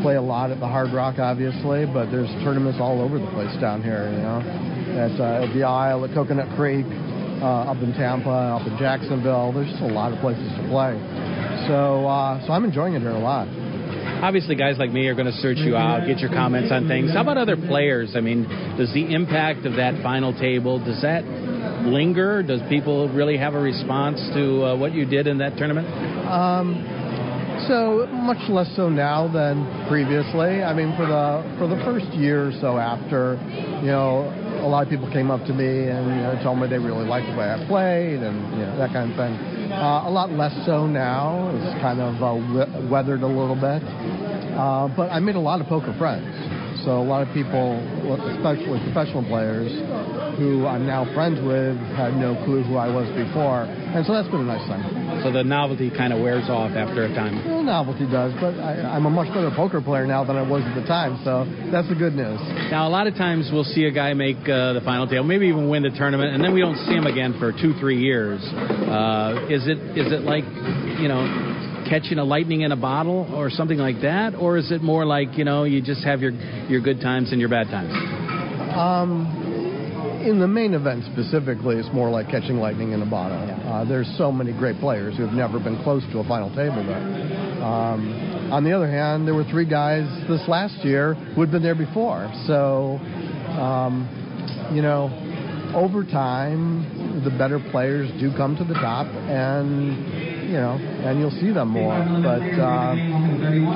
Play 0.00 0.14
a 0.14 0.22
lot 0.22 0.54
at 0.54 0.60
the 0.62 0.68
Hard 0.70 0.94
Rock, 0.94 1.18
obviously, 1.18 1.90
but 1.90 2.06
there's 2.14 2.30
tournaments 2.46 2.78
all 2.78 3.02
over 3.02 3.18
the 3.18 3.26
place 3.34 3.50
down 3.58 3.82
here. 3.82 4.06
You 4.14 4.22
know, 4.22 4.38
at, 4.94 5.18
uh, 5.18 5.42
at 5.42 5.50
the 5.50 5.66
Isle, 5.66 6.04
at 6.06 6.14
Coconut 6.14 6.54
Creek, 6.54 6.86
uh, 7.42 7.74
up 7.74 7.82
in 7.82 7.90
Tampa, 7.98 8.30
up 8.30 8.62
in 8.62 8.78
Jacksonville. 8.78 9.50
There's 9.58 9.66
just 9.74 9.82
a 9.82 9.90
lot 9.90 10.14
of 10.14 10.22
places 10.22 10.46
to 10.54 10.62
play. 10.70 10.94
So 11.66 12.06
uh, 12.06 12.38
so 12.46 12.52
I'm 12.54 12.62
enjoying 12.62 12.94
it 12.94 13.02
here 13.02 13.10
a 13.10 13.18
lot. 13.18 13.50
Obviously, 14.22 14.54
guys 14.54 14.78
like 14.78 14.92
me 14.92 15.08
are 15.08 15.18
going 15.18 15.26
to 15.26 15.38
search 15.42 15.58
you 15.58 15.74
out, 15.74 16.06
get 16.06 16.20
your 16.20 16.30
comments 16.30 16.70
on 16.70 16.86
things. 16.86 17.10
How 17.10 17.22
about 17.22 17.38
other 17.38 17.56
players? 17.56 18.14
I 18.14 18.20
mean, 18.20 18.46
does 18.78 18.94
the 18.94 19.12
impact 19.12 19.66
of 19.66 19.82
that 19.82 20.00
final 20.00 20.32
table 20.32 20.78
does 20.78 21.02
that 21.02 21.26
linger? 21.86 22.42
Does 22.42 22.60
people 22.68 23.08
really 23.08 23.36
have 23.36 23.54
a 23.54 23.60
response 23.60 24.20
to 24.34 24.64
uh, 24.64 24.76
what 24.76 24.92
you 24.92 25.06
did 25.06 25.26
in 25.26 25.38
that 25.38 25.56
tournament? 25.56 25.86
Um, 26.26 26.82
so 27.68 28.06
much 28.12 28.48
less 28.48 28.68
so 28.76 28.88
now 28.88 29.26
than 29.32 29.64
previously. 29.88 30.62
I 30.62 30.74
mean, 30.74 30.94
for 30.96 31.06
the 31.06 31.42
for 31.58 31.66
the 31.66 31.80
first 31.84 32.06
year 32.14 32.48
or 32.48 32.52
so 32.60 32.78
after, 32.78 33.40
you 33.80 33.90
know, 33.90 34.28
a 34.60 34.68
lot 34.68 34.84
of 34.84 34.90
people 34.90 35.10
came 35.10 35.30
up 35.30 35.44
to 35.46 35.54
me 35.54 35.88
and 35.88 36.06
you 36.06 36.22
know 36.22 36.38
told 36.42 36.58
me 36.58 36.68
they 36.68 36.78
really 36.78 37.06
liked 37.06 37.26
the 37.26 37.36
way 37.36 37.48
I 37.48 37.64
played 37.66 38.20
and 38.20 38.36
you 38.58 38.66
know 38.66 38.76
that 38.78 38.92
kind 38.92 39.10
of 39.10 39.16
thing. 39.16 39.34
Uh, 39.72 40.06
a 40.06 40.10
lot 40.10 40.30
less 40.30 40.54
so 40.66 40.86
now. 40.86 41.50
It's 41.54 41.80
kind 41.80 42.00
of 42.00 42.22
uh, 42.22 42.88
weathered 42.88 43.22
a 43.22 43.26
little 43.26 43.56
bit. 43.56 43.82
Uh, 44.56 44.88
but 44.96 45.10
I 45.10 45.18
made 45.18 45.36
a 45.36 45.40
lot 45.40 45.60
of 45.60 45.66
poker 45.66 45.94
friends. 45.98 46.55
So 46.86 47.02
a 47.02 47.02
lot 47.02 47.26
of 47.26 47.34
people, 47.34 47.82
especially 48.38 48.78
professional 48.86 49.26
players, 49.26 49.74
who 50.38 50.70
I'm 50.70 50.86
now 50.86 51.02
friends 51.18 51.42
with, 51.42 51.74
had 51.98 52.14
no 52.14 52.38
clue 52.46 52.62
who 52.62 52.78
I 52.78 52.86
was 52.86 53.10
before, 53.10 53.66
and 53.66 54.06
so 54.06 54.14
that's 54.14 54.30
been 54.30 54.46
a 54.46 54.50
nice 54.54 54.62
thing. 54.70 54.78
So 55.26 55.34
the 55.34 55.42
novelty 55.42 55.90
kind 55.90 56.14
of 56.14 56.22
wears 56.22 56.46
off 56.46 56.78
after 56.78 57.02
a 57.02 57.10
time. 57.10 57.42
Well, 57.42 57.66
novelty 57.66 58.06
does, 58.06 58.30
but 58.38 58.54
I, 58.62 58.86
I'm 58.86 59.02
a 59.02 59.10
much 59.10 59.26
better 59.34 59.50
poker 59.50 59.82
player 59.82 60.06
now 60.06 60.22
than 60.22 60.36
I 60.38 60.46
was 60.46 60.62
at 60.62 60.78
the 60.78 60.86
time, 60.86 61.18
so 61.26 61.42
that's 61.74 61.90
the 61.90 61.98
good 61.98 62.14
news. 62.14 62.38
Now, 62.70 62.86
a 62.86 62.92
lot 62.92 63.10
of 63.10 63.18
times 63.18 63.50
we'll 63.50 63.66
see 63.66 63.90
a 63.90 63.92
guy 63.92 64.14
make 64.14 64.38
uh, 64.46 64.78
the 64.78 64.82
final 64.86 65.10
table, 65.10 65.24
maybe 65.24 65.48
even 65.50 65.68
win 65.68 65.82
the 65.82 65.90
tournament, 65.90 66.38
and 66.38 66.44
then 66.44 66.54
we 66.54 66.60
don't 66.62 66.78
see 66.86 66.94
him 66.94 67.10
again 67.10 67.34
for 67.42 67.50
two, 67.50 67.74
three 67.82 67.98
years. 67.98 68.38
Uh, 68.46 69.50
is 69.50 69.66
it 69.66 69.82
is 69.98 70.12
it 70.14 70.22
like, 70.22 70.46
you 71.02 71.10
know, 71.10 71.26
catching 71.88 72.18
a 72.18 72.24
lightning 72.24 72.62
in 72.62 72.72
a 72.72 72.76
bottle 72.76 73.32
or 73.34 73.50
something 73.50 73.78
like 73.78 74.02
that, 74.02 74.34
or 74.34 74.56
is 74.56 74.70
it 74.70 74.82
more 74.82 75.06
like 75.06 75.36
you 75.38 75.44
know 75.44 75.64
you 75.64 75.80
just 75.80 76.04
have 76.04 76.20
your 76.20 76.32
your 76.68 76.80
good 76.80 77.00
times 77.00 77.32
and 77.32 77.40
your 77.40 77.50
bad 77.50 77.66
times? 77.68 77.92
Um, 78.76 80.22
in 80.26 80.40
the 80.40 80.48
main 80.48 80.74
event 80.74 81.04
specifically, 81.12 81.76
it's 81.76 81.88
more 81.94 82.10
like 82.10 82.28
catching 82.28 82.56
lightning 82.56 82.92
in 82.92 83.00
a 83.00 83.06
bottle. 83.06 83.38
Uh, 83.38 83.84
there's 83.84 84.12
so 84.18 84.32
many 84.32 84.52
great 84.52 84.78
players 84.80 85.16
who 85.16 85.24
have 85.24 85.32
never 85.32 85.60
been 85.60 85.80
close 85.82 86.02
to 86.12 86.18
a 86.18 86.24
final 86.24 86.48
table 86.50 86.84
there. 86.84 87.62
Um, 87.62 88.52
on 88.52 88.64
the 88.64 88.72
other 88.72 88.90
hand, 88.90 89.26
there 89.26 89.34
were 89.34 89.44
three 89.44 89.68
guys 89.68 90.06
this 90.28 90.42
last 90.48 90.84
year 90.84 91.14
who 91.14 91.40
had 91.40 91.50
been 91.50 91.62
there 91.62 91.74
before. 91.74 92.30
So, 92.46 92.98
um, 93.58 94.70
you 94.74 94.82
know, 94.82 95.10
over 95.74 96.04
time, 96.04 97.22
the 97.24 97.30
better 97.30 97.58
players 97.70 98.10
do 98.20 98.30
come 98.36 98.56
to 98.56 98.64
the 98.64 98.74
top, 98.74 99.06
and 99.06 100.35
you 100.46 100.54
know, 100.58 100.74
and 100.78 101.18
you'll 101.18 101.30
see 101.42 101.50
them 101.52 101.68
more. 101.68 101.98
But 102.22 102.42
uh, 102.58 102.94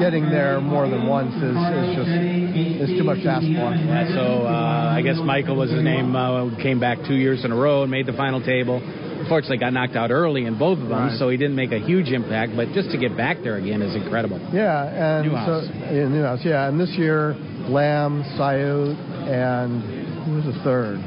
getting 0.00 0.30
there 0.30 0.60
more 0.60 0.88
than 0.88 1.06
once 1.06 1.34
is, 1.36 1.56
is 1.56 1.96
just 1.96 2.10
is 2.10 2.98
too 2.98 3.04
much 3.04 3.22
to 3.22 3.28
ask 3.28 3.42
for. 3.44 3.70
Yeah, 3.74 4.08
so 4.14 4.46
uh, 4.46 4.94
I 4.96 5.02
guess 5.02 5.16
Michael 5.22 5.56
was 5.56 5.70
his 5.70 5.82
name. 5.82 6.14
Uh, 6.14 6.54
came 6.62 6.80
back 6.80 6.98
two 7.06 7.14
years 7.16 7.44
in 7.44 7.52
a 7.52 7.56
row 7.56 7.82
and 7.82 7.90
made 7.90 8.06
the 8.06 8.12
final 8.14 8.40
table. 8.42 8.80
Unfortunately, 9.20 9.58
got 9.58 9.72
knocked 9.72 9.96
out 9.96 10.10
early 10.10 10.46
in 10.46 10.58
both 10.58 10.78
of 10.78 10.88
them, 10.88 11.08
Right. 11.10 11.18
so 11.18 11.28
he 11.28 11.36
didn't 11.36 11.54
make 11.56 11.72
a 11.72 11.78
huge 11.78 12.08
impact. 12.08 12.52
But 12.56 12.72
just 12.72 12.90
to 12.90 12.98
get 12.98 13.16
back 13.16 13.36
there 13.42 13.56
again 13.56 13.82
is 13.82 13.94
incredible. 13.94 14.40
Yeah, 14.52 15.20
and 15.20 15.28
Newhouse. 15.28 15.66
so 15.66 15.72
yeah, 15.92 16.08
Newhouse, 16.08 16.40
yeah, 16.44 16.68
and 16.68 16.80
this 16.80 16.90
year 16.96 17.34
Lamb, 17.68 18.24
Saout, 18.38 18.96
and 19.28 19.82
who 20.24 20.32
was 20.36 20.44
the 20.46 20.58
third? 20.64 20.98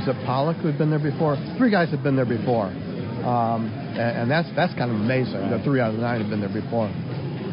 Is 0.00 0.06
it 0.08 0.16
Pollak 0.24 0.60
who 0.62 0.68
had 0.68 0.78
been 0.78 0.88
there 0.90 1.02
before? 1.02 1.36
Three 1.58 1.70
guys 1.70 1.90
had 1.90 2.02
been 2.02 2.14
there 2.16 2.24
before, 2.24 2.68
and, 3.24 4.24
and 4.24 4.30
that's 4.30 4.48
that's 4.56 4.74
kind 4.74 4.90
of 4.90 4.96
amazing. 4.96 5.50
that 5.50 5.64
three 5.64 5.80
out 5.80 5.90
of 5.90 5.96
the 5.96 6.02
nine 6.02 6.20
have 6.20 6.30
been 6.30 6.40
there 6.40 6.52
before. 6.52 6.88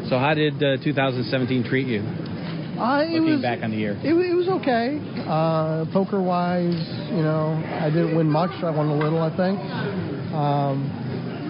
So 0.09 0.17
how 0.19 0.33
did 0.33 0.55
uh, 0.63 0.77
2017 0.83 1.63
treat 1.65 1.87
you? 1.87 1.99
Uh, 1.99 3.03
looking 3.09 3.25
was, 3.25 3.41
back 3.41 3.63
on 3.63 3.71
the 3.71 3.77
year, 3.77 3.97
it, 4.03 4.13
it 4.13 4.35
was 4.35 4.47
okay. 4.61 5.01
Uh, 5.25 5.85
poker 5.91 6.21
wise, 6.21 6.77
you 7.09 7.23
know, 7.25 7.57
I 7.81 7.89
didn't 7.89 8.15
win 8.15 8.29
much. 8.29 8.51
I 8.63 8.69
won 8.69 8.87
a 8.87 8.95
little, 8.95 9.19
I 9.19 9.35
think. 9.35 9.59
Um, 10.31 11.06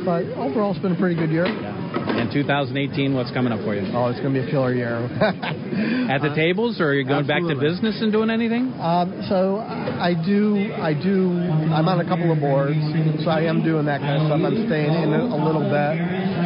but 0.07 0.23
overall, 0.39 0.71
it's 0.71 0.79
been 0.79 0.95
a 0.95 0.99
pretty 0.99 1.19
good 1.19 1.35
year. 1.35 1.43
Yeah. 1.43 1.75
And 2.15 2.31
2018, 2.31 3.11
what's 3.11 3.27
coming 3.35 3.51
up 3.51 3.59
for 3.67 3.75
you? 3.75 3.83
Oh, 3.91 4.07
it's 4.07 4.23
going 4.23 4.31
to 4.31 4.39
be 4.39 4.47
a 4.47 4.49
killer 4.49 4.71
year. 4.71 5.03
At 6.07 6.23
the 6.23 6.31
uh, 6.31 6.35
tables, 6.35 6.79
or 6.79 6.89
are 6.89 6.93
you 6.95 7.03
going 7.03 7.27
absolutely. 7.27 7.59
back 7.59 7.59
to 7.59 7.75
business 7.75 7.99
and 7.99 8.07
doing 8.15 8.31
anything? 8.31 8.71
Um, 8.79 9.27
so 9.27 9.59
I 9.59 10.15
do, 10.15 10.71
I 10.79 10.95
do. 10.95 11.35
I'm 11.75 11.91
on 11.91 11.99
a 11.99 12.07
couple 12.07 12.31
of 12.31 12.39
boards, 12.39 12.79
so 13.19 13.27
I 13.27 13.43
am 13.51 13.67
doing 13.67 13.83
that 13.91 13.99
kind 13.99 14.23
of 14.23 14.31
stuff. 14.31 14.39
I'm 14.39 14.55
staying 14.71 14.95
in 14.95 15.11
it 15.11 15.27
a 15.27 15.39
little 15.43 15.67
bit, 15.67 15.99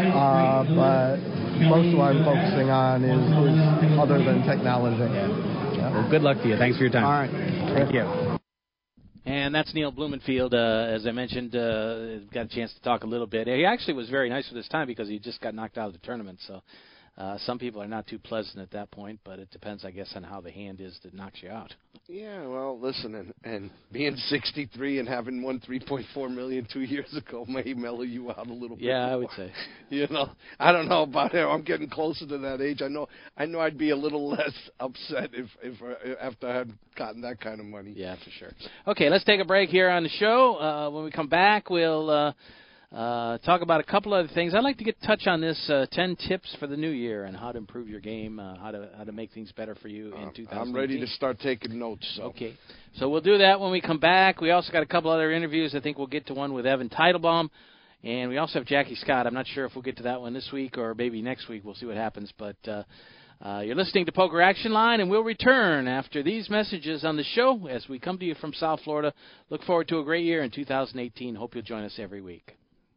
uh, 0.09 0.65
but 0.73 1.21
most 1.69 1.93
of 1.93 2.01
what 2.01 2.17
I'm 2.17 2.25
focusing 2.25 2.73
on 2.73 3.05
is, 3.05 3.21
is 3.21 3.93
other 4.01 4.17
than 4.17 4.41
technology. 4.41 5.05
Yeah. 5.05 5.93
Well, 5.93 6.09
good 6.09 6.25
luck 6.25 6.41
to 6.41 6.49
you. 6.49 6.57
Thanks 6.57 6.81
for 6.81 6.89
your 6.89 6.91
time. 6.91 7.05
All 7.05 7.13
right. 7.13 7.77
Thank 7.77 7.93
you. 7.93 8.30
And 9.25 9.53
that's 9.53 9.73
Neil 9.75 9.91
Blumenfield. 9.91 10.53
Uh, 10.53 10.87
as 10.89 11.05
I 11.05 11.11
mentioned, 11.11 11.55
uh, 11.55 12.19
got 12.33 12.45
a 12.45 12.49
chance 12.49 12.73
to 12.73 12.81
talk 12.81 13.03
a 13.03 13.07
little 13.07 13.27
bit. 13.27 13.47
He 13.47 13.65
actually 13.65 13.93
was 13.93 14.09
very 14.09 14.29
nice 14.29 14.47
for 14.47 14.55
this 14.55 14.67
time 14.67 14.87
because 14.87 15.07
he 15.07 15.19
just 15.19 15.39
got 15.41 15.53
knocked 15.53 15.77
out 15.77 15.87
of 15.87 15.93
the 15.93 15.99
tournament. 15.99 16.39
So 16.47 16.63
uh, 17.21 17.37
some 17.45 17.59
people 17.59 17.79
are 17.79 17.87
not 17.87 18.07
too 18.07 18.17
pleasant 18.17 18.57
at 18.57 18.71
that 18.71 18.89
point, 18.89 19.19
but 19.23 19.37
it 19.37 19.51
depends, 19.51 19.85
I 19.85 19.91
guess, 19.91 20.11
on 20.15 20.23
how 20.23 20.41
the 20.41 20.49
hand 20.49 20.81
is 20.81 20.97
that 21.03 21.13
knocks 21.13 21.43
you 21.43 21.51
out. 21.51 21.71
Yeah, 22.07 22.47
well, 22.47 22.79
listen, 22.79 23.13
and, 23.13 23.31
and 23.43 23.69
being 23.91 24.15
63 24.15 24.97
and 24.97 25.07
having 25.07 25.43
won 25.43 25.59
3.4 25.59 26.33
million 26.33 26.67
two 26.73 26.81
years 26.81 27.15
ago 27.15 27.45
may 27.47 27.75
mellow 27.75 28.01
you 28.01 28.31
out 28.31 28.47
a 28.47 28.53
little 28.53 28.75
bit. 28.75 28.85
Yeah, 28.85 29.05
more. 29.05 29.13
I 29.13 29.15
would 29.17 29.29
say. 29.37 29.51
You 29.91 30.07
know, 30.07 30.29
I 30.57 30.71
don't 30.71 30.87
know 30.87 31.01
about 31.03 31.35
it. 31.35 31.45
I'm 31.45 31.63
getting 31.63 31.89
closer 31.89 32.25
to 32.25 32.37
that 32.37 32.61
age. 32.61 32.81
I 32.81 32.87
know, 32.87 33.09
I 33.35 33.45
know, 33.45 33.59
I'd 33.59 33.77
be 33.77 33.89
a 33.89 33.95
little 33.95 34.29
less 34.29 34.53
upset 34.79 35.31
if, 35.33 35.49
if 35.61 35.81
uh, 35.81 36.15
after 36.21 36.47
I 36.47 36.55
had 36.59 36.71
gotten 36.97 37.21
that 37.23 37.41
kind 37.41 37.59
of 37.59 37.65
money. 37.65 37.91
Yeah, 37.93 38.15
for 38.15 38.31
sure. 38.39 38.51
Okay, 38.87 39.09
let's 39.09 39.25
take 39.25 39.41
a 39.41 39.45
break 39.45 39.69
here 39.69 39.89
on 39.89 40.03
the 40.03 40.09
show. 40.09 40.55
Uh, 40.55 40.89
when 40.89 41.03
we 41.03 41.11
come 41.11 41.27
back, 41.27 41.69
we'll. 41.69 42.09
Uh, 42.09 42.33
uh, 42.91 43.37
talk 43.39 43.61
about 43.61 43.79
a 43.79 43.83
couple 43.83 44.13
other 44.13 44.27
things. 44.33 44.53
I'd 44.53 44.63
like 44.63 44.77
to 44.79 44.83
get 44.83 45.01
touch 45.01 45.25
on 45.25 45.39
this 45.39 45.69
uh, 45.69 45.85
10 45.93 46.17
tips 46.27 46.53
for 46.59 46.67
the 46.67 46.75
new 46.75 46.89
year 46.89 47.23
and 47.23 47.37
how 47.37 47.53
to 47.53 47.57
improve 47.57 47.87
your 47.87 48.01
game, 48.01 48.37
uh, 48.37 48.57
how 48.57 48.71
to 48.71 48.89
how 48.97 49.05
to 49.05 49.13
make 49.13 49.31
things 49.31 49.51
better 49.53 49.75
for 49.75 49.87
you 49.87 50.07
in 50.07 50.33
2018. 50.33 50.47
I'm 50.57 50.75
ready 50.75 50.99
to 50.99 51.07
start 51.07 51.39
taking 51.39 51.79
notes. 51.79 52.05
So. 52.17 52.23
Okay. 52.23 52.53
So 52.97 53.07
we'll 53.07 53.21
do 53.21 53.37
that 53.37 53.61
when 53.61 53.71
we 53.71 53.79
come 53.79 53.99
back. 53.99 54.41
We 54.41 54.51
also 54.51 54.73
got 54.73 54.83
a 54.83 54.87
couple 54.87 55.09
other 55.09 55.31
interviews. 55.31 55.73
I 55.73 55.79
think 55.79 55.97
we'll 55.97 56.07
get 56.07 56.27
to 56.27 56.33
one 56.33 56.53
with 56.53 56.65
Evan 56.65 56.89
Teitelbaum. 56.89 57.49
And 58.03 58.29
we 58.29 58.37
also 58.37 58.59
have 58.59 58.67
Jackie 58.67 58.95
Scott. 58.95 59.27
I'm 59.27 59.33
not 59.33 59.47
sure 59.47 59.65
if 59.65 59.75
we'll 59.75 59.83
get 59.83 59.97
to 59.97 60.03
that 60.03 60.19
one 60.19 60.33
this 60.33 60.49
week 60.51 60.77
or 60.77 60.93
maybe 60.95 61.21
next 61.21 61.47
week. 61.47 61.63
We'll 61.63 61.75
see 61.75 61.85
what 61.85 61.97
happens. 61.97 62.33
But 62.37 62.57
uh, 62.67 62.83
uh, 63.45 63.61
you're 63.61 63.75
listening 63.75 64.05
to 64.07 64.11
Poker 64.11 64.41
Action 64.41 64.73
Line, 64.73 64.99
and 64.99 65.09
we'll 65.09 65.23
return 65.23 65.87
after 65.87 66.23
these 66.23 66.49
messages 66.49 67.05
on 67.05 67.15
the 67.15 67.23
show 67.23 67.67
as 67.67 67.87
we 67.87 67.99
come 67.99 68.17
to 68.17 68.25
you 68.25 68.35
from 68.35 68.53
South 68.53 68.81
Florida. 68.83 69.13
Look 69.49 69.63
forward 69.63 69.87
to 69.89 69.99
a 69.99 70.03
great 70.03 70.25
year 70.25 70.43
in 70.43 70.51
2018. 70.51 71.35
Hope 71.35 71.53
you'll 71.53 71.63
join 71.63 71.83
us 71.83 71.97
every 71.99 72.21
week. 72.21 72.55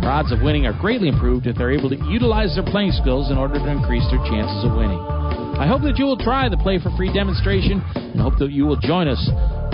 Their 0.00 0.10
odds 0.10 0.32
of 0.32 0.40
winning 0.40 0.66
are 0.66 0.72
greatly 0.72 1.08
improved 1.08 1.46
if 1.46 1.56
they're 1.56 1.70
able 1.70 1.90
to 1.90 2.00
utilize 2.08 2.54
their 2.54 2.64
playing 2.64 2.92
skills 2.92 3.30
in 3.30 3.36
order 3.36 3.54
to 3.54 3.68
increase 3.68 4.08
their 4.10 4.24
chances 4.24 4.64
of 4.64 4.72
winning. 4.72 4.98
I 5.60 5.66
hope 5.66 5.82
that 5.82 5.98
you 5.98 6.06
will 6.06 6.16
try 6.16 6.48
the 6.48 6.56
Play 6.56 6.78
for 6.78 6.90
Free 6.96 7.12
demonstration 7.12 7.84
and 7.94 8.20
hope 8.20 8.38
that 8.38 8.50
you 8.50 8.64
will 8.64 8.80
join 8.80 9.08
us 9.08 9.20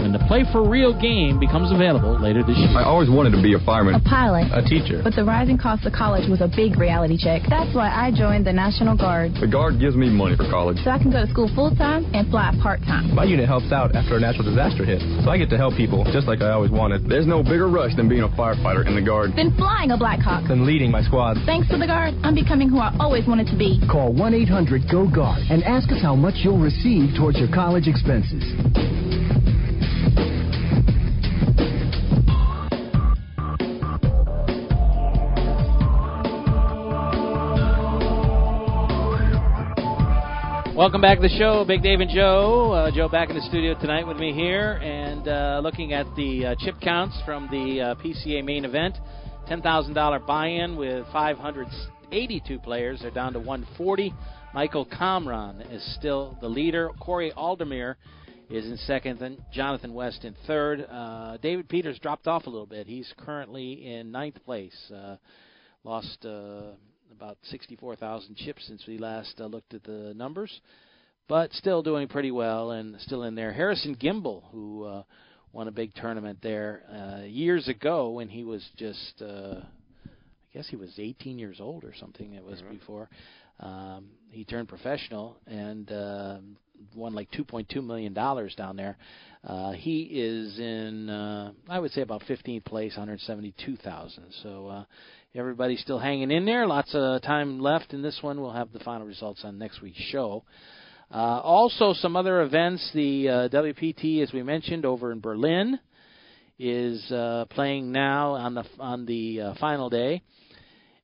when 0.07 0.15
the 0.15 0.23
Play 0.31 0.47
for 0.55 0.63
Real 0.63 0.95
game 0.95 1.43
becomes 1.43 1.75
available 1.75 2.15
later 2.23 2.47
this 2.47 2.55
year. 2.55 2.71
I 2.79 2.87
always 2.87 3.11
wanted 3.11 3.35
to 3.35 3.43
be 3.43 3.59
a 3.59 3.63
fireman, 3.67 3.99
a 3.99 4.05
pilot, 4.07 4.47
a 4.55 4.63
teacher. 4.63 5.03
But 5.03 5.19
the 5.19 5.27
rising 5.27 5.59
cost 5.59 5.83
of 5.83 5.91
college 5.99 6.31
was 6.31 6.39
a 6.39 6.47
big 6.47 6.79
reality 6.79 7.19
check. 7.19 7.43
That's 7.51 7.75
why 7.75 7.91
I 7.91 8.15
joined 8.15 8.47
the 8.47 8.55
National 8.55 8.95
Guard. 8.95 9.35
The 9.35 9.51
Guard 9.51 9.83
gives 9.83 9.99
me 9.99 10.07
money 10.07 10.39
for 10.39 10.47
college. 10.47 10.79
So 10.87 10.95
I 10.95 11.03
can 11.03 11.11
go 11.11 11.27
to 11.27 11.31
school 11.35 11.51
full 11.59 11.75
time 11.75 12.07
and 12.15 12.31
fly 12.31 12.55
part 12.63 12.87
time. 12.87 13.11
My 13.19 13.27
unit 13.27 13.51
helps 13.51 13.75
out 13.75 13.99
after 13.99 14.15
a 14.15 14.21
natural 14.23 14.47
disaster 14.47 14.87
hits, 14.87 15.03
so 15.27 15.31
I 15.31 15.43
get 15.43 15.51
to 15.51 15.59
help 15.59 15.75
people 15.75 16.07
just 16.15 16.31
like 16.31 16.39
I 16.39 16.55
always 16.55 16.71
wanted. 16.71 17.11
There's 17.11 17.27
no 17.27 17.43
bigger 17.43 17.67
rush 17.67 17.99
than 17.99 18.07
being 18.07 18.23
a 18.23 18.31
firefighter 18.39 18.87
in 18.87 18.95
the 18.95 19.03
Guard. 19.03 19.35
Than 19.35 19.51
flying 19.59 19.91
a 19.91 19.99
Black 19.99 20.23
Hawk. 20.23 20.47
Than 20.47 20.63
leading 20.63 20.95
my 20.95 21.03
squad. 21.03 21.35
Thanks 21.51 21.67
to 21.75 21.79
the 21.83 21.87
Guard, 21.91 22.15
I'm 22.23 22.39
becoming 22.39 22.71
who 22.71 22.79
I 22.79 22.95
always 23.03 23.27
wanted 23.27 23.51
to 23.51 23.59
be. 23.59 23.83
Call 23.91 24.15
1 24.15 24.35
800 24.35 24.87
GO 24.87 25.11
GUARD 25.11 25.51
and 25.51 25.65
ask 25.65 25.91
us 25.91 25.99
how 25.99 26.15
much 26.15 26.47
you'll 26.47 26.63
receive 26.63 27.11
towards 27.19 27.43
your 27.43 27.51
college 27.51 27.91
expenses. 27.91 28.47
Welcome 40.77 41.01
back 41.01 41.17
to 41.17 41.23
the 41.23 41.35
show, 41.39 41.65
Big 41.67 41.83
Dave 41.83 42.01
and 42.01 42.11
Joe. 42.11 42.71
Uh, 42.73 42.91
Joe 42.95 43.09
back 43.09 43.31
in 43.31 43.35
the 43.35 43.41
studio 43.41 43.73
tonight 43.81 44.07
with 44.07 44.19
me 44.19 44.35
here, 44.35 44.73
and 44.83 45.27
uh, 45.27 45.61
looking 45.63 45.95
at 45.95 46.05
the 46.17 46.49
uh, 46.49 46.55
chip 46.59 46.75
counts 46.83 47.19
from 47.25 47.49
the 47.51 47.81
uh, 47.81 47.95
PCA 47.95 48.45
main 48.45 48.67
event. 48.67 48.95
Ten 49.49 49.63
thousand 49.63 49.95
dollar 49.95 50.19
buy-in 50.19 50.77
with 50.77 51.07
582 51.15 52.59
players. 52.59 53.01
They're 53.01 53.11
down 53.11 53.33
to 53.33 53.39
140. 53.39 54.13
Michael 54.53 54.85
Comron 54.85 55.73
is 55.73 55.83
still 55.99 56.37
the 56.43 56.49
leader. 56.49 56.91
Koray 57.01 57.33
Aldemir 57.33 57.95
is 58.51 58.67
in 58.67 58.77
second, 58.77 59.23
and 59.23 59.39
Jonathan 59.51 59.95
West 59.95 60.27
in 60.27 60.35
third. 60.47 60.83
Uh, 60.91 61.39
David 61.39 61.71
Peters 61.71 61.99
dropped 62.01 62.27
off 62.27 62.47
a 62.47 62.51
little 62.51 62.67
bit. 62.67 62.87
He's 62.87 63.11
currently 63.17 63.95
in 63.95 64.11
ninth 64.13 64.45
place. 64.45 64.77
Uh, 64.95 65.17
lost 65.85 66.27
about 67.17 67.39
64,000 67.45 68.37
chips 68.37 68.67
since 68.67 68.85
we 68.87 68.99
last 68.99 69.41
uh, 69.41 69.47
looked 69.47 69.73
at 69.73 69.83
the 69.85 70.13
numbers, 70.15 70.61
but 71.29 71.51
still 71.53 71.83
doing 71.83 72.09
pretty 72.09 72.31
well 72.31 72.73
and 72.73 73.01
still 73.01 73.23
in 73.23 73.35
there. 73.35 73.53
Harrison 73.53 73.97
Gimbel, 73.97 74.43
who 74.53 74.85
uh, 74.85 75.03
won 75.53 75.67
a 75.67 75.73
big 75.73 75.95
tournament 75.95 76.39
there 76.43 76.83
uh, 76.93 77.25
years 77.25 77.69
ago 77.69 78.11
when 78.11 78.29
he 78.29 78.45
was 78.45 78.63
just, 78.77 79.23
uh, 79.23 79.61
I 80.05 80.53
guess 80.53 80.69
he 80.69 80.77
was 80.77 80.91
18 80.99 81.39
years 81.39 81.59
old 81.59 81.85
or 81.85 81.95
something. 81.99 82.35
It 82.35 82.45
was 82.45 82.61
mm-hmm. 82.61 82.75
before 82.75 83.09
um, 83.61 84.09
he 84.31 84.45
turned 84.45 84.69
professional 84.69 85.39
and 85.47 85.91
uh, 85.91 86.37
won 86.95 87.15
like 87.15 87.31
2.2 87.31 87.83
million 87.85 88.13
dollars 88.13 88.55
down 88.55 88.77
there. 88.77 88.99
Uh, 89.43 89.73
he 89.73 90.03
is 90.03 90.59
in, 90.59 91.09
uh, 91.09 91.53
I 91.69 91.79
would 91.79 91.93
say, 91.93 92.03
about 92.03 92.23
15th 92.29 92.65
place, 92.65 92.93
172,000. 92.93 94.25
So 94.43 94.67
uh, 94.69 94.85
everybody's 95.37 95.81
still 95.81 95.99
hanging 95.99 96.31
in 96.31 96.45
there. 96.47 96.67
Lots 96.67 96.91
of 96.95 97.23
time 97.23 97.61
left 97.61 97.93
in 97.93 98.03
this 98.03 98.19
one. 98.23 98.41
We'll 98.41 98.53
have 98.53 98.73
the 98.73 98.79
final 98.81 99.07
results 99.07 99.43
on 99.45 99.59
next 99.59 99.83
week's 99.83 100.01
show. 100.11 100.45
Uh, 101.11 101.41
also, 101.43 101.93
some 101.93 102.17
other 102.17 102.43
events. 102.43 102.91
The 102.95 103.29
uh, 103.29 103.49
WPT, 103.49 104.23
as 104.23 104.33
we 104.33 104.43
mentioned, 104.43 104.85
over 104.85 105.13
in 105.13 105.21
Berlin, 105.21 105.79
is 106.59 107.11
uh, 107.13 107.45
playing 107.51 107.93
now 107.93 108.33
on 108.33 108.55
the 108.55 108.65
on 108.79 109.07
the 109.07 109.41
uh, 109.41 109.55
final 109.61 109.91
day, 109.91 110.23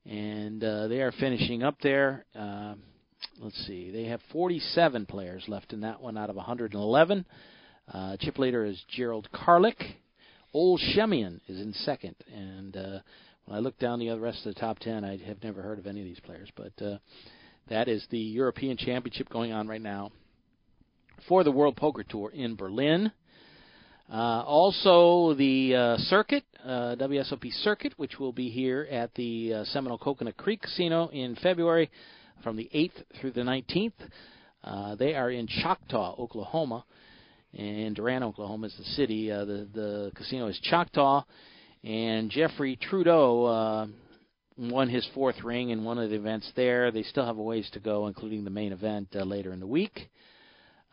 and 0.07 0.64
uh, 0.64 0.89
they 0.89 1.03
are 1.03 1.12
finishing 1.12 1.62
up 1.62 1.76
there. 1.83 2.24
Uh, 2.35 2.74
let's 3.39 3.66
see, 3.66 3.91
they 3.91 4.05
have 4.05 4.20
47 4.33 5.07
players 5.07 5.45
left 5.47 5.72
in 5.72 5.83
that 5.83 6.01
one 6.01 6.16
out 6.16 6.30
of 6.30 6.37
111. 6.37 7.26
Uh, 7.93 8.16
chip 8.18 8.39
leader 8.39 8.64
is 8.64 8.83
Gerald 8.89 9.28
Karlic. 9.33 9.76
Old 10.55 10.80
Shemian 10.97 11.41
is 11.49 11.61
in 11.61 11.72
second, 11.74 12.16
and 12.35 12.76
when 13.45 13.57
I 13.57 13.61
look 13.61 13.78
down 13.78 13.99
the 13.99 14.14
rest 14.18 14.47
of 14.47 14.55
the 14.55 14.61
top 14.61 14.78
10, 14.78 15.05
I 15.05 15.16
have 15.18 15.43
never 15.43 15.62
heard 15.62 15.78
of 15.78 15.86
any 15.86 16.01
of 16.01 16.07
these 16.07 16.20
players, 16.20 16.49
but 16.57 16.72
uh, 16.84 16.99
that 17.68 17.88
is 17.88 18.05
the 18.11 18.18
European 18.18 18.76
Championship 18.76 19.28
going 19.28 19.53
on 19.53 19.68
right 19.68 19.80
now 19.80 20.11
for 21.28 21.45
the 21.45 21.51
World 21.51 21.76
Poker 21.76 22.05
Tour 22.05 22.30
in 22.30 22.57
Berlin. 22.57 23.12
Uh, 24.12 24.43
also, 24.45 25.34
the 25.34 25.74
uh, 25.74 25.97
circuit, 25.97 26.45
uh, 26.64 26.97
WSOP 26.97 27.51
circuit, 27.62 27.95
which 27.97 28.18
will 28.18 28.32
be 28.32 28.51
here 28.51 28.86
at 28.90 29.14
the 29.14 29.55
uh, 29.55 29.64
Seminole 29.66 29.99
Coconut 29.99 30.36
Creek 30.36 30.62
Casino 30.62 31.09
in 31.09 31.36
February 31.36 31.90
from 32.43 32.57
the 32.57 32.68
8th 32.74 33.05
through 33.20 33.30
the 33.30 33.40
19th. 33.40 33.93
Uh, 34.62 34.95
they 34.97 35.14
are 35.14 35.30
in 35.30 35.47
Choctaw, 35.47 36.14
Oklahoma, 36.18 36.84
and 37.57 37.97
Durant, 37.97 38.24
Oklahoma 38.24 38.66
is 38.66 38.74
the 38.76 38.84
city. 38.84 39.30
Uh, 39.30 39.45
the 39.45 39.68
the 39.72 40.12
casino 40.14 40.47
is 40.47 40.59
Choctaw, 40.62 41.24
and 41.85 42.30
Jeffrey 42.30 42.76
Trudeau 42.76 43.89
won 44.57 44.89
his 44.89 45.07
fourth 45.14 45.43
ring 45.43 45.70
in 45.70 45.85
one 45.85 45.99
of 45.99 46.11
the 46.11 46.16
events 46.16 46.51
there. 46.55 46.91
They 46.91 47.03
still 47.03 47.26
have 47.26 47.39
a 47.39 47.43
ways 47.43 47.68
to 47.72 47.80
go, 47.80 48.07
including 48.07 48.45
the 48.45 48.51
main 48.51 48.72
event 48.72 49.09
later 49.14 49.53
in 49.53 49.61
the 49.61 49.66
week. 49.66 50.11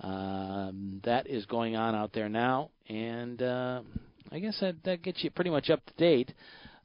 Um, 0.01 1.01
that 1.03 1.27
is 1.27 1.45
going 1.45 1.75
on 1.75 1.93
out 1.93 2.13
there 2.13 2.29
now, 2.29 2.69
and 2.87 3.41
uh, 3.41 3.81
I 4.31 4.39
guess 4.39 4.57
that 4.61 4.81
that 4.85 5.01
gets 5.01 5.21
you 5.23 5.29
pretty 5.29 5.49
much 5.49 5.69
up 5.69 5.85
to 5.85 5.93
date. 5.97 6.33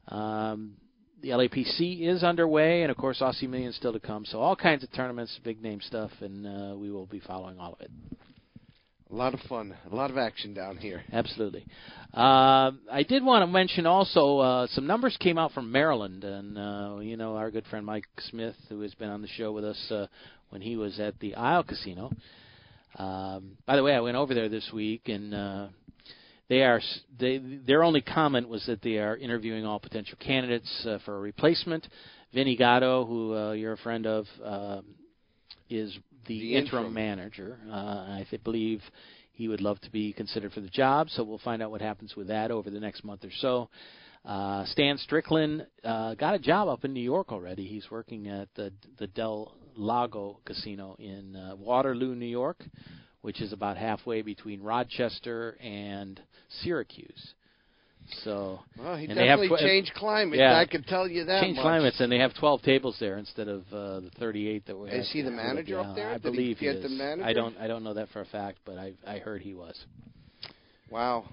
Um, 0.09 0.73
the 1.21 1.29
LAPC 1.29 2.01
is 2.01 2.23
underway, 2.23 2.81
and 2.81 2.91
of 2.91 2.97
course, 2.97 3.21
Aussie 3.21 3.49
Million 3.49 3.71
still 3.71 3.93
to 3.93 4.01
come. 4.01 4.25
So 4.25 4.39
all 4.39 4.55
kinds 4.55 4.83
of 4.83 4.91
tournaments, 4.91 5.39
big 5.45 5.63
name 5.63 5.79
stuff, 5.81 6.11
and 6.19 6.45
uh, 6.45 6.75
we 6.75 6.91
will 6.91 7.05
be 7.05 7.21
following 7.21 7.57
all 7.57 7.73
of 7.73 7.81
it. 7.81 7.91
A 9.11 9.15
lot 9.15 9.35
of 9.35 9.39
fun, 9.41 9.75
a 9.91 9.95
lot 9.95 10.09
of 10.09 10.17
action 10.17 10.55
down 10.55 10.77
here. 10.77 11.03
Absolutely. 11.13 11.63
Uh, 12.11 12.71
I 12.91 13.05
did 13.07 13.23
want 13.23 13.43
to 13.43 13.47
mention 13.47 13.85
also 13.85 14.39
uh, 14.39 14.67
some 14.71 14.87
numbers 14.87 15.15
came 15.19 15.37
out 15.37 15.51
from 15.51 15.71
Maryland, 15.71 16.23
and 16.23 16.57
uh, 16.57 16.97
you 17.01 17.15
know 17.15 17.35
our 17.35 17.51
good 17.51 17.65
friend 17.67 17.85
Mike 17.85 18.05
Smith, 18.29 18.55
who 18.67 18.81
has 18.81 18.95
been 18.95 19.09
on 19.09 19.21
the 19.21 19.27
show 19.27 19.51
with 19.51 19.63
us 19.63 19.91
uh, 19.91 20.07
when 20.49 20.61
he 20.61 20.75
was 20.75 20.99
at 20.99 21.19
the 21.19 21.35
Isle 21.35 21.63
Casino. 21.63 22.09
Um, 22.97 23.57
by 23.67 23.75
the 23.75 23.83
way, 23.83 23.93
I 23.93 23.99
went 23.99 24.17
over 24.17 24.33
there 24.33 24.49
this 24.49 24.71
week, 24.73 25.03
and 25.07 25.35
uh, 25.35 25.67
they 26.49 26.63
are 26.63 26.81
they 27.19 27.37
their 27.37 27.83
only 27.83 28.01
comment 28.01 28.49
was 28.49 28.65
that 28.65 28.81
they 28.81 28.97
are 28.97 29.15
interviewing 29.15 29.67
all 29.67 29.79
potential 29.79 30.17
candidates 30.19 30.83
uh, 30.87 30.97
for 31.05 31.17
a 31.17 31.19
replacement. 31.19 31.87
Vinny 32.33 32.55
Gatto, 32.55 33.05
who 33.05 33.35
uh, 33.35 33.51
you're 33.51 33.73
a 33.73 33.77
friend 33.77 34.07
of, 34.07 34.25
uh, 34.43 34.81
is 35.69 35.95
the, 36.27 36.39
the 36.39 36.55
interim, 36.55 36.85
interim, 36.85 36.93
manager. 36.93 37.57
Uh, 37.69 37.73
I 37.73 38.27
th- 38.29 38.43
believe 38.43 38.81
he 39.33 39.47
would 39.47 39.61
love 39.61 39.79
to 39.81 39.91
be 39.91 40.13
considered 40.13 40.53
for 40.53 40.61
the 40.61 40.69
job, 40.69 41.09
so 41.09 41.23
we'll 41.23 41.39
find 41.39 41.61
out 41.61 41.71
what 41.71 41.81
happens 41.81 42.15
with 42.15 42.27
that 42.27 42.51
over 42.51 42.69
the 42.69 42.79
next 42.79 43.03
month 43.03 43.25
or 43.25 43.31
so. 43.39 43.69
Uh, 44.23 44.65
Stan 44.65 44.97
Strickland 44.97 45.67
uh, 45.83 46.15
got 46.15 46.33
a 46.33 46.39
job 46.39 46.67
up 46.67 46.83
in 46.83 46.93
New 46.93 47.01
York 47.01 47.31
already. 47.31 47.65
He's 47.65 47.91
working 47.91 48.27
at 48.27 48.47
the 48.55 48.71
the 48.97 49.07
Del 49.07 49.53
Lago 49.75 50.39
Casino 50.45 50.95
in 50.99 51.35
uh, 51.35 51.55
Waterloo, 51.55 52.15
New 52.15 52.25
York, 52.25 52.63
which 53.21 53.41
is 53.41 53.53
about 53.53 53.77
halfway 53.77 54.21
between 54.23 54.63
Rochester 54.63 55.57
and 55.61 56.19
Syracuse. 56.63 57.35
So 58.23 58.59
well, 58.77 58.95
he 58.95 59.07
definitely 59.07 59.47
they 59.47 59.53
have 59.53 59.59
tw- 59.59 59.61
changed 59.61 59.93
climate. 59.95 60.37
Yeah, 60.39 60.57
I 60.57 60.65
can 60.65 60.83
tell 60.83 61.07
you 61.07 61.25
that. 61.25 61.41
Changed 61.41 61.57
much. 61.57 61.63
climates, 61.63 61.99
and 61.99 62.11
they 62.11 62.19
have 62.19 62.33
12 62.35 62.61
tables 62.61 62.97
there 62.99 63.17
instead 63.17 63.47
of 63.47 63.61
uh, 63.71 63.99
the 64.01 64.11
38 64.19 64.65
that 64.67 64.77
we 64.77 64.89
have. 64.89 64.99
Is 64.99 65.09
he 65.11 65.21
the 65.21 65.31
manager 65.31 65.79
up 65.79 65.95
there? 65.95 66.09
I 66.09 66.13
Did 66.13 66.23
believe 66.23 66.57
he, 66.59 66.65
get 66.65 66.75
is. 66.75 66.83
the 66.83 66.89
manager? 66.89 67.23
I 67.23 67.33
don't. 67.33 67.57
I 67.57 67.67
don't 67.67 67.83
know 67.83 67.95
that 67.95 68.09
for 68.09 68.21
a 68.21 68.25
fact, 68.25 68.59
but 68.65 68.77
I 68.77 68.93
I 69.07 69.17
heard 69.19 69.41
he 69.41 69.53
was. 69.53 69.75
Wow. 70.89 71.25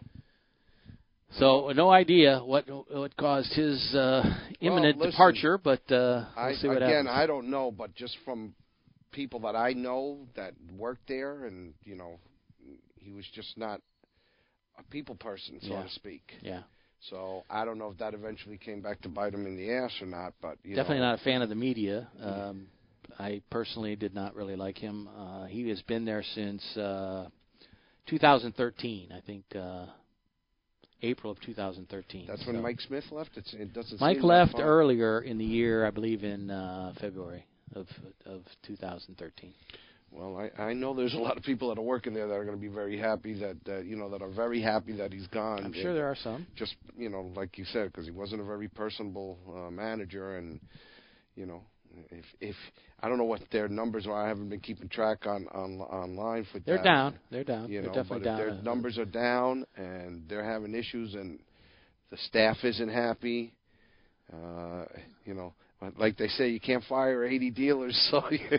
So 1.38 1.72
no 1.74 1.90
idea 1.90 2.40
what 2.44 2.66
what 2.90 3.16
caused 3.16 3.52
his 3.52 3.94
uh, 3.94 4.22
imminent 4.60 4.98
well, 4.98 5.06
listen, 5.06 5.10
departure, 5.12 5.58
but 5.58 5.80
uh, 5.90 6.24
we'll 6.36 6.46
I, 6.46 6.54
see 6.54 6.68
what 6.68 6.78
again, 6.78 7.06
happens. 7.06 7.10
I 7.10 7.26
don't 7.26 7.50
know, 7.50 7.70
but 7.70 7.94
just 7.94 8.16
from 8.24 8.54
people 9.12 9.40
that 9.40 9.56
I 9.56 9.72
know 9.72 10.18
that 10.36 10.52
worked 10.76 11.08
there, 11.08 11.46
and 11.46 11.74
you 11.84 11.96
know, 11.96 12.18
he 12.96 13.12
was 13.12 13.24
just 13.34 13.56
not 13.56 13.80
a 14.78 14.82
people 14.84 15.14
person, 15.14 15.58
so 15.60 15.68
Yeah. 15.68 15.82
to 15.82 15.88
speak. 15.90 16.22
Yeah. 16.42 16.62
So 17.10 17.44
I 17.50 17.64
don't 17.64 17.78
know 17.78 17.88
if 17.90 17.98
that 17.98 18.14
eventually 18.14 18.58
came 18.58 18.80
back 18.80 19.00
to 19.02 19.08
bite 19.08 19.34
him 19.34 19.46
in 19.46 19.56
the 19.56 19.70
ass 19.72 19.90
or 20.00 20.06
not, 20.06 20.34
but 20.40 20.58
you 20.64 20.76
Definitely 20.76 20.98
know, 21.00 21.10
not 21.10 21.20
a 21.20 21.24
fan 21.24 21.42
of 21.42 21.48
the 21.48 21.54
media. 21.56 22.08
Um, 22.20 22.68
I 23.18 23.42
personally 23.50 23.96
did 23.96 24.14
not 24.14 24.34
really 24.36 24.54
like 24.56 24.78
him. 24.78 25.08
Uh, 25.08 25.46
he 25.46 25.68
has 25.68 25.82
been 25.82 26.04
there 26.04 26.22
since 26.22 26.76
uh, 26.76 27.28
2013, 28.06 29.12
I 29.12 29.20
think. 29.20 29.44
Uh, 29.54 29.86
April 31.04 31.32
of 31.32 31.40
2013. 31.40 32.26
That's 32.28 32.46
when 32.46 32.54
So- 32.54 32.62
Mike 32.62 32.80
Smith 32.80 33.04
left. 33.10 33.36
It's, 33.36 33.52
it 33.54 33.72
doesn't. 33.72 34.00
Mike 34.00 34.22
left 34.22 34.54
earlier 34.58 35.20
in 35.22 35.36
the 35.36 35.44
year, 35.44 35.84
I 35.84 35.90
believe, 35.90 36.22
in 36.22 36.48
uh, 36.48 36.94
February 37.00 37.44
of 37.74 37.88
of 38.24 38.42
2013. 38.62 39.52
Well, 40.12 40.36
I, 40.36 40.62
I 40.62 40.72
know 40.74 40.94
there's 40.94 41.14
a 41.14 41.18
lot 41.18 41.38
of 41.38 41.42
people 41.42 41.70
that 41.70 41.78
are 41.78 41.84
working 41.84 42.12
there 42.12 42.28
that 42.28 42.34
are 42.34 42.44
going 42.44 42.56
to 42.56 42.60
be 42.60 42.72
very 42.72 42.98
happy 42.98 43.32
that 43.40 43.56
that 43.64 43.86
you 43.86 43.96
know 43.96 44.10
that 44.10 44.20
are 44.20 44.30
very 44.30 44.60
happy 44.60 44.92
that 44.96 45.12
he's 45.12 45.26
gone. 45.28 45.64
I'm 45.64 45.72
sure 45.72 45.94
there 45.94 46.06
are 46.06 46.16
some. 46.16 46.46
Just 46.54 46.76
you 46.96 47.08
know, 47.08 47.32
like 47.34 47.56
you 47.56 47.64
said, 47.64 47.86
because 47.86 48.04
he 48.04 48.10
wasn't 48.10 48.42
a 48.42 48.44
very 48.44 48.68
personable 48.68 49.38
uh, 49.48 49.70
manager, 49.70 50.36
and 50.36 50.60
you 51.34 51.46
know, 51.46 51.62
if 52.10 52.24
if 52.40 52.56
I 53.00 53.08
don't 53.08 53.16
know 53.16 53.24
what 53.24 53.40
their 53.50 53.68
numbers 53.68 54.06
are, 54.06 54.24
I 54.24 54.28
haven't 54.28 54.50
been 54.50 54.60
keeping 54.60 54.88
track 54.90 55.26
on 55.26 55.46
on 55.52 55.80
online 55.80 56.46
for 56.52 56.58
They're 56.60 56.76
that. 56.76 56.84
down. 56.84 57.18
They're 57.30 57.44
down. 57.44 57.70
You 57.70 57.80
They're 57.80 57.88
know, 57.88 57.94
definitely 57.94 58.24
down. 58.24 58.38
their 58.38 58.62
numbers 58.62 58.98
are 58.98 59.06
down 59.06 59.64
and 59.76 60.28
they're 60.28 60.44
having 60.44 60.74
issues 60.74 61.14
and 61.14 61.38
the 62.10 62.18
staff 62.28 62.58
isn't 62.62 62.90
happy, 62.90 63.54
uh, 64.30 64.84
you 65.24 65.32
know, 65.32 65.54
like 65.98 66.16
they 66.16 66.28
say, 66.28 66.48
you 66.48 66.60
can't 66.60 66.84
fire 66.84 67.24
80 67.24 67.50
dealers, 67.50 68.08
so 68.10 68.22
you, 68.30 68.58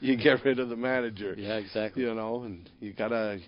you 0.00 0.16
get 0.16 0.44
rid 0.44 0.58
of 0.58 0.68
the 0.68 0.76
manager. 0.76 1.34
Yeah, 1.36 1.56
exactly. 1.56 2.02
You 2.02 2.14
know, 2.14 2.42
and 2.42 2.68
you 2.80 2.92
gotta. 2.92 3.38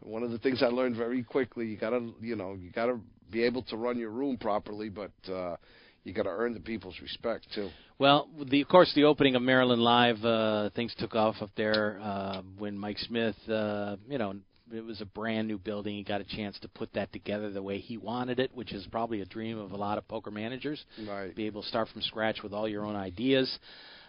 One 0.00 0.22
of 0.22 0.30
the 0.30 0.38
things 0.38 0.62
I 0.62 0.66
learned 0.66 0.96
very 0.96 1.22
quickly, 1.22 1.66
you 1.66 1.76
gotta, 1.76 2.10
you 2.20 2.36
know, 2.36 2.54
you 2.54 2.70
gotta 2.70 3.00
be 3.30 3.42
able 3.42 3.62
to 3.62 3.76
run 3.76 3.98
your 3.98 4.10
room 4.10 4.36
properly, 4.36 4.88
but 4.88 5.12
uh, 5.32 5.56
you 6.04 6.12
gotta 6.12 6.30
earn 6.30 6.54
the 6.54 6.60
people's 6.60 6.94
respect 7.00 7.46
too. 7.54 7.70
Well, 7.98 8.28
the, 8.50 8.60
of 8.60 8.68
course, 8.68 8.92
the 8.94 9.04
opening 9.04 9.34
of 9.34 9.42
Maryland 9.42 9.82
Live, 9.82 10.24
uh, 10.24 10.70
things 10.70 10.94
took 10.98 11.14
off 11.14 11.36
up 11.40 11.50
there 11.56 11.98
uh, 12.00 12.42
when 12.58 12.78
Mike 12.78 12.98
Smith, 12.98 13.36
uh, 13.48 13.96
you 14.08 14.18
know, 14.18 14.34
it 14.72 14.84
was 14.84 15.00
a 15.00 15.06
brand 15.06 15.48
new 15.48 15.58
building. 15.58 15.96
He 15.96 16.02
got 16.02 16.20
a 16.20 16.24
chance 16.24 16.58
to 16.60 16.68
put 16.68 16.92
that 16.94 17.12
together 17.12 17.50
the 17.50 17.62
way 17.62 17.78
he 17.78 17.96
wanted 17.96 18.40
it, 18.40 18.50
which 18.54 18.72
is 18.72 18.86
probably 18.90 19.20
a 19.20 19.26
dream 19.26 19.58
of 19.58 19.72
a 19.72 19.76
lot 19.76 19.98
of 19.98 20.08
poker 20.08 20.30
managers. 20.30 20.84
Right. 21.08 21.34
Be 21.34 21.46
able 21.46 21.62
to 21.62 21.68
start 21.68 21.88
from 21.92 22.02
scratch 22.02 22.42
with 22.42 22.52
all 22.52 22.68
your 22.68 22.84
own 22.84 22.96
ideas. 22.96 23.58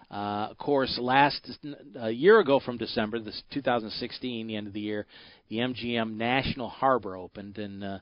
Uh, 0.10 0.48
of 0.50 0.58
course, 0.58 0.98
last 1.02 1.50
a 2.00 2.10
year 2.10 2.40
ago 2.40 2.62
from 2.64 2.78
December, 2.78 3.20
this 3.20 3.42
2016, 3.54 4.48
the 4.48 4.56
end 4.56 4.68
of 4.68 4.74
the 4.74 4.80
year, 4.80 5.06
the 5.50 5.58
MGM 5.58 6.16
National 6.16 6.70
Harbor 6.70 7.18
opened, 7.18 7.58
and 7.58 7.84
uh, 7.84 8.00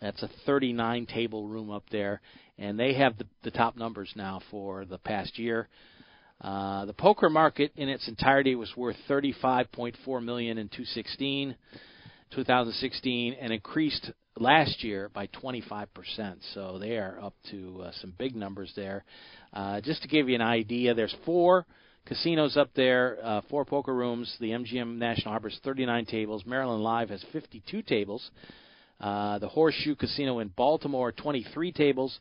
that's 0.00 0.22
a 0.22 0.30
39 0.46 1.06
table 1.06 1.46
room 1.46 1.70
up 1.70 1.84
there, 1.92 2.22
and 2.58 2.78
they 2.78 2.94
have 2.94 3.18
the, 3.18 3.26
the 3.44 3.50
top 3.50 3.76
numbers 3.76 4.10
now 4.16 4.40
for 4.50 4.86
the 4.86 4.98
past 4.98 5.38
year. 5.38 5.68
Uh, 6.40 6.86
the 6.86 6.92
poker 6.92 7.30
market 7.30 7.70
in 7.76 7.88
its 7.88 8.08
entirety 8.08 8.56
was 8.56 8.72
worth 8.76 8.96
35.4 9.08 10.24
million 10.24 10.58
in 10.58 10.68
2016, 10.68 11.54
2016, 12.34 13.36
and 13.40 13.52
increased 13.52 14.10
last 14.38 14.82
year 14.82 15.10
by 15.12 15.26
25%. 15.28 15.86
So 16.54 16.78
they 16.78 16.96
are 16.96 17.18
up 17.22 17.34
to 17.50 17.82
uh, 17.84 17.90
some 18.00 18.14
big 18.18 18.34
numbers 18.34 18.72
there. 18.74 19.04
Uh, 19.52 19.80
just 19.80 20.02
to 20.02 20.08
give 20.08 20.28
you 20.28 20.34
an 20.34 20.42
idea, 20.42 20.94
there's 20.94 21.14
four 21.24 21.66
casinos 22.06 22.56
up 22.56 22.70
there, 22.74 23.18
uh, 23.22 23.40
four 23.50 23.64
poker 23.64 23.94
rooms. 23.94 24.34
The 24.40 24.50
MGM 24.50 24.96
National 24.96 25.30
Harbor 25.32 25.50
has 25.50 25.58
39 25.62 26.06
tables. 26.06 26.42
Maryland 26.46 26.82
Live 26.82 27.10
has 27.10 27.24
52 27.32 27.82
tables. 27.82 28.30
Uh, 29.00 29.38
the 29.38 29.48
Horseshoe 29.48 29.96
Casino 29.96 30.38
in 30.38 30.48
Baltimore, 30.48 31.12
23 31.12 31.72
tables. 31.72 32.18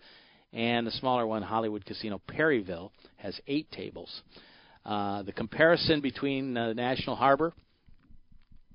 and 0.54 0.86
the 0.86 0.92
smaller 0.92 1.26
one, 1.26 1.42
Hollywood 1.42 1.86
Casino 1.86 2.20
Perryville, 2.28 2.92
has 3.16 3.40
eight 3.48 3.72
tables. 3.72 4.22
Uh, 4.86 5.22
the 5.24 5.32
comparison 5.32 6.02
between 6.02 6.58
uh, 6.58 6.74
National 6.74 7.16
Harbor 7.16 7.54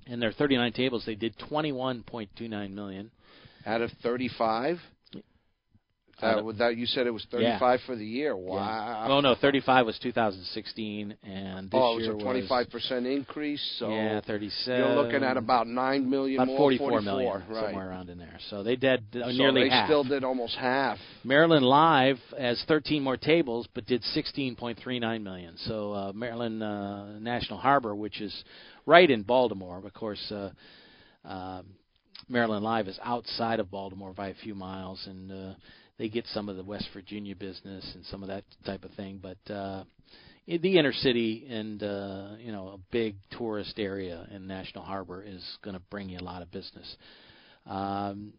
and 0.06 0.20
their 0.20 0.32
39 0.32 0.72
tables, 0.72 1.04
they 1.06 1.14
did 1.14 1.34
21.29 1.50 2.70
million 2.72 3.10
out 3.66 3.82
of 3.82 3.90
35. 4.02 4.78
Uh, 6.18 6.40
with 6.42 6.56
that, 6.56 6.78
you 6.78 6.86
said 6.86 7.06
it 7.06 7.10
was 7.10 7.26
35 7.30 7.60
yeah. 7.60 7.86
for 7.86 7.94
the 7.94 8.06
year. 8.06 8.34
Wow. 8.34 9.04
Yeah. 9.06 9.12
Oh 9.12 9.20
no, 9.20 9.34
35 9.38 9.84
was 9.84 9.98
2016, 10.02 11.14
and 11.22 11.66
this 11.66 11.70
oh, 11.74 11.98
year 11.98 12.12
it 12.12 12.14
was 12.14 12.22
a 12.22 12.24
25 12.24 12.70
percent 12.70 13.06
increase. 13.06 13.76
So 13.78 13.90
yeah, 13.90 14.22
37. 14.26 14.80
You're 14.80 15.02
looking 15.02 15.22
at 15.22 15.36
about 15.36 15.66
nine 15.66 16.08
million, 16.08 16.40
about 16.40 16.46
more, 16.48 16.58
44, 16.58 16.90
44 16.90 17.02
million, 17.02 17.42
right. 17.50 17.64
somewhere 17.66 17.90
around 17.90 18.08
in 18.08 18.16
there. 18.16 18.38
So 18.48 18.62
they 18.62 18.76
did 18.76 19.04
uh, 19.14 19.26
so 19.26 19.32
nearly 19.32 19.64
they 19.64 19.68
half. 19.68 19.88
still 19.88 20.04
did 20.04 20.24
almost 20.24 20.56
half. 20.56 20.96
Maryland 21.22 21.66
Live 21.66 22.16
has 22.38 22.64
13 22.66 23.02
more 23.02 23.18
tables, 23.18 23.68
but 23.74 23.84
did 23.84 24.02
16.39 24.16 25.22
million. 25.22 25.54
So 25.66 25.92
uh, 25.92 26.12
Maryland 26.14 26.62
uh, 26.62 27.18
National 27.18 27.58
Harbor, 27.58 27.94
which 27.94 28.22
is 28.22 28.32
right 28.86 29.10
in 29.10 29.22
Baltimore, 29.22 29.82
of 29.84 29.92
course. 29.92 30.32
Uh, 30.32 30.50
uh, 31.24 31.62
Maryland 32.28 32.64
Live 32.64 32.88
is 32.88 32.98
outside 33.02 33.60
of 33.60 33.70
Baltimore 33.70 34.12
by 34.12 34.28
a 34.28 34.34
few 34.34 34.54
miles, 34.54 35.04
and 35.06 35.30
uh, 35.30 35.54
they 35.98 36.08
get 36.08 36.26
some 36.28 36.48
of 36.48 36.56
the 36.56 36.64
West 36.64 36.88
Virginia 36.92 37.36
business 37.36 37.90
and 37.94 38.04
some 38.06 38.22
of 38.22 38.28
that 38.28 38.44
type 38.64 38.84
of 38.84 38.92
thing. 38.92 39.20
But 39.22 39.52
uh, 39.52 39.84
in 40.46 40.62
the 40.62 40.78
inner 40.78 40.92
city 40.92 41.46
and 41.48 41.82
uh, 41.82 42.28
you 42.38 42.52
know 42.52 42.68
a 42.68 42.78
big 42.90 43.16
tourist 43.36 43.74
area 43.78 44.26
in 44.30 44.46
National 44.46 44.84
Harbor 44.84 45.22
is 45.22 45.44
going 45.62 45.74
to 45.74 45.82
bring 45.90 46.08
you 46.08 46.18
a 46.18 46.24
lot 46.24 46.42
of 46.42 46.50
business. 46.50 46.96
Um, 47.66 48.32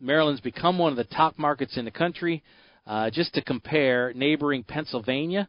Maryland's 0.00 0.40
become 0.40 0.78
one 0.78 0.92
of 0.92 0.96
the 0.96 1.04
top 1.04 1.38
markets 1.38 1.76
in 1.76 1.84
the 1.84 1.90
country. 1.90 2.42
Uh, 2.86 3.10
just 3.10 3.34
to 3.34 3.42
compare, 3.42 4.14
neighboring 4.14 4.62
Pennsylvania 4.62 5.46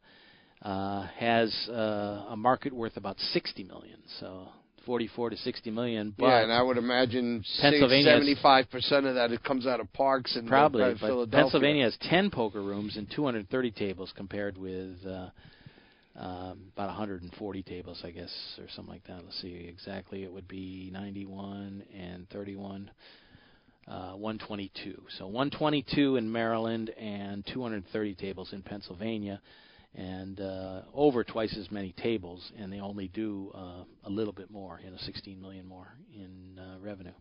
uh, 0.62 1.08
has 1.18 1.54
uh, 1.70 2.26
a 2.30 2.36
market 2.38 2.74
worth 2.74 2.98
about 2.98 3.18
60 3.20 3.64
million. 3.64 4.00
So 4.20 4.50
44 4.86 5.32
to 5.32 5.38
60 5.38 5.72
million. 5.72 6.14
But 6.18 6.26
yeah, 6.28 6.44
and 6.44 6.52
I 6.52 6.62
would 6.62 6.78
imagine 6.78 7.44
Pennsylvania 7.62 8.12
75 8.12 8.72
percent 8.72 9.06
of 9.06 9.16
that 9.16 9.32
it 9.32 9.44
comes 9.44 9.68
out 9.68 9.80
of 9.80 9.92
parks 9.94 10.36
and 10.36 10.48
probably. 10.48 10.84
uh, 10.84 10.90
But 10.92 11.00
Philadelphia. 11.00 11.42
Pennsylvania 11.44 11.84
has 11.86 11.98
10 12.10 12.32
poker 12.32 12.62
rooms 12.62 12.98
and 12.98 13.10
230 13.10 13.72
tables 13.72 14.12
compared 14.16 14.58
with 14.58 14.98
uh, 15.06 15.30
um, 16.16 16.72
about 16.74 16.88
140 16.88 17.64
tables, 17.64 18.02
I 18.04 18.12
guess, 18.12 18.32
or 18.58 18.66
something 18.76 18.94
like 18.94 19.06
that. 19.08 19.24
Let's 19.24 19.40
see 19.42 19.68
exactly. 19.70 20.24
It 20.24 20.32
would 20.32 20.48
be 20.48 20.90
91 20.92 21.84
and 21.98 22.28
31. 22.30 22.92
Uh, 23.88 24.12
122. 24.12 25.02
So 25.18 25.26
122 25.26 26.18
in 26.18 26.32
Maryland 26.32 26.92
and 26.92 27.44
230 27.52 28.14
tables 28.14 28.54
in 28.54 28.62
Pennsylvania 28.62 29.42
and 29.96 30.40
uh, 30.40 30.82
over 30.94 31.24
twice 31.24 31.56
as 31.58 31.72
many 31.72 31.94
tables, 31.94 32.52
and 32.58 32.72
they 32.72 32.80
only 32.80 33.08
do 33.08 33.52
uh, 33.56 33.84
a 34.06 34.10
little 34.10 34.34
bit 34.34 34.52
more, 34.52 34.80
you 34.84 34.92
know, 34.92 34.98
16 35.00 35.42
million 35.42 35.66
more 35.68 35.88
in 36.14 36.60
uh, 36.60 36.80
revenue. 36.80 37.14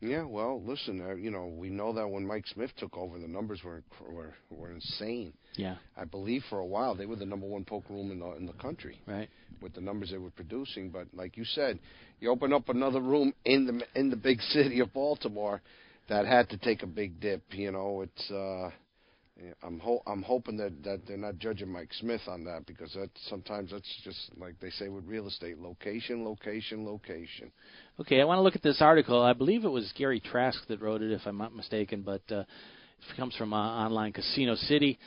Yeah, 0.00 0.24
well, 0.24 0.62
listen, 0.62 1.00
uh, 1.00 1.14
you 1.14 1.30
know, 1.30 1.46
we 1.46 1.70
know 1.70 1.94
that 1.94 2.06
when 2.06 2.26
Mike 2.26 2.46
Smith 2.48 2.70
took 2.76 2.96
over, 2.96 3.18
the 3.18 3.28
numbers 3.28 3.60
were 3.64 3.82
were 4.10 4.34
were 4.50 4.70
insane. 4.70 5.32
Yeah, 5.56 5.76
I 5.96 6.04
believe 6.04 6.42
for 6.50 6.58
a 6.58 6.66
while 6.66 6.94
they 6.94 7.06
were 7.06 7.16
the 7.16 7.24
number 7.24 7.46
one 7.46 7.64
poker 7.64 7.94
room 7.94 8.10
in 8.10 8.18
the 8.18 8.32
in 8.32 8.44
the 8.44 8.52
country. 8.54 9.00
Right. 9.06 9.30
With 9.62 9.72
the 9.74 9.80
numbers 9.80 10.10
they 10.10 10.18
were 10.18 10.30
producing, 10.30 10.90
but 10.90 11.06
like 11.14 11.38
you 11.38 11.44
said, 11.44 11.78
you 12.20 12.30
open 12.30 12.52
up 12.52 12.68
another 12.68 13.00
room 13.00 13.32
in 13.46 13.66
the 13.66 13.98
in 13.98 14.10
the 14.10 14.16
big 14.16 14.40
city 14.50 14.80
of 14.80 14.92
Baltimore, 14.92 15.62
that 16.08 16.26
had 16.26 16.50
to 16.50 16.58
take 16.58 16.82
a 16.82 16.86
big 16.86 17.18
dip. 17.20 17.42
You 17.52 17.72
know, 17.72 18.02
it's. 18.02 18.30
uh 18.30 18.70
I'm 19.62 19.80
ho- 19.80 20.02
I'm 20.06 20.22
hoping 20.22 20.56
that 20.58 20.82
that 20.84 21.00
they're 21.06 21.16
not 21.16 21.38
judging 21.38 21.68
Mike 21.68 21.92
Smith 21.94 22.20
on 22.28 22.44
that 22.44 22.66
because 22.66 22.92
that 22.94 23.10
sometimes 23.28 23.72
that's 23.72 24.00
just 24.04 24.30
like 24.36 24.58
they 24.60 24.70
say 24.70 24.88
with 24.88 25.04
real 25.06 25.26
estate: 25.26 25.58
location, 25.58 26.24
location, 26.24 26.86
location. 26.86 27.50
Okay, 28.00 28.20
I 28.20 28.24
want 28.24 28.38
to 28.38 28.42
look 28.42 28.54
at 28.54 28.62
this 28.62 28.80
article. 28.80 29.20
I 29.22 29.32
believe 29.32 29.64
it 29.64 29.68
was 29.68 29.92
Gary 29.96 30.20
Trask 30.20 30.64
that 30.68 30.80
wrote 30.80 31.02
it, 31.02 31.10
if 31.10 31.22
I'm 31.26 31.38
not 31.38 31.54
mistaken, 31.54 32.02
but 32.02 32.22
uh, 32.30 32.40
it 32.40 33.16
comes 33.16 33.34
from 33.34 33.52
uh, 33.52 33.56
online 33.56 34.12
Casino 34.12 34.54
City. 34.54 34.98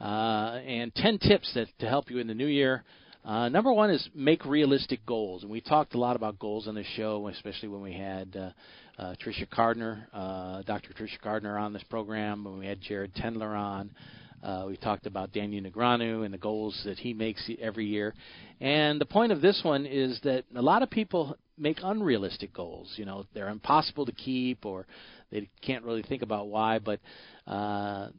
Uh, 0.00 0.60
and 0.66 0.94
10 0.94 1.18
tips 1.18 1.50
that 1.54 1.68
to 1.78 1.88
help 1.88 2.10
you 2.10 2.18
in 2.18 2.26
the 2.26 2.34
new 2.34 2.46
year. 2.46 2.84
Uh, 3.24 3.48
number 3.48 3.72
one 3.72 3.90
is 3.90 4.08
make 4.14 4.44
realistic 4.44 5.04
goals, 5.06 5.42
and 5.42 5.50
we 5.50 5.60
talked 5.60 5.94
a 5.94 5.98
lot 5.98 6.14
about 6.14 6.38
goals 6.38 6.68
on 6.68 6.74
the 6.74 6.84
show, 6.96 7.26
especially 7.28 7.68
when 7.68 7.80
we 7.80 7.92
had 7.92 8.36
uh, 8.36 8.50
uh, 8.98 9.14
Tricia 9.24 9.48
Cardner, 9.48 10.08
uh, 10.12 10.62
Dr. 10.62 10.92
Tricia 10.92 11.20
Cardner 11.22 11.58
on 11.58 11.72
this 11.72 11.82
program, 11.84 12.58
we 12.58 12.66
had 12.66 12.80
Jared 12.80 13.14
Tendler 13.14 13.56
on. 13.56 13.90
Uh, 14.42 14.64
we 14.68 14.76
talked 14.76 15.06
about 15.06 15.32
Daniel 15.32 15.64
Negreanu 15.64 16.24
and 16.24 16.32
the 16.32 16.38
goals 16.38 16.80
that 16.84 16.98
he 16.98 17.12
makes 17.12 17.50
every 17.60 17.86
year. 17.86 18.14
And 18.60 19.00
the 19.00 19.06
point 19.06 19.32
of 19.32 19.40
this 19.40 19.60
one 19.64 19.86
is 19.86 20.20
that 20.24 20.44
a 20.54 20.62
lot 20.62 20.82
of 20.82 20.90
people 20.90 21.36
make 21.58 21.78
unrealistic 21.82 22.52
goals. 22.52 22.92
You 22.96 23.06
know, 23.06 23.24
they're 23.34 23.48
impossible 23.48 24.06
to 24.06 24.12
keep, 24.12 24.64
or 24.64 24.86
they 25.30 25.48
can't 25.62 25.84
really 25.84 26.02
think 26.02 26.22
about 26.22 26.48
why. 26.48 26.78
But 26.78 27.00
uh, 27.46 28.10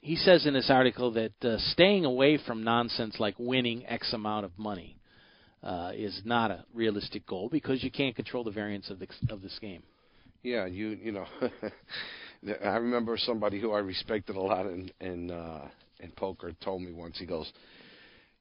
he 0.00 0.16
says 0.16 0.46
in 0.46 0.54
this 0.54 0.70
article 0.70 1.12
that 1.12 1.44
uh, 1.44 1.58
staying 1.72 2.04
away 2.04 2.38
from 2.44 2.64
nonsense 2.64 3.16
like 3.18 3.34
winning 3.38 3.86
X 3.86 4.12
amount 4.12 4.46
of 4.46 4.58
money 4.58 4.96
uh, 5.62 5.92
is 5.94 6.20
not 6.24 6.50
a 6.50 6.64
realistic 6.72 7.26
goal 7.26 7.48
because 7.50 7.82
you 7.82 7.90
can't 7.90 8.16
control 8.16 8.42
the 8.44 8.50
variance 8.50 8.90
of 8.90 8.98
the 8.98 9.06
of 9.30 9.42
this 9.42 9.58
game. 9.60 9.82
Yeah, 10.42 10.66
you 10.66 10.88
you 11.02 11.12
know, 11.12 11.26
I 12.64 12.76
remember 12.76 13.16
somebody 13.18 13.60
who 13.60 13.72
I 13.72 13.80
respected 13.80 14.36
a 14.36 14.40
lot 14.40 14.66
in 14.66 14.90
in 15.00 15.30
uh, 15.30 15.68
in 16.00 16.10
poker 16.12 16.52
told 16.62 16.82
me 16.82 16.92
once. 16.92 17.18
He 17.18 17.26
goes, 17.26 17.50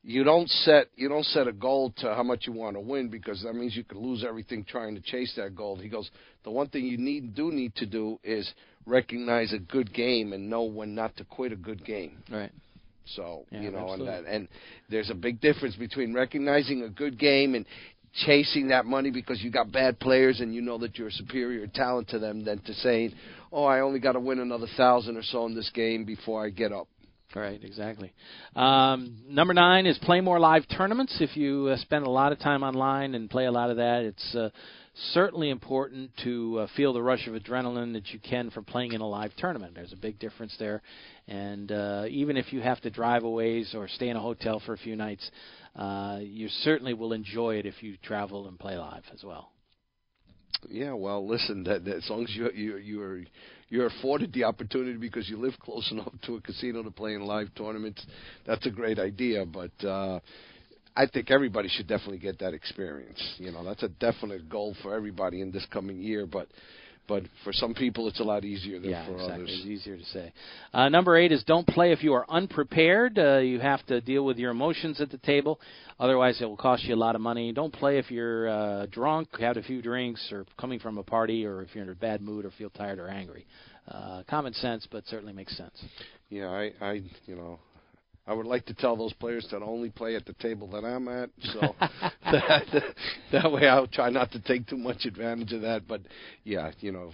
"You 0.04 0.24
don't 0.24 0.50
set 0.50 0.88
you 0.95 1.10
don't 1.10 1.26
set 1.26 1.48
a 1.48 1.54
goal 1.54 1.93
to 1.98 2.14
how 2.14 2.24
much 2.24 2.45
you 2.45 2.54
want 2.54 2.76
to 2.76 2.80
win 2.80 3.10
because 3.10 3.41
that 3.43 3.54
means 3.54 3.76
you 3.76 3.84
could 3.84 3.98
lose 3.98 4.24
everything 4.28 4.64
trying 4.64 4.95
to 4.95 5.02
chase 5.02 5.34
that 5.38 5.56
goal." 5.56 5.76
He 5.76 5.89
goes, 5.89 6.10
"The 6.43 6.52
one 6.52 6.70
thing 6.70 6.86
you 6.86 6.98
need 6.98 7.36
do 7.36 7.52
need 7.52 7.76
to 7.76 7.86
do 7.86 8.20
is 8.24 8.52
recognize 8.86 9.52
a 9.54 9.60
good 9.60 9.93
game 9.93 10.34
and 10.34 10.50
know 10.50 10.64
when 10.64 10.93
not 10.93 11.18
to 11.18 11.24
quit 11.24 11.52
a 11.52 11.58
good 11.58 11.84
game." 11.84 12.20
Right. 12.32 12.52
So 13.16 13.45
Yeah, 13.52 13.62
you 13.62 13.72
know, 13.72 13.91
absolutely. 13.91 14.16
and 14.16 14.26
that, 14.26 14.32
and 14.32 14.48
there's 14.89 15.10
a 15.10 15.16
big 15.16 15.39
difference 15.39 15.76
between 15.76 16.14
recognizing 16.14 16.84
a 16.84 16.89
good 16.89 17.18
game 17.18 17.56
and 17.56 17.66
chasing 18.26 18.70
that 18.70 18.86
money 18.86 19.11
because 19.11 19.41
you 19.41 19.51
got 19.51 19.72
bad 19.72 19.99
players 19.99 20.39
and 20.39 20.53
you 20.53 20.61
know 20.61 20.78
that 20.80 20.97
you're 20.97 21.11
superior 21.11 21.68
talent 21.68 22.09
to 22.09 22.20
them 22.20 22.43
than 22.43 22.59
to 22.63 22.74
saying, 22.74 23.13
"Oh, 23.51 23.63
I 23.63 23.82
only 23.82 23.99
got 23.99 24.13
to 24.13 24.20
win 24.20 24.39
another 24.39 24.68
thousand 24.76 25.18
or 25.18 25.24
so 25.24 25.45
in 25.45 25.55
this 25.55 25.70
game 25.72 26.05
before 26.05 26.45
I 26.45 26.49
get 26.49 26.72
up." 26.72 26.88
Right, 27.36 27.61
exactly. 27.61 28.13
Um, 28.55 29.18
number 29.28 29.53
nine 29.53 29.86
is 29.86 29.97
play 29.99 30.22
more 30.22 30.39
live 30.39 30.63
tournaments. 30.76 31.18
If 31.20 31.36
you 31.36 31.68
uh, 31.68 31.78
spend 31.78 32.07
a 32.07 32.09
lot 32.09 32.32
of 32.32 32.39
time 32.39 32.63
online 32.63 33.15
and 33.15 33.30
play 33.30 33.45
a 33.45 33.51
lot 33.51 33.70
of 33.70 33.78
that, 33.78 34.03
it's 34.03 34.36
uh, 34.36 34.49
certainly 35.14 35.50
important 35.50 36.12
to 36.24 36.60
uh, 36.60 36.68
feel 36.76 36.93
the 36.93 37.02
rush 37.02 37.28
of 37.28 37.34
adrenaline 37.34 37.93
that 37.93 38.08
you 38.10 38.20
can 38.20 38.50
from 38.50 38.66
playing 38.66 38.93
in 38.93 39.02
a 39.02 39.08
live 39.08 39.32
tournament. 39.38 39.74
There's 39.76 39.93
a 39.93 39.98
big 39.98 40.20
difference 40.20 40.56
there, 40.60 40.82
and 41.28 41.72
uh, 41.72 42.06
even 42.10 42.38
if 42.38 42.52
you 42.52 42.62
have 42.62 42.82
to 42.82 42.89
drive 42.89 43.24
a 43.24 43.30
ways 43.30 43.74
or 43.76 43.88
stay 43.88 44.10
in 44.10 44.18
a 44.18 44.22
hotel 44.22 44.62
for 44.66 44.74
a 44.74 44.78
few 44.78 44.95
nights, 44.95 45.30
uh, 45.76 46.20
you 46.22 46.48
certainly 46.48 46.93
will 46.93 47.14
enjoy 47.14 47.56
it 47.56 47.66
if 47.66 47.84
you 47.84 47.98
travel 48.04 48.48
and 48.48 48.60
play 48.60 48.78
live 48.78 49.04
as 49.14 49.24
well. 49.24 49.52
Yeah, 50.70 50.93
well, 50.93 51.28
listen, 51.28 51.64
that, 51.66 51.86
that 51.86 51.98
as 51.98 52.10
long 52.10 52.24
as 52.24 52.36
you 52.36 52.50
you 52.52 52.78
you're 52.78 53.22
you're 53.70 53.88
afforded 53.88 54.34
the 54.34 54.45
opportunity 54.45 54.98
because 54.98 55.30
you 55.30 55.38
live 55.38 55.54
close 55.60 55.88
enough 55.91 56.12
to 56.26 56.36
a 56.36 56.41
casino 56.41 56.82
to 56.84 56.91
play 56.91 57.14
in 57.14 57.22
live 57.22 57.50
tournaments, 57.56 58.04
that's 58.45 58.66
a 58.66 58.72
great 58.72 58.98
idea. 58.98 59.45
But 59.45 59.86
uh, 59.86 60.20
I 60.98 61.06
think 61.06 61.30
everybody 61.30 61.70
should 61.70 61.88
definitely 61.88 62.18
get 62.18 62.39
that 62.39 62.56
experience. 62.56 63.24
You 63.38 63.52
know, 63.52 63.64
that's 63.64 63.84
a 63.84 63.88
definite 63.88 64.50
goal 64.50 64.76
for 64.82 64.95
everybody 64.95 65.41
in 65.41 65.52
this 65.52 65.66
coming 65.72 66.02
year. 66.02 66.26
But 66.26 66.48
but 67.08 67.24
for 67.43 67.54
some 67.54 67.76
people, 67.76 68.08
it's 68.08 68.20
a 68.20 68.24
lot 68.24 68.43
easier 68.43 68.80
than 68.80 68.89
yeah, 68.89 69.06
for 69.06 69.14
exactly. 69.14 69.36
others. 69.36 69.50
It's 69.54 69.66
easier 69.66 69.95
to 69.95 70.04
say. 70.06 70.34
Uh, 70.74 70.89
number 70.89 71.16
eight 71.16 71.32
is 71.32 71.43
don't 71.43 71.68
play 71.68 71.91
if 71.91 72.04
you 72.04 72.14
are 72.14 72.26
unprepared. 72.30 73.18
Uh, 73.18 73.38
you 73.38 73.60
have 73.60 73.86
to 73.86 74.02
deal 74.02 74.26
with 74.26 74.38
your 74.38 74.50
emotions 74.52 75.00
at 75.00 75.12
the 75.12 75.20
table. 75.20 75.60
Otherwise, 76.00 76.41
it 76.41 76.45
will 76.45 76.58
cost 76.58 76.84
you 76.84 76.95
a 76.95 76.98
lot 76.98 77.14
of 77.16 77.22
money. 77.22 77.54
Don't 77.54 77.72
play 77.72 78.00
if 78.00 78.10
you're 78.10 78.50
uh, 78.50 78.88
drunk, 78.88 79.30
had 79.39 79.56
a 79.56 79.64
few 79.64 79.84
drinks, 79.84 80.28
or 80.32 80.45
coming 80.60 80.80
from 80.80 80.98
a 80.98 81.04
party, 81.04 81.45
or 81.45 81.62
if 81.62 81.76
you're 81.76 81.84
in 81.84 81.89
a 81.91 81.95
bad 81.95 82.22
mood, 82.22 82.43
or 82.43 82.52
feel 82.58 82.72
tired 82.72 82.98
or 82.98 83.08
angry. 83.08 83.45
Uh, 83.88 84.24
common 84.28 84.54
sense, 84.54 84.86
but 84.91 85.06
certainly 85.06 85.32
makes 85.32 85.56
sense. 85.56 85.82
Yeah, 86.30 86.50
I, 86.50 86.72
I, 86.82 86.91
you 87.26 87.36
know, 87.36 87.60
I 88.28 88.34
would 88.34 88.45
like 88.45 88.65
to 88.65 88.73
tell 88.73 88.97
those 88.97 89.13
players 89.13 89.47
to 89.51 89.57
only 89.63 89.89
play 89.89 90.15
at 90.15 90.25
the 90.25 90.34
table 90.34 90.67
that 90.71 90.84
I'm 90.84 91.07
at, 91.07 91.30
so 91.53 91.75
that, 92.25 92.84
that 93.32 93.51
way 93.51 93.67
I'll 93.67 93.88
try 93.88 94.09
not 94.09 94.32
to 94.34 94.41
take 94.41 94.67
too 94.67 94.78
much 94.78 95.05
advantage 95.05 95.53
of 95.53 95.61
that. 95.61 95.88
But 95.88 96.01
yeah, 96.43 96.71
you 96.82 96.91
know, 96.91 97.13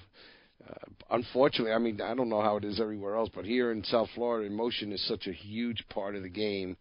uh, 0.68 0.74
unfortunately, 1.12 1.72
I 1.72 1.78
mean, 1.78 2.02
I 2.02 2.16
don't 2.16 2.30
know 2.30 2.42
how 2.42 2.58
it 2.58 2.64
is 2.64 2.82
everywhere 2.82 3.16
else, 3.16 3.30
but 3.34 3.46
here 3.46 3.72
in 3.72 3.84
South 3.84 4.10
Florida, 4.16 4.48
emotion 4.48 4.92
is 4.92 5.08
such 5.08 5.28
a 5.28 5.34
huge 5.34 5.84
part 5.90 6.16
of 6.16 6.24
the 6.24 6.30
game. 6.30 6.76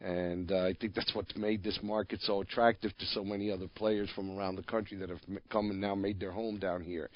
And 0.00 0.50
uh, 0.50 0.64
I 0.64 0.74
think 0.80 0.94
that's 0.94 1.14
what 1.14 1.26
made 1.36 1.62
this 1.62 1.78
market 1.82 2.20
so 2.22 2.40
attractive 2.40 2.96
to 2.96 3.06
so 3.06 3.22
many 3.22 3.52
other 3.52 3.68
players 3.68 4.08
from 4.16 4.36
around 4.36 4.56
the 4.56 4.62
country 4.62 4.96
that 4.96 5.10
have 5.10 5.20
come 5.52 5.70
and 5.70 5.80
now 5.80 5.94
made 5.94 6.18
their 6.18 6.32
home 6.32 6.58
down 6.58 6.82
here 6.82 7.10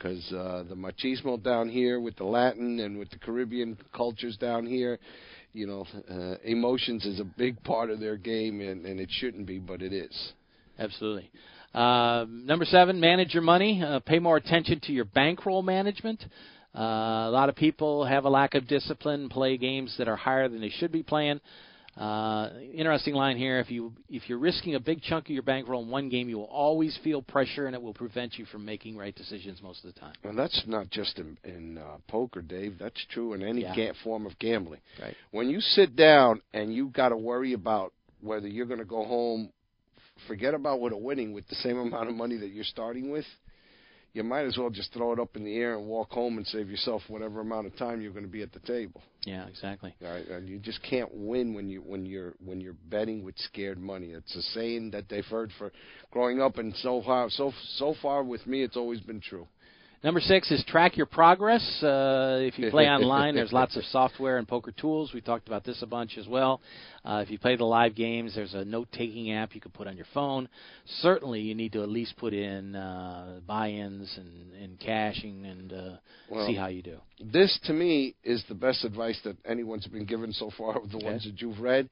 because 0.00 0.32
uh, 0.32 0.64
the 0.68 0.74
machismo 0.74 1.42
down 1.42 1.68
here 1.68 2.00
with 2.00 2.16
the 2.16 2.24
Latin 2.24 2.80
and 2.80 2.98
with 2.98 3.10
the 3.10 3.18
Caribbean 3.18 3.76
cultures 3.94 4.36
down 4.36 4.66
here, 4.66 4.98
you 5.52 5.66
know, 5.66 5.86
uh, 6.10 6.36
emotions 6.44 7.04
is 7.04 7.20
a 7.20 7.24
big 7.24 7.62
part 7.64 7.90
of 7.90 8.00
their 8.00 8.16
game, 8.16 8.60
and, 8.60 8.86
and 8.86 9.00
it 9.00 9.08
shouldn't 9.10 9.46
be, 9.46 9.58
but 9.58 9.82
it 9.82 9.92
is. 9.92 10.32
Absolutely. 10.78 11.30
Uh, 11.74 12.24
number 12.28 12.64
seven, 12.64 12.98
manage 12.98 13.34
your 13.34 13.42
money. 13.42 13.82
Uh, 13.82 14.00
pay 14.00 14.18
more 14.18 14.36
attention 14.36 14.80
to 14.84 14.92
your 14.92 15.04
bankroll 15.04 15.62
management. 15.62 16.24
Uh, 16.74 16.80
a 16.80 17.30
lot 17.30 17.48
of 17.48 17.56
people 17.56 18.04
have 18.04 18.24
a 18.24 18.30
lack 18.30 18.54
of 18.54 18.66
discipline, 18.68 19.28
play 19.28 19.56
games 19.56 19.94
that 19.98 20.08
are 20.08 20.16
higher 20.16 20.48
than 20.48 20.60
they 20.60 20.70
should 20.70 20.92
be 20.92 21.02
playing. 21.02 21.40
Uh, 22.00 22.48
interesting 22.72 23.12
line 23.14 23.36
here. 23.36 23.58
If 23.58 23.70
you 23.70 23.92
if 24.08 24.26
you're 24.26 24.38
risking 24.38 24.74
a 24.74 24.80
big 24.80 25.02
chunk 25.02 25.26
of 25.26 25.30
your 25.32 25.42
bankroll 25.42 25.82
in 25.82 25.90
one 25.90 26.08
game, 26.08 26.30
you 26.30 26.38
will 26.38 26.44
always 26.44 26.98
feel 27.04 27.20
pressure, 27.20 27.66
and 27.66 27.74
it 27.74 27.82
will 27.82 27.92
prevent 27.92 28.38
you 28.38 28.46
from 28.46 28.64
making 28.64 28.96
right 28.96 29.14
decisions 29.14 29.60
most 29.62 29.84
of 29.84 29.92
the 29.92 30.00
time. 30.00 30.14
And 30.24 30.38
that's 30.38 30.62
not 30.66 30.88
just 30.88 31.18
in, 31.18 31.36
in 31.44 31.76
uh, 31.76 31.98
poker, 32.08 32.40
Dave. 32.40 32.76
That's 32.78 33.04
true 33.10 33.34
in 33.34 33.42
any 33.42 33.62
Yeah. 33.62 33.74
ga- 33.76 33.92
form 34.02 34.24
of 34.24 34.38
gambling. 34.38 34.80
Right. 34.98 35.14
When 35.30 35.50
you 35.50 35.60
sit 35.60 35.94
down 35.94 36.40
and 36.54 36.74
you 36.74 36.88
got 36.88 37.10
to 37.10 37.18
worry 37.18 37.52
about 37.52 37.92
whether 38.22 38.48
you're 38.48 38.66
going 38.66 38.78
to 38.80 38.86
go 38.86 39.04
home, 39.04 39.50
forget 40.26 40.54
about 40.54 40.80
with 40.80 40.94
a 40.94 40.96
winning 40.96 41.34
with 41.34 41.46
the 41.48 41.54
same 41.56 41.76
amount 41.78 42.08
of 42.08 42.14
money 42.14 42.38
that 42.38 42.48
you're 42.48 42.64
starting 42.64 43.10
with. 43.10 43.26
You 44.12 44.24
might 44.24 44.44
as 44.44 44.58
well 44.58 44.70
just 44.70 44.92
throw 44.92 45.12
it 45.12 45.20
up 45.20 45.36
in 45.36 45.44
the 45.44 45.56
air 45.56 45.78
and 45.78 45.86
walk 45.86 46.10
home 46.10 46.36
and 46.36 46.46
save 46.46 46.68
yourself 46.68 47.02
whatever 47.06 47.40
amount 47.40 47.68
of 47.68 47.76
time 47.76 48.00
you're 48.00 48.12
going 48.12 48.24
to 48.24 48.30
be 48.30 48.42
at 48.42 48.52
the 48.52 48.58
table. 48.60 49.02
Yeah, 49.24 49.46
exactly. 49.46 49.94
Right, 50.00 50.26
and 50.26 50.48
you 50.48 50.58
just 50.58 50.82
can't 50.82 51.10
win 51.12 51.54
when 51.54 51.68
you 51.68 51.80
when 51.80 52.06
you're 52.06 52.34
when 52.44 52.60
you're 52.60 52.76
betting 52.88 53.22
with 53.22 53.38
scared 53.38 53.78
money. 53.78 54.08
It's 54.08 54.34
a 54.34 54.42
saying 54.42 54.90
that 54.92 55.08
they've 55.08 55.24
heard 55.24 55.52
for 55.58 55.70
growing 56.10 56.40
up, 56.40 56.58
and 56.58 56.74
so 56.76 57.02
far 57.02 57.30
so 57.30 57.52
so 57.76 57.94
far 58.02 58.24
with 58.24 58.46
me, 58.46 58.62
it's 58.62 58.76
always 58.76 59.00
been 59.00 59.20
true. 59.20 59.46
Number 60.02 60.20
six 60.20 60.50
is 60.50 60.64
track 60.64 60.96
your 60.96 61.04
progress. 61.04 61.62
Uh, 61.82 62.38
if 62.40 62.58
you 62.58 62.70
play 62.70 62.84
online, 62.88 63.34
there's 63.34 63.52
lots 63.52 63.76
of 63.76 63.84
software 63.84 64.38
and 64.38 64.48
poker 64.48 64.72
tools. 64.72 65.12
We 65.12 65.20
talked 65.20 65.46
about 65.46 65.62
this 65.62 65.82
a 65.82 65.86
bunch 65.86 66.16
as 66.16 66.26
well. 66.26 66.62
Uh, 67.04 67.22
if 67.22 67.30
you 67.30 67.38
play 67.38 67.56
the 67.56 67.66
live 67.66 67.94
games, 67.94 68.34
there's 68.34 68.54
a 68.54 68.64
note-taking 68.64 69.32
app 69.32 69.54
you 69.54 69.60
can 69.60 69.72
put 69.72 69.86
on 69.86 69.96
your 69.96 70.06
phone. 70.14 70.48
Certainly, 71.00 71.40
you 71.40 71.54
need 71.54 71.72
to 71.72 71.82
at 71.82 71.90
least 71.90 72.16
put 72.16 72.32
in 72.32 72.74
uh, 72.74 73.40
buy-ins 73.46 74.16
and, 74.16 74.54
and 74.54 74.80
cashing 74.80 75.44
and 75.44 75.72
uh, 75.72 75.96
Well, 76.30 76.46
see 76.46 76.54
how 76.54 76.68
you 76.68 76.82
do. 76.82 76.96
This 77.22 77.58
to 77.64 77.74
me 77.74 78.14
is 78.24 78.42
the 78.48 78.54
best 78.54 78.84
advice 78.84 79.20
that 79.24 79.36
anyone's 79.44 79.86
been 79.86 80.06
given 80.06 80.32
so 80.32 80.50
far 80.56 80.78
of 80.78 80.90
the 80.90 80.98
ones 80.98 81.24
that 81.24 81.42
you've 81.42 81.60
read. 81.60 81.90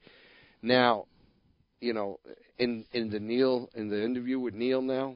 Now, 0.63 1.05
you 1.79 1.93
know, 1.93 2.19
in 2.57 2.85
in 2.91 3.11
the 3.11 3.19
Neil 3.19 3.69
in 3.75 3.87
the 3.87 4.03
interview 4.03 4.39
with 4.39 4.55
Neil 4.55 4.81
now, 4.81 5.15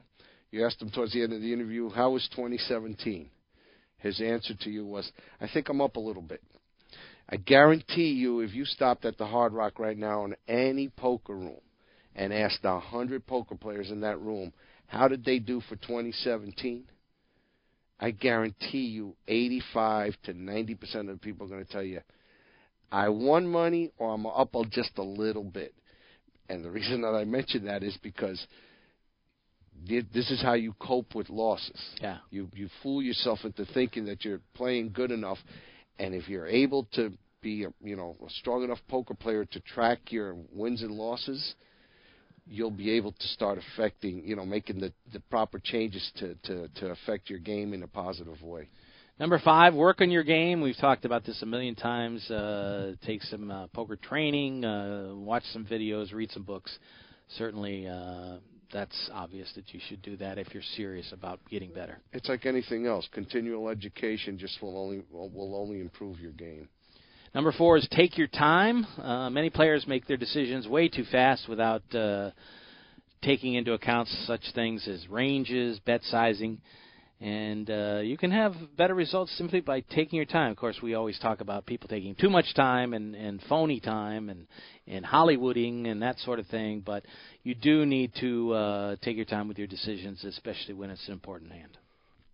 you 0.54 0.64
asked 0.64 0.80
him 0.80 0.90
towards 0.90 1.12
the 1.12 1.22
end 1.22 1.32
of 1.32 1.40
the 1.40 1.52
interview, 1.52 1.90
how 1.90 2.10
was 2.10 2.28
2017? 2.34 3.28
His 3.98 4.20
answer 4.20 4.54
to 4.60 4.70
you 4.70 4.86
was, 4.86 5.10
I 5.40 5.48
think 5.52 5.68
I'm 5.68 5.80
up 5.80 5.96
a 5.96 6.00
little 6.00 6.22
bit. 6.22 6.40
I 7.28 7.36
guarantee 7.36 8.12
you, 8.12 8.40
if 8.40 8.54
you 8.54 8.64
stopped 8.64 9.04
at 9.04 9.18
the 9.18 9.26
Hard 9.26 9.52
Rock 9.52 9.78
right 9.78 9.96
now 9.96 10.24
in 10.24 10.36
any 10.46 10.90
poker 10.90 11.34
room 11.34 11.60
and 12.14 12.32
asked 12.32 12.60
a 12.64 12.78
hundred 12.78 13.26
poker 13.26 13.56
players 13.56 13.90
in 13.90 14.02
that 14.02 14.20
room, 14.20 14.52
how 14.86 15.08
did 15.08 15.24
they 15.24 15.38
do 15.38 15.60
for 15.62 15.76
2017? 15.76 16.84
I 17.98 18.10
guarantee 18.10 18.86
you 18.86 19.16
85 19.26 20.14
to 20.24 20.34
90 20.34 20.74
percent 20.74 21.08
of 21.08 21.16
the 21.16 21.20
people 21.20 21.46
are 21.46 21.50
going 21.50 21.64
to 21.64 21.72
tell 21.72 21.82
you, 21.82 22.00
I 22.92 23.08
won 23.08 23.46
money 23.46 23.90
or 23.98 24.12
I'm 24.12 24.26
up 24.26 24.54
just 24.70 24.98
a 24.98 25.02
little 25.02 25.44
bit. 25.44 25.74
And 26.48 26.64
the 26.64 26.70
reason 26.70 27.00
that 27.00 27.14
I 27.14 27.24
mention 27.24 27.64
that 27.64 27.82
is 27.82 27.96
because 28.02 28.46
this 29.86 30.30
is 30.30 30.40
how 30.42 30.54
you 30.54 30.74
cope 30.78 31.14
with 31.14 31.30
losses. 31.30 31.80
Yeah. 32.00 32.18
You 32.30 32.48
you 32.54 32.68
fool 32.82 33.02
yourself 33.02 33.40
into 33.44 33.64
thinking 33.66 34.06
that 34.06 34.24
you're 34.24 34.40
playing 34.54 34.92
good 34.92 35.10
enough, 35.10 35.38
and 35.98 36.14
if 36.14 36.28
you're 36.28 36.46
able 36.46 36.88
to 36.94 37.12
be 37.42 37.64
a, 37.64 37.72
you 37.82 37.96
know 37.96 38.16
a 38.26 38.30
strong 38.30 38.64
enough 38.64 38.78
poker 38.88 39.14
player 39.14 39.44
to 39.44 39.60
track 39.60 40.10
your 40.10 40.36
wins 40.52 40.82
and 40.82 40.92
losses, 40.92 41.54
you'll 42.46 42.70
be 42.70 42.90
able 42.90 43.12
to 43.12 43.26
start 43.28 43.58
affecting 43.58 44.22
you 44.24 44.36
know 44.36 44.46
making 44.46 44.80
the 44.80 44.92
the 45.12 45.20
proper 45.30 45.58
changes 45.58 46.10
to 46.16 46.34
to 46.44 46.68
to 46.68 46.86
affect 46.86 47.30
your 47.30 47.38
game 47.38 47.74
in 47.74 47.82
a 47.82 47.88
positive 47.88 48.42
way. 48.42 48.68
Number 49.20 49.38
five, 49.38 49.74
work 49.74 50.00
on 50.00 50.10
your 50.10 50.24
game. 50.24 50.60
We've 50.60 50.76
talked 50.76 51.04
about 51.04 51.24
this 51.24 51.40
a 51.40 51.46
million 51.46 51.76
times. 51.76 52.28
Uh, 52.28 52.94
take 53.06 53.22
some 53.22 53.48
uh, 53.48 53.68
poker 53.68 53.94
training, 53.94 54.64
uh, 54.64 55.14
watch 55.14 55.44
some 55.52 55.64
videos, 55.64 56.12
read 56.12 56.32
some 56.32 56.42
books. 56.42 56.76
Certainly, 57.38 57.86
uh, 57.86 58.38
that's 58.74 59.08
obvious 59.14 59.50
that 59.54 59.72
you 59.72 59.80
should 59.88 60.02
do 60.02 60.16
that 60.16 60.36
if 60.36 60.52
you're 60.52 60.62
serious 60.76 61.10
about 61.12 61.38
getting 61.48 61.72
better. 61.72 61.98
It's 62.12 62.28
like 62.28 62.44
anything 62.44 62.86
else. 62.86 63.08
Continual 63.12 63.68
education 63.68 64.36
just 64.36 64.60
will 64.60 64.76
only 64.76 65.02
will 65.10 65.54
only 65.56 65.80
improve 65.80 66.18
your 66.18 66.32
game. 66.32 66.68
Number 67.34 67.52
four 67.52 67.76
is 67.76 67.88
take 67.92 68.18
your 68.18 68.26
time. 68.26 68.84
Uh, 68.98 69.30
many 69.30 69.48
players 69.48 69.86
make 69.86 70.06
their 70.06 70.16
decisions 70.16 70.66
way 70.66 70.88
too 70.88 71.04
fast 71.10 71.48
without 71.48 71.82
uh, 71.94 72.32
taking 73.22 73.54
into 73.54 73.72
account 73.72 74.08
such 74.26 74.42
things 74.54 74.86
as 74.88 75.08
ranges, 75.08 75.78
bet 75.80 76.02
sizing, 76.04 76.60
and 77.24 77.70
uh, 77.70 78.00
you 78.02 78.18
can 78.18 78.30
have 78.30 78.52
better 78.76 78.94
results 78.94 79.34
simply 79.38 79.60
by 79.60 79.80
taking 79.80 80.18
your 80.18 80.26
time. 80.26 80.50
Of 80.50 80.58
course, 80.58 80.76
we 80.82 80.92
always 80.92 81.18
talk 81.18 81.40
about 81.40 81.64
people 81.64 81.88
taking 81.88 82.14
too 82.14 82.28
much 82.28 82.52
time 82.54 82.92
and, 82.92 83.14
and 83.14 83.40
phony 83.48 83.80
time 83.80 84.28
and, 84.28 84.46
and 84.86 85.06
Hollywooding 85.06 85.90
and 85.90 86.02
that 86.02 86.18
sort 86.18 86.38
of 86.38 86.46
thing, 86.48 86.82
but 86.84 87.02
you 87.42 87.54
do 87.54 87.86
need 87.86 88.12
to 88.20 88.52
uh, 88.52 88.96
take 89.00 89.16
your 89.16 89.24
time 89.24 89.48
with 89.48 89.56
your 89.56 89.66
decisions, 89.66 90.22
especially 90.22 90.74
when 90.74 90.90
it's 90.90 91.06
an 91.06 91.14
important 91.14 91.50
hand. 91.50 91.78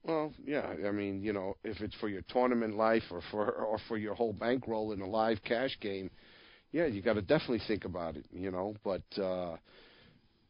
Well, 0.03 0.33
yeah, 0.45 0.67
I 0.85 0.91
mean, 0.91 1.23
you 1.23 1.35
know, 1.35 1.57
if 1.63 1.81
it's 1.81 1.95
for 2.01 2.09
your 2.09 2.23
tournament 2.23 2.77
life 2.77 3.05
or 3.13 3.23
for 3.31 3.49
or 3.49 3.79
for 3.87 3.97
your 3.97 4.15
whole 4.15 4.33
bankroll 4.33 4.91
in 4.91 5.01
a 5.03 5.07
live 5.07 5.39
cash 5.45 5.77
game, 5.81 6.11
yeah, 6.73 6.87
you 6.87 7.01
got 7.01 7.13
to 7.13 7.23
definitely 7.23 7.61
think 7.69 7.85
about 7.85 8.17
it, 8.17 8.25
you 8.33 8.51
know. 8.51 8.75
But 8.83 9.03
uh, 9.23 9.57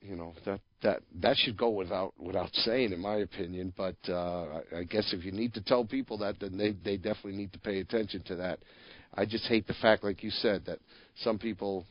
you 0.00 0.16
know 0.16 0.34
that 0.44 0.60
that 0.82 1.02
that 1.20 1.36
should 1.36 1.56
go 1.56 1.68
without 1.70 2.14
without 2.18 2.50
saying, 2.52 2.92
in 2.92 3.00
my 3.00 3.16
opinion. 3.16 3.72
But 3.76 3.96
uh, 4.08 4.60
I, 4.72 4.78
I 4.78 4.84
guess 4.84 5.12
if 5.12 5.24
you 5.24 5.32
need 5.32 5.54
to 5.54 5.62
tell 5.62 5.84
people 5.84 6.18
that, 6.18 6.40
then 6.40 6.56
they 6.56 6.72
they 6.72 6.96
definitely 6.96 7.36
need 7.36 7.52
to 7.52 7.58
pay 7.58 7.80
attention 7.80 8.22
to 8.26 8.36
that. 8.36 8.60
I 9.14 9.26
just 9.26 9.44
hate 9.46 9.66
the 9.66 9.74
fact, 9.74 10.04
like 10.04 10.22
you 10.22 10.30
said, 10.30 10.64
that 10.66 10.78
some 11.16 11.38
people 11.38 11.84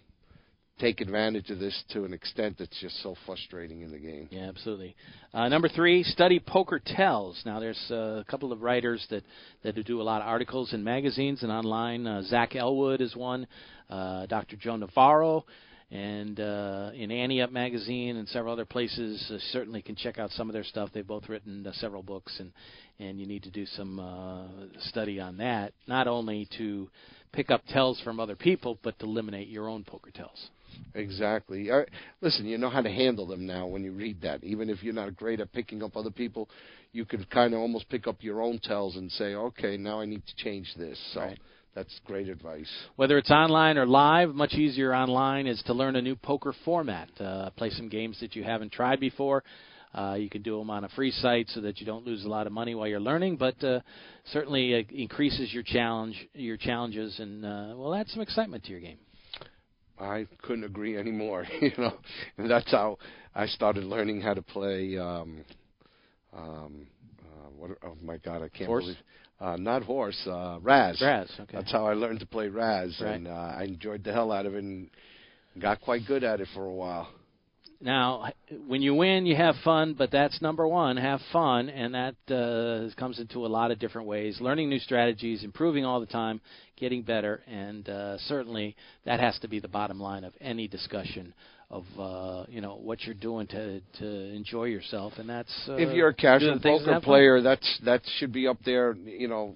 take 0.79 1.01
advantage 1.01 1.49
of 1.49 1.59
this 1.59 1.83
to 1.89 2.05
an 2.05 2.13
extent 2.13 2.55
that's 2.57 2.79
just 2.79 3.01
so 3.03 3.15
frustrating 3.25 3.81
in 3.81 3.91
the 3.91 3.99
game. 3.99 4.29
Yeah, 4.31 4.47
absolutely. 4.47 4.95
Uh, 5.33 5.49
number 5.49 5.67
three, 5.67 6.03
study 6.03 6.39
poker 6.39 6.81
tells. 6.83 7.41
Now, 7.45 7.59
there's 7.59 7.83
uh, 7.91 8.21
a 8.21 8.25
couple 8.29 8.53
of 8.53 8.61
writers 8.61 9.05
that 9.09 9.23
that 9.63 9.75
do 9.85 10.01
a 10.01 10.03
lot 10.03 10.21
of 10.21 10.27
articles 10.27 10.73
in 10.73 10.83
magazines 10.83 11.43
and 11.43 11.51
online. 11.51 12.07
Uh, 12.07 12.21
Zach 12.23 12.55
Elwood 12.55 13.01
is 13.01 13.15
one. 13.15 13.45
Uh, 13.89 14.25
Dr. 14.27 14.55
Joe 14.55 14.77
Navarro. 14.77 15.45
And 15.91 16.39
uh, 16.39 16.91
in 16.93 17.09
Ante 17.09 17.41
Up 17.41 17.51
magazine 17.51 18.17
and 18.17 18.27
several 18.27 18.53
other 18.53 18.65
places, 18.65 19.25
uh, 19.33 19.39
certainly 19.51 19.81
can 19.81 19.95
check 19.95 20.19
out 20.19 20.29
some 20.31 20.47
of 20.47 20.53
their 20.53 20.63
stuff. 20.63 20.89
They've 20.93 21.05
both 21.05 21.27
written 21.27 21.65
uh, 21.65 21.71
several 21.73 22.03
books, 22.03 22.35
and 22.39 22.51
and 22.99 23.19
you 23.19 23.25
need 23.25 23.43
to 23.43 23.49
do 23.49 23.65
some 23.65 23.99
uh, 23.99 24.47
study 24.89 25.19
on 25.19 25.37
that, 25.37 25.73
not 25.87 26.07
only 26.07 26.47
to 26.57 26.89
pick 27.31 27.49
up 27.49 27.63
tells 27.69 27.99
from 28.01 28.19
other 28.19 28.35
people, 28.35 28.77
but 28.83 28.99
to 28.99 29.05
eliminate 29.05 29.47
your 29.47 29.67
own 29.67 29.83
poker 29.83 30.11
tells. 30.11 30.49
Exactly. 30.93 31.71
I, 31.71 31.85
listen, 32.21 32.45
you 32.45 32.57
know 32.57 32.69
how 32.69 32.81
to 32.81 32.89
handle 32.89 33.25
them 33.25 33.45
now 33.45 33.65
when 33.67 33.83
you 33.83 33.91
read 33.91 34.21
that. 34.21 34.43
Even 34.43 34.69
if 34.69 34.83
you're 34.83 34.93
not 34.93 35.15
great 35.15 35.39
at 35.39 35.51
picking 35.53 35.81
up 35.81 35.95
other 35.95 36.11
people, 36.11 36.49
you 36.91 37.05
can 37.05 37.23
kind 37.25 37.53
of 37.53 37.59
almost 37.59 37.89
pick 37.89 38.07
up 38.07 38.17
your 38.21 38.41
own 38.41 38.59
tells 38.59 38.95
and 38.95 39.11
say, 39.11 39.35
okay, 39.35 39.77
now 39.77 39.99
I 39.99 40.05
need 40.05 40.25
to 40.25 40.35
change 40.43 40.71
this. 40.77 40.99
So 41.13 41.21
Right. 41.21 41.39
That's 41.79 41.99
great 42.03 42.27
advice. 42.27 42.69
Whether 42.97 43.17
it's 43.17 43.31
online 43.31 43.77
or 43.77 43.85
live, 43.85 44.35
much 44.35 44.53
easier 44.53 44.93
online 44.93 45.47
is 45.47 45.63
to 45.65 45.73
learn 45.73 45.95
a 45.95 46.01
new 46.01 46.17
poker 46.17 46.53
format. 46.65 47.09
Uh, 47.17 47.51
play 47.51 47.69
some 47.69 47.87
games 47.87 48.19
that 48.19 48.35
you 48.35 48.43
haven't 48.43 48.73
tried 48.73 48.99
before. 48.99 49.45
Uh, 49.93 50.15
you 50.19 50.29
can 50.29 50.41
do 50.41 50.59
them 50.59 50.69
on 50.69 50.83
a 50.83 50.89
free 50.89 51.09
site 51.09 51.47
so 51.49 51.61
that 51.61 51.79
you 51.79 51.85
don't 51.85 52.05
lose 52.05 52.25
a 52.25 52.27
lot 52.27 52.47
of 52.47 52.51
money 52.51 52.75
while 52.75 52.85
you're 52.85 52.99
learning, 52.99 53.37
but 53.37 53.63
uh, 53.63 53.79
certainly 54.33 54.75
uh, 54.75 54.81
increases 54.93 55.53
your 55.53 55.63
challenge, 55.63 56.27
your 56.33 56.57
challenges, 56.57 57.17
and 57.19 57.45
uh, 57.45 57.73
will 57.73 57.95
add 57.95 58.09
some 58.09 58.21
excitement 58.21 58.61
to 58.65 58.71
your 58.71 58.81
game. 58.81 58.99
I 59.97 60.27
couldn't 60.41 60.65
agree 60.65 60.97
anymore. 60.97 61.45
You 61.61 61.71
know, 61.77 61.93
and 62.37 62.51
that's 62.51 62.71
how 62.71 62.97
I 63.33 63.45
started 63.45 63.85
learning 63.85 64.19
how 64.19 64.33
to 64.33 64.41
play. 64.41 64.97
Um, 64.97 65.45
um, 66.35 66.87
what? 67.57 67.71
Oh 67.83 67.95
my 68.03 68.17
God, 68.17 68.41
I 68.41 68.49
can't 68.49 68.67
Horse? 68.67 68.83
believe. 68.85 68.97
Uh, 69.41 69.55
not 69.55 69.83
horse, 69.83 70.21
uh, 70.27 70.59
Razz. 70.61 71.01
Razz, 71.01 71.31
okay. 71.39 71.57
That's 71.57 71.71
how 71.71 71.85
I 71.87 71.93
learned 71.93 72.19
to 72.19 72.25
play 72.25 72.49
Razz, 72.49 72.99
Right. 73.01 73.15
and 73.15 73.27
uh, 73.27 73.31
I 73.57 73.63
enjoyed 73.63 74.03
the 74.03 74.11
hell 74.11 74.33
out 74.33 74.45
of 74.45 74.53
it 74.53 74.63
and 74.63 74.89
got 75.59 75.79
quite 75.79 76.01
good 76.05 76.25
at 76.25 76.41
it 76.41 76.49
for 76.53 76.65
a 76.65 76.73
while. 76.73 77.07
Now, 77.81 78.33
when 78.67 78.81
you 78.81 78.93
win, 78.93 79.25
you 79.25 79.37
have 79.37 79.55
fun, 79.63 79.93
but 79.97 80.11
that's 80.11 80.41
number 80.41 80.67
one. 80.67 80.97
Have 80.97 81.21
fun, 81.31 81.69
and 81.69 81.93
that 81.95 82.15
uh, 82.29 82.93
comes 82.99 83.19
into 83.21 83.45
a 83.45 83.47
lot 83.47 83.71
of 83.71 83.79
different 83.79 84.05
ways. 84.09 84.37
Learning 84.41 84.67
new 84.67 84.79
strategies, 84.79 85.45
improving 85.45 85.85
all 85.85 86.01
the 86.01 86.05
time, 86.05 86.41
getting 86.75 87.03
better, 87.03 87.41
and 87.47 87.87
uh, 87.87 88.17
certainly 88.27 88.75
that 89.05 89.21
has 89.21 89.39
to 89.39 89.47
be 89.47 89.61
the 89.61 89.69
bottom 89.69 89.97
line 90.01 90.25
of 90.25 90.33
any 90.41 90.67
discussion 90.67 91.33
of 91.71 91.85
uh, 91.99 92.45
you 92.49 92.61
know 92.61 92.75
what 92.75 93.03
you're 93.03 93.15
doing 93.15 93.47
to 93.47 93.81
to 93.99 94.05
enjoy 94.05 94.65
yourself, 94.65 95.13
and 95.17 95.29
that's 95.29 95.53
uh, 95.67 95.73
if 95.73 95.95
you're 95.95 96.09
a 96.09 96.13
casual 96.13 96.59
poker 96.59 96.85
that 96.85 97.03
player, 97.03 97.41
that's 97.41 97.79
that 97.85 98.01
should 98.17 98.31
be 98.31 98.47
up 98.47 98.57
there, 98.65 98.93
you 98.93 99.27
know, 99.27 99.55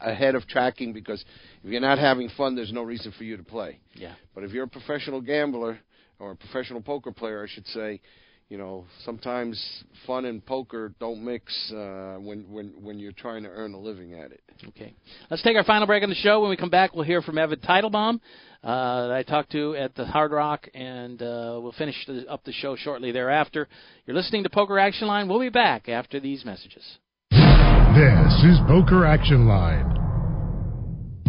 ahead 0.00 0.34
of 0.34 0.46
tracking 0.46 0.92
because 0.92 1.24
if 1.64 1.70
you're 1.70 1.80
not 1.80 1.98
having 1.98 2.28
fun, 2.36 2.54
there's 2.54 2.72
no 2.72 2.82
reason 2.82 3.12
for 3.16 3.24
you 3.24 3.36
to 3.36 3.42
play. 3.42 3.78
Yeah. 3.94 4.14
But 4.34 4.44
if 4.44 4.52
you're 4.52 4.64
a 4.64 4.68
professional 4.68 5.20
gambler 5.20 5.78
or 6.18 6.32
a 6.32 6.36
professional 6.36 6.80
poker 6.80 7.12
player, 7.12 7.42
I 7.42 7.52
should 7.52 7.66
say, 7.68 8.00
you 8.48 8.58
know, 8.58 8.84
sometimes 9.04 9.84
fun 10.06 10.24
and 10.24 10.44
poker 10.44 10.92
don't 11.00 11.24
mix 11.24 11.52
uh, 11.72 12.16
when 12.18 12.44
when 12.48 12.74
when 12.80 12.98
you're 12.98 13.12
trying 13.12 13.42
to 13.42 13.48
earn 13.48 13.74
a 13.74 13.78
living 13.78 14.14
at 14.14 14.30
it. 14.30 14.40
Okay. 14.68 14.94
Let's 15.30 15.42
take 15.42 15.56
our 15.56 15.64
final 15.64 15.86
break 15.86 16.02
on 16.02 16.08
the 16.08 16.14
show. 16.14 16.40
When 16.40 16.50
we 16.50 16.56
come 16.56 16.70
back, 16.70 16.94
we'll 16.94 17.04
hear 17.04 17.22
from 17.22 17.38
Evan 17.38 17.58
Teitelbaum 17.58 18.20
uh, 18.62 19.08
that 19.08 19.12
I 19.12 19.22
talked 19.22 19.52
to 19.52 19.74
at 19.74 19.94
the 19.94 20.06
Hard 20.06 20.30
Rock, 20.30 20.68
and 20.74 21.20
uh, 21.20 21.58
we'll 21.60 21.74
finish 21.76 21.96
the, 22.06 22.26
up 22.28 22.44
the 22.44 22.52
show 22.52 22.76
shortly 22.76 23.12
thereafter. 23.12 23.68
You're 24.06 24.16
listening 24.16 24.44
to 24.44 24.50
Poker 24.50 24.78
Action 24.78 25.08
Line. 25.08 25.28
We'll 25.28 25.40
be 25.40 25.48
back 25.48 25.88
after 25.88 26.20
these 26.20 26.44
messages. 26.44 26.84
This 27.30 28.44
is 28.44 28.58
Poker 28.68 29.04
Action 29.06 29.46
Line. 29.48 29.95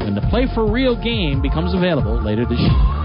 when 0.00 0.14
the 0.14 0.26
Play 0.30 0.46
for 0.54 0.70
Real 0.70 1.00
game 1.00 1.40
becomes 1.42 1.74
available 1.74 2.20
later 2.22 2.44
this 2.44 2.58
year. 2.58 3.00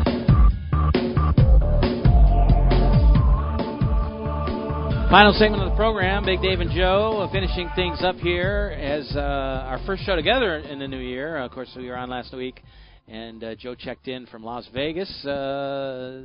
Final 5.10 5.34
segment 5.34 5.64
of 5.64 5.70
the 5.70 5.76
program, 5.76 6.26
Big 6.26 6.42
Dave 6.42 6.60
and 6.60 6.72
Joe, 6.72 7.22
uh, 7.22 7.32
finishing 7.32 7.70
things 7.76 8.00
up 8.02 8.16
here 8.18 8.76
as 8.80 9.10
uh, 9.16 9.20
our 9.20 9.80
first 9.86 10.04
show 10.04 10.16
together 10.16 10.58
in 10.58 10.80
the 10.80 10.88
new 10.88 11.00
year. 11.00 11.38
of 11.38 11.52
course, 11.52 11.70
we 11.78 11.88
were 11.88 11.96
on 11.96 12.10
last 12.10 12.36
week, 12.36 12.62
and 13.08 13.44
uh, 13.44 13.56
Joe 13.56 13.76
checked 13.76 14.08
in 14.08 14.26
from 14.26 14.44
Las 14.44 14.68
Vegas. 14.74 15.10
Uh, 15.24 16.24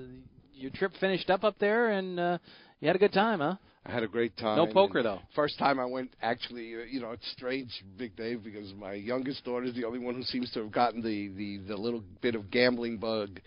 your 0.54 0.70
trip 0.72 0.92
finished 0.98 1.30
up 1.30 1.44
up 1.44 1.58
there, 1.58 1.90
and 1.90 2.18
uh, 2.18 2.38
you 2.80 2.86
had 2.86 2.96
a 2.96 2.98
good 2.98 3.12
time, 3.12 3.40
huh? 3.40 3.56
I 3.86 3.92
had 3.92 4.02
a 4.02 4.08
great 4.08 4.36
time. 4.36 4.56
No 4.56 4.66
poker 4.66 4.98
and 4.98 5.06
though. 5.06 5.20
First 5.34 5.58
time 5.58 5.80
I 5.80 5.86
went, 5.86 6.10
actually, 6.20 6.74
uh, 6.74 6.84
you 6.90 7.00
know, 7.00 7.12
it's 7.12 7.30
strange, 7.32 7.70
Big 7.96 8.14
Dave, 8.14 8.44
because 8.44 8.72
my 8.74 8.92
youngest 8.92 9.44
daughter 9.44 9.64
is 9.64 9.74
the 9.74 9.84
only 9.84 9.98
one 9.98 10.14
who 10.14 10.22
seems 10.22 10.50
to 10.52 10.60
have 10.60 10.72
gotten 10.72 11.00
the 11.02 11.28
the 11.28 11.58
the 11.68 11.76
little 11.76 12.02
bit 12.20 12.34
of 12.34 12.50
gambling 12.50 12.98
bug 12.98 13.40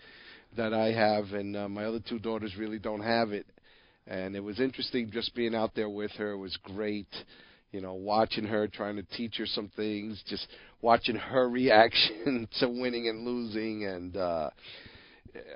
that 0.56 0.74
I 0.74 0.92
have, 0.92 1.32
and 1.32 1.56
uh, 1.56 1.68
my 1.68 1.84
other 1.84 2.00
two 2.00 2.18
daughters 2.18 2.54
really 2.58 2.78
don't 2.78 3.02
have 3.02 3.32
it. 3.32 3.46
And 4.06 4.36
it 4.36 4.40
was 4.40 4.60
interesting 4.60 5.10
just 5.10 5.34
being 5.34 5.54
out 5.54 5.74
there 5.74 5.88
with 5.88 6.10
her. 6.12 6.32
It 6.32 6.38
was 6.38 6.56
great, 6.62 7.08
you 7.72 7.80
know, 7.80 7.94
watching 7.94 8.44
her, 8.44 8.68
trying 8.68 8.96
to 8.96 9.02
teach 9.02 9.36
her 9.38 9.46
some 9.46 9.70
things, 9.76 10.22
just 10.28 10.46
watching 10.82 11.16
her 11.16 11.48
reaction 11.60 12.48
to 12.58 12.68
winning 12.68 13.08
and 13.08 13.24
losing, 13.24 13.84
and. 13.84 14.16
uh 14.16 14.50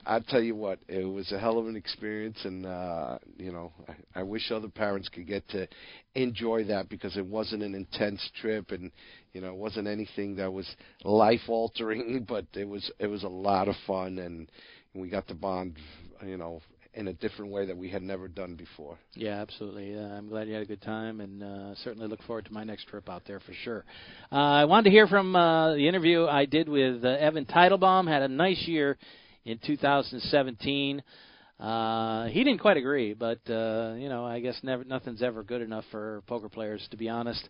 I 0.07 0.21
tell 0.21 0.43
you 0.43 0.55
what, 0.55 0.79
it 0.89 1.05
was 1.05 1.31
a 1.33 1.39
hell 1.39 1.59
of 1.59 1.69
an 1.69 1.77
experience, 1.77 2.39
and 2.45 2.67
uh, 2.67 3.19
you 3.37 3.53
know, 3.53 3.73
I, 3.89 4.21
I 4.21 4.23
wish 4.23 4.51
other 4.51 4.69
parents 4.69 5.09
could 5.09 5.27
get 5.27 5.49
to 5.51 5.69
enjoy 6.15 6.65
that 6.65 6.89
because 6.89 7.17
it 7.17 7.27
wasn't 7.27 7.63
an 7.63 7.75
intense 7.75 8.29
trip, 8.41 8.71
and 8.71 8.91
you 9.33 9.41
know, 9.41 9.49
it 9.49 9.57
wasn't 9.57 9.87
anything 9.87 10.37
that 10.37 10.53
was 10.53 10.69
life 11.05 11.49
altering, 11.49 12.25
but 12.29 12.47
it 12.55 12.69
was 12.69 12.91
it 12.99 13.07
was 13.07 13.23
a 13.23 13.29
lot 13.29 13.69
of 13.69 13.75
fun, 13.87 14.19
and 14.19 14.51
we 14.95 15.09
got 15.09 15.29
to 15.29 15.35
bond, 15.35 15.77
you 16.25 16.37
know, 16.37 16.61
in 16.95 17.09
a 17.09 17.13
different 17.13 17.53
way 17.53 17.65
that 17.67 17.77
we 17.77 17.89
had 17.89 18.03
never 18.03 18.27
done 18.27 18.57
before. 18.57 18.99
Yeah, 19.15 19.41
absolutely. 19.41 19.97
Uh, 19.97 20.01
I'm 20.01 20.29
glad 20.29 20.49
you 20.49 20.55
had 20.55 20.63
a 20.63 20.67
good 20.67 20.83
time, 20.83 21.21
and 21.21 21.43
uh, 21.43 21.75
certainly 21.85 22.09
look 22.09 22.23
forward 22.25 22.47
to 22.47 22.53
my 22.53 22.65
next 22.65 22.89
trip 22.89 23.09
out 23.09 23.23
there 23.27 23.39
for 23.39 23.53
sure. 23.63 23.85
Uh, 24.33 24.37
I 24.37 24.65
wanted 24.65 24.85
to 24.85 24.91
hear 24.91 25.07
from 25.07 25.37
uh, 25.37 25.75
the 25.75 25.87
interview 25.87 26.27
I 26.27 26.47
did 26.47 26.69
with 26.69 27.05
uh, 27.05 27.09
Evan 27.09 27.45
Teitelbaum. 27.45 28.09
Had 28.09 28.23
a 28.23 28.29
nice 28.29 28.65
year 28.67 28.99
in 29.49 29.59
2017. 29.65 31.03
Uh, 31.59 32.27
he 32.27 32.45
didn't 32.45 32.61
quite 32.61 32.77
agree, 32.77 33.15
but 33.15 33.41
uh, 33.51 33.95
you 33.97 34.09
know, 34.09 34.25
I 34.25 34.41
guess 34.41 34.57
never 34.63 34.85
nothing's 34.85 35.23
ever 35.23 35.43
good 35.43 35.63
enough 35.63 35.85
for 35.91 36.23
poker 36.27 36.49
players, 36.49 36.87
to 36.93 36.97
be 36.97 37.09
honest. 37.09 37.49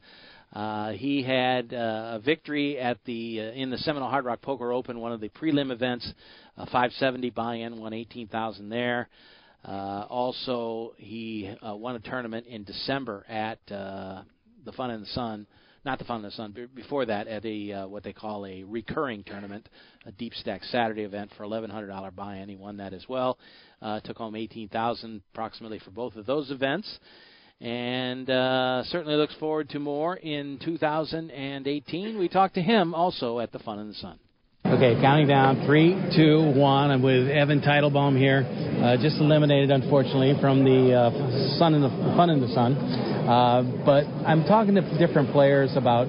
Uh, 0.52 0.92
he 0.92 1.22
had 1.22 1.74
uh, 1.74 2.12
a 2.14 2.20
victory 2.24 2.78
at 2.78 2.98
the 3.04 3.40
uh, 3.40 3.42
in 3.52 3.68
the 3.68 3.76
Seminole 3.78 4.08
Hard 4.08 4.24
Rock 4.24 4.40
Poker 4.40 4.72
Open, 4.72 4.98
one 5.00 5.12
of 5.12 5.20
the 5.20 5.28
prelim 5.28 5.70
events, 5.70 6.10
uh, 6.56 6.64
570 6.66 7.30
buy-in, 7.30 7.78
won 7.78 7.92
18,000 7.92 8.70
there. 8.70 9.08
Uh, 9.64 10.06
also, 10.08 10.94
he 10.96 11.52
uh, 11.66 11.76
won 11.76 11.96
a 11.96 11.98
tournament 11.98 12.46
in 12.46 12.64
December 12.64 13.26
at 13.28 13.58
uh, 13.70 14.22
the 14.64 14.72
Fun 14.72 14.90
in 14.90 15.00
the 15.00 15.06
Sun 15.08 15.46
not 15.84 15.98
the 15.98 16.04
Fun 16.04 16.16
in 16.18 16.22
the 16.22 16.30
Sun. 16.30 16.68
Before 16.74 17.06
that, 17.06 17.28
at 17.28 17.44
a 17.44 17.72
uh, 17.72 17.88
what 17.88 18.02
they 18.02 18.12
call 18.12 18.46
a 18.46 18.64
recurring 18.64 19.24
tournament, 19.24 19.68
a 20.06 20.12
Deep 20.12 20.34
Stack 20.34 20.64
Saturday 20.64 21.02
event 21.02 21.30
for 21.36 21.44
eleven 21.44 21.70
hundred 21.70 21.88
dollar 21.88 22.10
buy-in. 22.10 22.48
He 22.48 22.56
won 22.56 22.76
that 22.78 22.92
as 22.92 23.04
well. 23.08 23.38
Uh, 23.80 24.00
took 24.00 24.16
home 24.16 24.36
eighteen 24.36 24.68
thousand 24.68 25.22
approximately 25.32 25.78
for 25.78 25.90
both 25.90 26.16
of 26.16 26.26
those 26.26 26.50
events, 26.50 26.98
and 27.60 28.28
uh, 28.28 28.84
certainly 28.84 29.16
looks 29.16 29.34
forward 29.36 29.68
to 29.70 29.78
more 29.78 30.16
in 30.16 30.58
2018. 30.64 32.18
We 32.18 32.28
talked 32.28 32.54
to 32.54 32.62
him 32.62 32.94
also 32.94 33.40
at 33.40 33.52
the 33.52 33.58
Fun 33.58 33.78
in 33.78 33.88
the 33.88 33.94
Sun. 33.94 34.18
Okay, 34.68 35.00
counting 35.00 35.26
down 35.26 35.64
three, 35.64 35.96
two, 36.14 36.52
one. 36.52 36.90
I'm 36.90 37.00
with 37.00 37.26
Evan 37.30 37.62
Teitelbaum 37.62 38.18
here, 38.18 38.44
uh, 38.84 39.00
just 39.00 39.16
eliminated 39.16 39.70
unfortunately 39.70 40.36
from 40.42 40.62
the 40.62 40.92
uh, 40.92 41.56
Sun 41.56 41.80
the 41.80 41.88
Fun 41.88 42.28
in 42.28 42.42
the 42.42 42.48
Sun. 42.48 42.76
Uh, 42.76 43.62
but 43.86 44.04
I'm 44.28 44.44
talking 44.44 44.74
to 44.74 44.84
different 44.98 45.32
players 45.32 45.72
about 45.74 46.08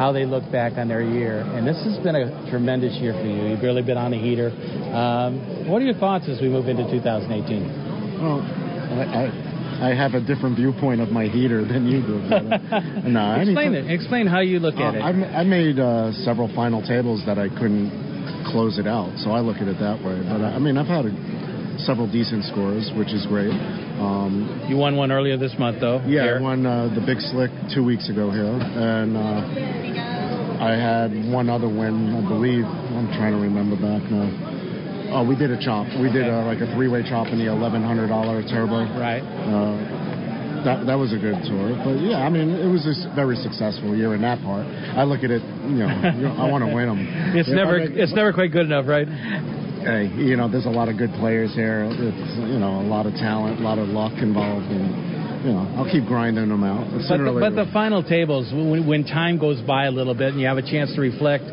how 0.00 0.12
they 0.12 0.24
look 0.24 0.50
back 0.50 0.78
on 0.78 0.88
their 0.88 1.02
year, 1.02 1.40
and 1.40 1.68
this 1.68 1.76
has 1.84 1.98
been 2.02 2.16
a 2.16 2.48
tremendous 2.48 2.96
year 2.96 3.12
for 3.12 3.26
you. 3.26 3.52
You've 3.52 3.60
really 3.60 3.82
been 3.82 3.98
on 3.98 4.14
a 4.14 4.18
heater. 4.18 4.48
Um, 4.48 5.68
what 5.68 5.82
are 5.82 5.84
your 5.84 6.00
thoughts 6.00 6.24
as 6.26 6.40
we 6.40 6.48
move 6.48 6.68
into 6.68 6.90
2018? 6.90 8.16
Well, 8.16 8.40
I 8.40 9.49
I 9.80 9.94
have 9.94 10.12
a 10.12 10.20
different 10.20 10.56
viewpoint 10.56 11.00
of 11.00 11.08
my 11.08 11.24
heater 11.24 11.64
than 11.64 11.88
you 11.88 12.02
do. 12.02 12.20
But, 12.28 12.44
uh, 12.44 13.08
no, 13.08 13.40
explain 13.40 13.74
it. 13.74 13.90
Explain 13.90 14.26
how 14.26 14.40
you 14.40 14.60
look 14.60 14.76
at 14.76 14.94
uh, 14.94 14.98
it. 14.98 15.00
I, 15.00 15.40
I 15.40 15.44
made 15.44 15.78
uh, 15.78 16.12
several 16.24 16.52
final 16.54 16.82
tables 16.82 17.24
that 17.24 17.38
I 17.38 17.48
couldn't 17.48 17.88
close 18.52 18.78
it 18.78 18.86
out. 18.86 19.16
So 19.18 19.30
I 19.30 19.40
look 19.40 19.56
at 19.56 19.68
it 19.68 19.78
that 19.80 20.04
way. 20.04 20.20
But 20.20 20.44
I 20.44 20.58
mean, 20.58 20.76
I've 20.76 20.86
had 20.86 21.06
a, 21.06 21.12
several 21.80 22.10
decent 22.10 22.44
scores, 22.44 22.90
which 22.96 23.12
is 23.12 23.24
great. 23.26 23.52
Um, 24.00 24.66
you 24.68 24.76
won 24.76 24.96
one 24.96 25.10
earlier 25.12 25.36
this 25.36 25.54
month, 25.58 25.80
though. 25.80 25.98
Yeah, 26.04 26.24
here. 26.24 26.38
I 26.38 26.42
won 26.42 26.66
uh, 26.66 26.92
the 26.94 27.00
Big 27.00 27.20
Slick 27.20 27.50
two 27.74 27.84
weeks 27.84 28.08
ago 28.08 28.30
here, 28.30 28.52
and 28.52 29.16
uh, 29.16 30.60
I 30.60 30.76
had 30.76 31.12
one 31.32 31.48
other 31.48 31.68
win, 31.68 32.16
I 32.16 32.28
believe. 32.28 32.64
I'm 32.64 33.08
trying 33.16 33.32
to 33.32 33.40
remember 33.40 33.76
back 33.76 34.04
now. 34.10 34.49
Oh, 35.12 35.24
we 35.26 35.34
did 35.36 35.50
a 35.50 35.58
chop. 35.60 35.86
We 36.00 36.10
did 36.12 36.26
a, 36.28 36.42
like 36.46 36.60
a 36.60 36.72
three-way 36.74 37.02
chop 37.08 37.28
in 37.28 37.38
the 37.38 37.50
eleven 37.50 37.82
hundred 37.82 38.08
dollar 38.08 38.42
turbo. 38.42 38.86
Right. 38.98 39.22
Uh, 39.22 40.08
that 40.64 40.86
that 40.86 40.94
was 40.98 41.12
a 41.12 41.18
good 41.18 41.40
tour. 41.48 41.72
But 41.82 41.98
yeah, 42.04 42.20
I 42.22 42.28
mean, 42.28 42.50
it 42.50 42.68
was 42.68 42.84
a 42.86 43.14
very 43.14 43.36
successful 43.36 43.96
year 43.96 44.14
in 44.14 44.22
that 44.22 44.40
part. 44.42 44.66
I 44.66 45.04
look 45.04 45.24
at 45.24 45.30
it, 45.30 45.42
you 45.66 45.82
know, 45.82 45.88
you 45.88 46.22
know 46.28 46.36
I 46.36 46.46
want 46.50 46.62
to 46.64 46.70
win 46.72 46.86
them. 46.88 47.00
It's 47.36 47.48
I 47.48 47.52
never 47.54 47.78
make- 47.78 47.96
it's 47.96 48.12
never 48.14 48.32
quite 48.32 48.52
good 48.52 48.66
enough, 48.66 48.86
right? 48.86 49.08
Hey, 49.08 50.12
you 50.12 50.36
know, 50.36 50.44
there's 50.50 50.66
a 50.66 50.70
lot 50.70 50.90
of 50.92 50.98
good 50.98 51.10
players 51.16 51.54
here. 51.54 51.88
It's 51.88 52.32
you 52.36 52.58
know 52.60 52.80
a 52.84 52.86
lot 52.86 53.06
of 53.06 53.14
talent, 53.14 53.60
a 53.60 53.62
lot 53.64 53.78
of 53.78 53.88
luck 53.88 54.12
involved, 54.20 54.66
and 54.68 54.84
you 55.48 55.52
know 55.56 55.64
I'll 55.80 55.88
keep 55.90 56.04
grinding 56.04 56.48
them 56.52 56.62
out. 56.62 56.84
But 57.08 57.16
the, 57.24 57.32
but 57.40 57.56
the 57.56 57.72
final 57.72 58.04
tables, 58.04 58.52
when, 58.52 58.86
when 58.86 59.04
time 59.08 59.38
goes 59.40 59.58
by 59.62 59.86
a 59.86 59.90
little 59.90 60.12
bit 60.14 60.36
and 60.36 60.40
you 60.40 60.46
have 60.46 60.58
a 60.60 60.62
chance 60.68 60.92
to 60.94 61.00
reflect, 61.00 61.44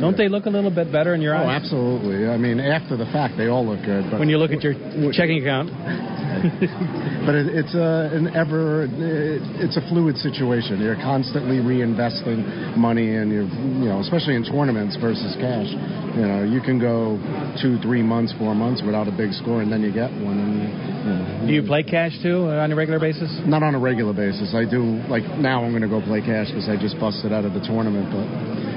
don't 0.00 0.16
they 0.16 0.28
look 0.28 0.46
a 0.46 0.50
little 0.50 0.70
bit 0.70 0.92
better 0.92 1.14
in 1.14 1.20
your 1.20 1.34
eyes? 1.34 1.46
Oh, 1.46 1.50
absolutely. 1.50 2.28
I 2.28 2.36
mean, 2.36 2.60
after 2.60 2.96
the 2.96 3.06
fact, 3.06 3.36
they 3.36 3.48
all 3.48 3.66
look 3.66 3.84
good. 3.84 4.10
But 4.10 4.20
When 4.20 4.28
you 4.28 4.38
look 4.38 4.50
at 4.50 4.62
your 4.62 4.74
checking 5.12 5.40
account. 5.42 5.70
but 7.24 7.34
it, 7.34 7.48
it's 7.48 7.74
a, 7.74 8.12
an 8.12 8.28
ever, 8.36 8.84
it, 8.84 9.40
it's 9.62 9.76
a 9.76 9.84
fluid 9.88 10.16
situation. 10.18 10.80
You're 10.80 11.00
constantly 11.00 11.58
reinvesting 11.58 12.76
money, 12.76 13.16
and 13.16 13.32
you're, 13.32 13.48
you 13.48 13.88
know, 13.88 14.00
especially 14.00 14.36
in 14.36 14.44
tournaments 14.44 14.96
versus 15.00 15.34
cash. 15.40 15.70
You 16.16 16.24
know, 16.28 16.44
you 16.44 16.60
can 16.60 16.78
go 16.78 17.16
two, 17.60 17.78
three 17.80 18.02
months, 18.02 18.34
four 18.38 18.54
months 18.54 18.82
without 18.84 19.08
a 19.08 19.12
big 19.12 19.32
score, 19.32 19.62
and 19.62 19.72
then 19.72 19.82
you 19.82 19.92
get 19.92 20.12
one. 20.12 20.38
And, 20.38 20.52
you 20.60 21.12
know, 21.40 21.46
Do 21.46 21.52
you 21.52 21.62
play 21.62 21.82
cash 21.82 22.12
too 22.22 22.48
uh, 22.48 22.64
on 22.64 22.72
a 22.72 22.76
regular 22.76 23.00
basis? 23.00 23.32
Not 23.46 23.62
on 23.62 23.74
a 23.74 23.80
regular 23.80 24.12
basis. 24.12 24.54
I 24.54 24.68
do 24.68 25.00
like 25.08 25.24
now. 25.40 25.64
I'm 25.64 25.72
going 25.72 25.82
to 25.82 25.92
go 25.92 26.00
play 26.00 26.20
cash 26.20 26.48
because 26.48 26.68
I 26.68 26.76
just 26.76 26.98
busted 27.00 27.32
out 27.32 27.44
of 27.44 27.52
the 27.54 27.60
tournament. 27.60 28.12
But 28.12 28.26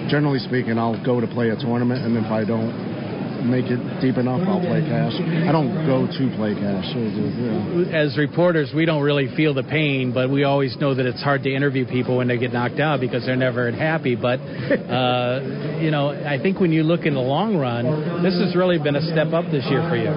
generally 0.09 0.39
speaking, 0.39 0.77
I'll 0.77 1.03
go 1.05 1.21
to 1.21 1.27
play 1.27 1.49
a 1.49 1.55
tournament, 1.55 2.03
and 2.03 2.17
if 2.17 2.31
I 2.31 2.43
don't 2.43 2.99
make 3.45 3.65
it 3.71 3.79
deep 4.01 4.17
enough, 4.17 4.41
I'll 4.47 4.59
play 4.59 4.81
cash. 4.81 5.15
I 5.15 5.51
don't 5.51 5.71
go 5.87 6.07
to 6.07 6.23
play 6.35 6.53
cash. 6.55 6.85
Yeah. 6.91 7.95
As 7.95 8.17
reporters, 8.17 8.71
we 8.75 8.85
don't 8.85 9.01
really 9.01 9.33
feel 9.35 9.53
the 9.53 9.63
pain, 9.63 10.11
but 10.13 10.29
we 10.29 10.43
always 10.43 10.75
know 10.77 10.93
that 10.95 11.05
it's 11.05 11.21
hard 11.23 11.43
to 11.43 11.53
interview 11.53 11.85
people 11.85 12.17
when 12.17 12.27
they 12.27 12.37
get 12.37 12.51
knocked 12.51 12.79
out 12.79 12.99
because 12.99 13.25
they're 13.25 13.35
never 13.35 13.71
happy. 13.71 14.15
But, 14.15 14.39
uh, 14.41 15.79
you 15.79 15.91
know, 15.91 16.09
I 16.09 16.39
think 16.41 16.59
when 16.59 16.71
you 16.71 16.83
look 16.83 17.05
in 17.05 17.13
the 17.13 17.21
long 17.21 17.55
run, 17.55 18.23
this 18.23 18.35
has 18.39 18.55
really 18.55 18.79
been 18.79 18.95
a 18.95 19.05
step 19.11 19.31
up 19.33 19.45
this 19.51 19.65
year 19.69 19.87
for 19.87 19.95
you. 19.95 20.11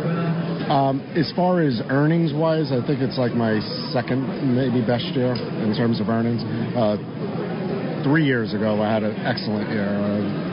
Um, 0.63 1.03
as 1.19 1.31
far 1.35 1.61
as 1.61 1.83
earnings 1.91 2.33
wise, 2.33 2.73
I 2.73 2.81
think 2.87 3.03
it's 3.03 3.19
like 3.19 3.35
my 3.35 3.61
second, 3.93 4.55
maybe 4.55 4.81
best 4.81 5.05
year 5.13 5.35
in 5.35 5.75
terms 5.77 6.01
of 6.01 6.09
earnings. 6.09 6.41
Uh, 6.73 6.97
three 8.03 8.25
years 8.25 8.55
ago, 8.55 8.83
I 8.83 8.93
had 8.93 9.03
an 9.03 9.17
excellent 9.27 9.71
year. 9.71 10.52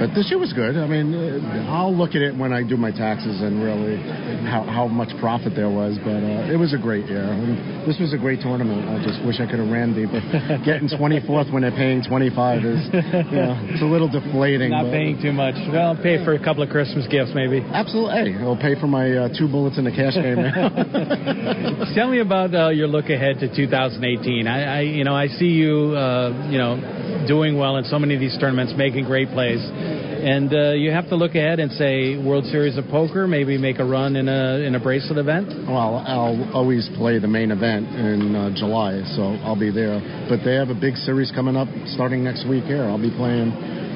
But 0.00 0.16
this 0.16 0.32
year 0.32 0.40
was 0.40 0.56
good. 0.56 0.80
I 0.80 0.88
mean, 0.88 1.12
uh, 1.12 1.68
I'll 1.68 1.92
look 1.92 2.16
at 2.16 2.24
it 2.24 2.32
when 2.32 2.56
I 2.56 2.64
do 2.64 2.80
my 2.80 2.88
taxes 2.88 3.44
and 3.44 3.60
really 3.60 4.00
how, 4.48 4.64
how 4.64 4.88
much 4.88 5.12
profit 5.20 5.52
there 5.52 5.68
was. 5.68 6.00
But 6.00 6.24
uh, 6.24 6.48
it 6.48 6.56
was 6.56 6.72
a 6.72 6.80
great 6.80 7.04
year. 7.04 7.20
And 7.20 7.84
this 7.84 8.00
was 8.00 8.16
a 8.16 8.16
great 8.16 8.40
tournament. 8.40 8.88
I 8.88 8.96
just 9.04 9.20
wish 9.28 9.44
I 9.44 9.46
could 9.46 9.60
have 9.60 9.68
ran 9.68 9.92
deeper. 9.92 10.24
Getting 10.64 10.88
24th 10.88 11.52
when 11.52 11.68
they're 11.68 11.76
paying 11.76 12.00
25 12.00 12.64
is, 12.64 12.80
you 13.28 13.44
know, 13.44 13.60
it's 13.68 13.84
a 13.84 13.90
little 13.92 14.08
deflating. 14.08 14.72
Not 14.72 14.88
paying 14.88 15.20
too 15.20 15.36
much. 15.36 15.60
Well, 15.68 15.92
pay 16.00 16.24
for 16.24 16.32
a 16.32 16.40
couple 16.40 16.64
of 16.64 16.72
Christmas 16.72 17.04
gifts, 17.12 17.36
maybe. 17.36 17.60
Absolutely. 17.60 18.32
Hey, 18.32 18.40
I'll 18.40 18.56
pay 18.56 18.80
for 18.80 18.88
my 18.88 19.28
uh, 19.28 19.28
two 19.36 19.52
bullets 19.52 19.76
in 19.76 19.84
the 19.84 19.92
cash 19.92 20.16
game. 20.16 20.40
Tell 21.92 22.08
me 22.08 22.24
about 22.24 22.56
uh, 22.56 22.72
your 22.72 22.88
look 22.88 23.12
ahead 23.12 23.36
to 23.44 23.52
2018. 23.52 24.48
I, 24.48 24.64
I 24.64 24.80
you 24.80 25.04
know, 25.04 25.14
I 25.14 25.28
see 25.28 25.52
you, 25.52 25.92
uh, 25.92 26.48
you 26.48 26.56
know, 26.56 27.26
doing 27.26 27.58
well 27.58 27.76
in 27.76 27.84
so 27.84 27.98
many 27.98 28.14
of 28.14 28.20
these 28.20 28.36
tournaments, 28.38 28.72
making 28.76 29.04
great 29.04 29.28
plays, 29.30 29.60
and 29.90 30.52
uh, 30.52 30.72
you 30.72 30.90
have 30.90 31.08
to 31.08 31.16
look 31.16 31.34
ahead 31.34 31.60
and 31.60 31.72
say 31.72 32.16
World 32.16 32.44
Series 32.46 32.76
of 32.76 32.86
Poker, 32.88 33.26
maybe 33.26 33.58
make 33.58 33.78
a 33.78 33.84
run 33.84 34.16
in 34.16 34.28
a 34.28 34.60
in 34.60 34.74
a 34.74 34.80
bracelet 34.80 35.18
event. 35.18 35.48
Well, 35.66 36.04
I'll 36.06 36.54
always 36.54 36.88
play 36.96 37.18
the 37.18 37.28
main 37.28 37.50
event 37.50 37.88
in 37.88 38.34
uh, 38.34 38.50
July, 38.54 39.02
so 39.16 39.22
I'll 39.44 39.58
be 39.58 39.70
there. 39.70 40.00
But 40.28 40.44
they 40.44 40.54
have 40.54 40.68
a 40.68 40.78
big 40.78 40.96
series 40.96 41.30
coming 41.30 41.56
up 41.56 41.68
starting 41.86 42.24
next 42.24 42.46
week 42.48 42.64
here. 42.64 42.84
I'll 42.84 43.00
be 43.00 43.10
playing 43.10 43.50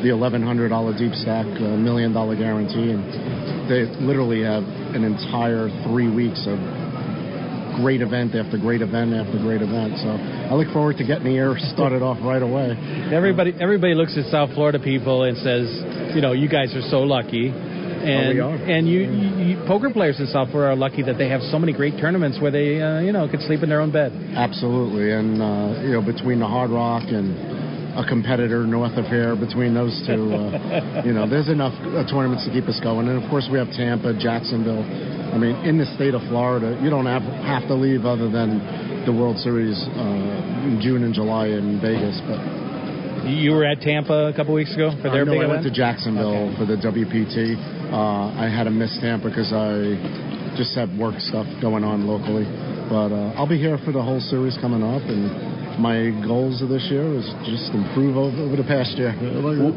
the 0.04 0.12
$1,100 0.12 0.98
deep 0.98 1.14
stack, 1.14 1.46
uh, 1.46 1.76
million 1.80 2.12
dollar 2.12 2.36
guarantee, 2.36 2.92
and 2.92 3.04
they 3.70 3.88
literally 4.04 4.42
have 4.42 4.62
an 4.92 5.04
entire 5.04 5.68
three 5.88 6.12
weeks 6.12 6.44
of 6.46 6.58
great 7.80 8.00
event 8.00 8.34
after 8.34 8.58
great 8.58 8.82
event 8.82 9.14
after 9.14 9.38
great 9.38 9.62
event. 9.62 9.98
So 9.98 10.08
I 10.08 10.54
look 10.54 10.72
forward 10.72 10.96
to 10.98 11.04
getting 11.04 11.24
the 11.24 11.32
year 11.32 11.56
started 11.74 12.02
off 12.02 12.18
right 12.22 12.42
away. 12.42 12.76
Everybody 13.12 13.54
everybody 13.60 13.94
looks 13.94 14.16
at 14.16 14.30
South 14.30 14.54
Florida 14.54 14.78
people 14.78 15.24
and 15.24 15.36
says, 15.38 15.66
you 16.14 16.20
know, 16.20 16.32
you 16.32 16.48
guys 16.48 16.74
are 16.74 16.86
so 16.90 17.00
lucky. 17.00 17.52
And, 18.04 18.36
we 18.36 18.40
are. 18.40 18.52
and 18.52 18.86
you, 18.86 19.00
you, 19.00 19.28
you 19.46 19.64
poker 19.66 19.88
players 19.88 20.20
in 20.20 20.26
South 20.26 20.50
Florida 20.50 20.72
are 20.72 20.76
lucky 20.76 21.02
that 21.02 21.16
they 21.16 21.30
have 21.30 21.40
so 21.40 21.58
many 21.58 21.72
great 21.72 21.96
tournaments 21.96 22.38
where 22.38 22.50
they, 22.50 22.76
uh, 22.76 23.00
you 23.00 23.12
know, 23.12 23.26
could 23.28 23.40
sleep 23.40 23.62
in 23.62 23.70
their 23.70 23.80
own 23.80 23.92
bed. 23.92 24.12
Absolutely, 24.36 25.10
and 25.12 25.40
uh, 25.40 25.80
you 25.80 25.92
know 25.92 26.02
between 26.04 26.38
the 26.38 26.46
Hard 26.46 26.70
Rock 26.70 27.04
and 27.08 27.32
a 27.96 28.04
competitor 28.06 28.66
north 28.66 28.98
of 28.98 29.06
here, 29.06 29.36
between 29.36 29.72
those 29.72 29.94
two, 30.06 30.34
uh, 30.34 31.02
you 31.06 31.14
know, 31.14 31.30
there's 31.30 31.48
enough 31.48 31.74
uh, 31.94 32.02
tournaments 32.10 32.44
to 32.44 32.50
keep 32.50 32.66
us 32.66 32.78
going. 32.82 33.08
And 33.08 33.22
of 33.22 33.30
course, 33.30 33.48
we 33.50 33.58
have 33.58 33.70
Tampa, 33.70 34.12
Jacksonville. 34.18 34.82
I 35.34 35.38
mean, 35.38 35.56
in 35.66 35.78
the 35.78 35.86
state 35.98 36.14
of 36.14 36.22
Florida, 36.30 36.78
you 36.80 36.90
don't 36.90 37.06
have 37.10 37.22
have 37.42 37.66
to 37.66 37.74
leave 37.74 38.06
other 38.06 38.30
than 38.30 39.02
the 39.04 39.12
World 39.12 39.36
Series 39.38 39.74
uh, 39.82 40.66
in 40.70 40.78
June 40.80 41.02
and 41.02 41.12
July 41.12 41.48
in 41.48 41.80
Vegas. 41.82 42.22
But 42.22 43.26
You 43.26 43.52
were 43.52 43.64
at 43.64 43.80
Tampa 43.80 44.30
a 44.30 44.32
couple 44.32 44.54
weeks 44.54 44.72
ago 44.74 44.94
for 45.02 45.10
their 45.10 45.22
Uh, 45.22 45.24
no, 45.26 45.32
big 45.32 45.42
I 45.42 45.46
went 45.48 45.64
to 45.64 45.74
Jacksonville 45.74 46.54
for 46.56 46.64
the 46.64 46.76
WPT. 46.78 47.58
Uh, 47.90 48.30
I 48.38 48.46
had 48.48 48.64
to 48.64 48.70
miss 48.70 48.96
Tampa 49.00 49.28
because 49.28 49.52
I 49.52 49.98
just 50.56 50.74
had 50.78 50.86
work 50.96 51.18
stuff 51.18 51.46
going 51.60 51.82
on 51.82 52.06
locally. 52.06 52.46
But 52.88 53.10
uh, 53.10 53.34
I'll 53.34 53.48
be 53.50 53.58
here 53.58 53.78
for 53.84 53.90
the 53.90 54.02
whole 54.02 54.20
series 54.20 54.56
coming 54.60 54.82
up, 54.84 55.02
and 55.02 55.26
my 55.78 56.10
goals 56.26 56.62
of 56.62 56.68
this 56.68 56.86
year 56.90 57.04
is 57.14 57.26
just 57.44 57.72
improve 57.74 58.16
over, 58.16 58.36
over 58.36 58.56
the 58.56 58.66
past 58.66 58.96
year. 58.96 59.14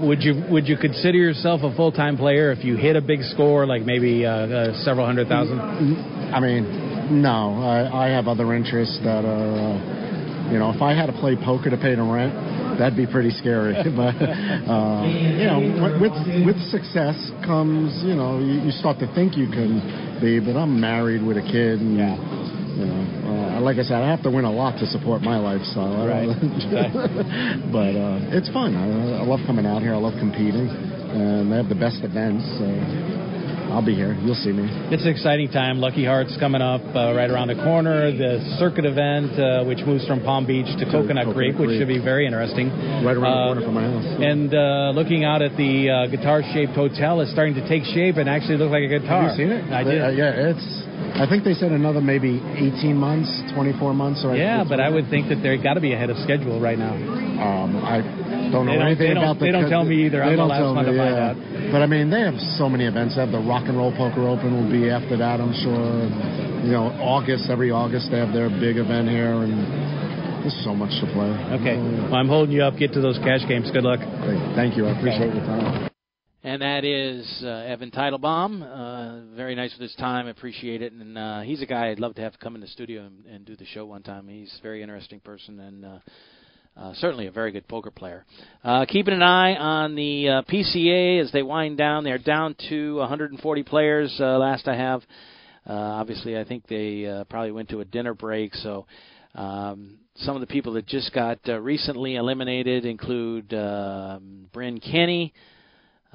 Would 0.02 0.22
you 0.22 0.44
would 0.50 0.68
you 0.68 0.78
consider 0.78 1.18
yourself 1.18 1.62
a 1.64 1.76
full 1.76 1.92
time 1.92 2.18
player 2.18 2.52
if 2.52 2.64
you 2.64 2.76
hit 2.78 2.96
a 2.96 3.02
big 3.02 3.22
score, 3.34 3.66
like 3.66 3.84
maybe 3.84 4.26
uh, 4.26 4.32
uh, 4.32 4.84
several 4.84 5.06
hundred 5.06 5.28
thousand? 5.28 5.60
I 5.60 6.40
mean, 6.40 7.22
no. 7.22 7.62
I, 7.62 8.08
I 8.08 8.10
have 8.10 8.28
other 8.28 8.54
interests 8.54 9.00
that 9.04 9.26
are, 9.26 9.56
uh, 9.56 10.52
you 10.52 10.60
know, 10.60 10.72
if 10.72 10.82
I 10.82 10.94
had 10.94 11.08
to 11.08 11.14
play 11.14 11.36
poker 11.36 11.70
to 11.70 11.78
pay 11.78 11.96
the 11.96 12.04
rent, 12.04 12.34
that'd 12.78 12.98
be 12.98 13.08
pretty 13.08 13.32
scary. 13.32 13.74
but 13.96 14.16
uh, 14.22 15.04
you 15.08 15.48
know, 15.48 15.98
with 16.00 16.16
with 16.46 16.60
success 16.70 17.18
comes, 17.46 18.04
you 18.04 18.16
know, 18.16 18.40
you, 18.40 18.62
you 18.68 18.72
start 18.72 19.00
to 19.00 19.08
think 19.16 19.36
you 19.36 19.48
can 19.48 20.20
be. 20.22 20.40
But 20.40 20.58
I'm 20.58 20.80
married 20.80 21.24
with 21.24 21.38
a 21.38 21.46
kid, 21.46 21.80
and 21.80 22.00
you 22.78 22.86
know, 22.86 23.58
uh, 23.58 23.62
like 23.62 23.78
I 23.78 23.84
said, 23.84 23.98
I 23.98 24.10
have 24.10 24.22
to 24.24 24.30
win 24.32 24.46
a 24.46 24.52
lot 24.52 24.78
to 24.80 24.86
support 24.86 25.22
my 25.22 25.38
lifestyle. 25.38 26.06
Don't- 26.06 27.72
but 27.74 27.94
uh, 27.98 28.38
it's 28.38 28.50
fun. 28.54 28.76
I, 28.78 29.22
I 29.22 29.24
love 29.26 29.40
coming 29.46 29.66
out 29.66 29.82
here. 29.82 29.94
I 29.94 29.98
love 29.98 30.14
competing, 30.20 30.70
and 30.70 31.52
they 31.52 31.58
have 31.58 31.70
the 31.70 31.76
best 31.80 32.04
events. 32.06 32.46
So 32.62 32.66
I'll 33.74 33.84
be 33.86 33.96
here. 33.96 34.14
You'll 34.24 34.38
see 34.40 34.54
me. 34.54 34.64
It's 34.94 35.04
an 35.04 35.12
exciting 35.12 35.50
time. 35.52 35.80
Lucky 35.82 36.06
Hearts 36.06 36.38
coming 36.40 36.62
up 36.62 36.80
uh, 36.96 37.12
right 37.18 37.30
around 37.30 37.50
the 37.50 37.60
corner. 37.60 38.14
The 38.16 38.40
circuit 38.62 38.86
event, 38.86 39.34
uh, 39.36 39.66
which 39.66 39.82
moves 39.84 40.06
from 40.08 40.24
Palm 40.24 40.46
Beach 40.48 40.70
to 40.80 40.86
Coconut, 40.86 41.28
Coconut 41.28 41.36
Creek, 41.36 41.58
which 41.58 41.76
should 41.82 41.90
be 41.90 42.00
very 42.00 42.26
interesting. 42.26 42.70
Right 43.04 43.18
around 43.18 43.26
Uh, 43.28 43.36
the 43.36 43.48
corner 43.60 43.66
from 43.68 43.76
my 43.76 43.84
house. 43.90 44.08
And 44.24 44.54
uh, 44.54 44.94
looking 44.96 45.26
out 45.26 45.42
at 45.42 45.58
the 45.58 45.90
uh, 45.90 46.08
guitar-shaped 46.08 46.74
hotel, 46.78 47.20
it's 47.22 47.32
starting 47.34 47.56
to 47.60 47.66
take 47.68 47.84
shape 47.92 48.16
and 48.16 48.30
actually 48.30 48.56
look 48.62 48.72
like 48.72 48.86
a 48.88 48.92
guitar. 49.02 49.28
Have 49.28 49.36
you 49.36 49.44
seen 49.44 49.52
it? 49.52 49.66
I 49.74 49.84
did. 49.84 50.00
Uh, 50.02 50.10
yeah, 50.16 50.54
it's. 50.56 50.87
I 51.18 51.26
think 51.30 51.44
they 51.44 51.54
said 51.54 51.72
another 51.72 52.02
maybe 52.02 52.38
18 52.38 52.96
months, 52.96 53.30
24 53.54 53.94
months. 53.94 54.22
Or 54.26 54.36
yeah, 54.36 54.64
but 54.68 54.80
I 54.80 54.90
would 54.90 55.10
think 55.10 55.30
that 55.30 55.42
they're 55.42 55.62
got 55.62 55.76
to 55.76 55.82
be 55.82 55.94
ahead 55.94 56.10
of 56.10 56.18
schedule 56.18 56.60
right 56.62 56.78
now. 56.78 56.94
Um, 56.94 57.78
I 57.86 58.02
don't 58.52 58.66
know 58.66 58.74
don't- 58.74 58.82
anything 58.82 59.12
about 59.18 59.40
the. 59.40 59.46
they 59.46 59.52
don't 59.52 59.70
tell 59.70 59.84
me 59.86 60.06
either. 60.06 60.20
They 60.20 60.26
I'm 60.26 60.32
the 60.32 60.38
don't 60.38 60.50
last 60.50 60.60
tell 60.60 60.76
one 60.76 60.86
to 60.86 60.92
me, 60.92 60.98
find 60.98 61.16
yeah. 61.16 61.30
out. 61.30 61.72
But 61.72 61.82
I 61.82 61.88
mean, 61.88 62.10
they 62.10 62.22
have 62.22 62.38
so 62.58 62.70
many 62.70 62.86
events. 62.86 63.16
They 63.16 63.22
have 63.22 63.32
the 63.32 63.42
Rock 63.42 63.66
and 63.70 63.78
Roll 63.78 63.92
Poker 63.96 64.28
Open 64.28 64.54
will 64.58 64.70
be 64.70 64.90
after 64.90 65.18
that, 65.18 65.42
I'm 65.42 65.54
sure. 65.54 66.10
You 66.66 66.74
know, 66.74 66.90
August 67.02 67.50
every 67.50 67.70
August 67.72 68.10
they 68.12 68.18
have 68.18 68.34
their 68.34 68.50
big 68.50 68.78
event 68.78 69.08
here, 69.10 69.42
and 69.46 69.54
there's 70.44 70.58
so 70.66 70.74
much 70.74 70.94
to 71.02 71.06
play. 71.14 71.30
Okay. 71.62 71.78
Well, 71.78 72.16
I'm 72.16 72.28
holding 72.30 72.54
you 72.54 72.64
up. 72.64 72.78
Get 72.78 72.94
to 72.94 73.02
those 73.02 73.18
cash 73.20 73.42
games. 73.48 73.70
Good 73.72 73.86
luck. 73.86 74.00
Great. 74.26 74.42
Thank 74.56 74.78
you. 74.78 74.86
I 74.88 74.98
appreciate 74.98 75.34
your 75.34 75.46
time. 75.46 75.90
And 76.44 76.62
that 76.62 76.86
is 76.86 77.42
uh, 77.44 77.48
Evan 77.48 77.90
Teitelbaum. 77.90 78.62
Uh, 78.62 79.36
very 79.36 79.56
nice 79.56 79.72
with 79.74 79.82
his 79.82 79.96
time. 79.96 80.28
Appreciate 80.28 80.84
it. 80.84 80.94
And 80.94 81.18
uh, 81.18 81.42
he's 81.42 81.62
a 81.64 81.66
guy 81.66 81.90
I'd 81.90 82.00
love 82.00 82.14
to 82.16 82.22
have 82.22 82.40
come 82.40 82.54
in 82.54 82.62
the 82.62 82.68
studio 82.68 83.06
and, 83.06 83.26
and 83.26 83.46
do 83.46 83.56
the 83.56 83.66
show 83.66 83.86
one 83.86 84.04
time. 84.04 84.28
He's 84.28 84.56
a 84.60 84.62
very 84.62 84.84
interesting 84.84 85.20
person 85.20 85.60
and 85.60 85.86
uh, 85.86 86.00
uh, 86.78 86.94
certainly 86.96 87.26
a 87.26 87.32
very 87.32 87.52
good 87.52 87.68
poker 87.68 87.90
player. 87.90 88.24
Uh, 88.64 88.86
keeping 88.88 89.16
an 89.16 89.24
eye 89.24 89.56
on 89.56 89.96
the 89.96 90.30
uh, 90.30 90.42
PCA 90.44 91.22
as 91.24 91.32
they 91.32 91.42
wind 91.42 91.78
down. 91.78 92.04
They're 92.04 92.20
down 92.20 92.56
to 92.70 92.98
140 92.98 93.64
players. 93.64 94.16
Uh, 94.20 94.38
last 94.38 94.68
I 94.68 94.76
have, 94.76 95.02
uh, 95.68 95.74
obviously, 95.74 96.38
I 96.38 96.44
think 96.44 96.68
they 96.68 97.08
uh, 97.08 97.24
probably 97.24 97.52
went 97.52 97.70
to 97.70 97.80
a 97.80 97.86
dinner 97.86 98.14
break. 98.14 98.54
So 98.54 98.86
um, 99.34 99.98
some 100.18 100.36
of 100.36 100.42
the 100.42 100.48
people 100.48 100.74
that 100.74 100.86
just 100.86 101.12
got 101.14 101.40
uh, 101.48 101.60
recently 101.60 102.16
eliminated 102.16 102.86
include 102.86 103.52
um, 103.56 104.50
Bryn 104.54 104.80
Kenny. 104.80 105.34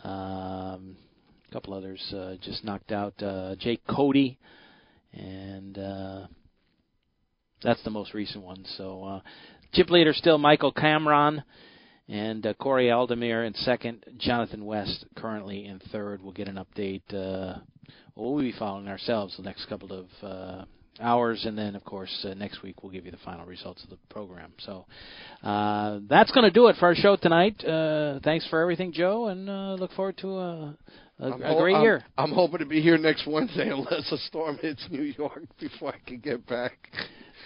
Um, 0.05 0.97
a 1.49 1.53
couple 1.53 1.75
others 1.75 2.01
uh, 2.13 2.35
just 2.43 2.65
knocked 2.65 2.93
out 2.93 3.21
uh, 3.23 3.55
Jake 3.59 3.83
Cody, 3.87 4.39
and 5.13 5.79
uh, 5.79 6.27
that's 7.63 7.83
the 7.85 7.91
most 7.91 8.15
recent 8.15 8.43
one. 8.43 8.65
So 8.77 9.05
uh, 9.05 9.21
chip 9.73 9.91
leader 9.91 10.13
still 10.13 10.39
Michael 10.39 10.73
Cameron 10.73 11.43
and 12.09 12.45
uh, 12.45 12.55
Koray 12.55 12.89
Aldemir 12.89 13.47
in 13.47 13.55
second. 13.55 14.05
Jonathan 14.19 14.65
West 14.65 15.05
currently 15.17 15.67
in 15.67 15.79
third. 15.93 16.23
We'll 16.23 16.33
get 16.33 16.49
an 16.49 16.57
update. 16.59 17.03
Uh, 17.13 17.59
we'll 18.17 18.39
be 18.41 18.55
following 18.59 18.89
ourselves 18.89 19.37
the 19.37 19.43
next 19.43 19.67
couple 19.67 19.93
of 19.93 20.07
uh, 20.23 20.65
hours, 21.01 21.45
and 21.45 21.57
then 21.57 21.75
of 21.75 21.85
course 21.85 22.27
uh, 22.29 22.35
next 22.35 22.63
week 22.63 22.83
we'll 22.83 22.93
give 22.93 23.05
you 23.05 23.11
the 23.11 23.19
final 23.25 23.47
results 23.47 23.83
of 23.85 23.91
the 23.91 23.99
program. 24.11 24.53
So 24.59 24.87
uh, 25.43 26.01
that's 26.09 26.31
going 26.33 26.45
to 26.45 26.51
do 26.51 26.69
it 26.69 26.77
for 26.77 26.87
our 26.87 26.95
show 26.95 27.17
tonight. 27.17 27.63
Uh, 27.65 28.21
thanks 28.23 28.47
for 28.49 28.61
everything, 28.61 28.93
Joe, 28.93 29.29
and 29.29 29.49
uh, 29.49 29.75
look 29.75 29.93
forward 29.93 30.19
to 30.19 30.29
a, 30.29 30.77
a, 31.19 31.31
a 31.31 31.61
great 31.61 31.77
I'm, 31.77 31.83
year. 31.83 32.05
I'm 32.19 32.33
hoping 32.33 32.59
to 32.59 32.67
be 32.67 32.81
here 32.81 32.99
next 32.99 33.27
Wednesday 33.27 33.69
unless 33.73 34.11
a 34.13 34.19
storm 34.29 34.59
hits 34.59 34.87
New 34.91 35.03
York 35.03 35.45
before 35.61 35.95
I 35.95 35.99
can 36.09 36.19
get 36.19 36.47
back. 36.47 36.77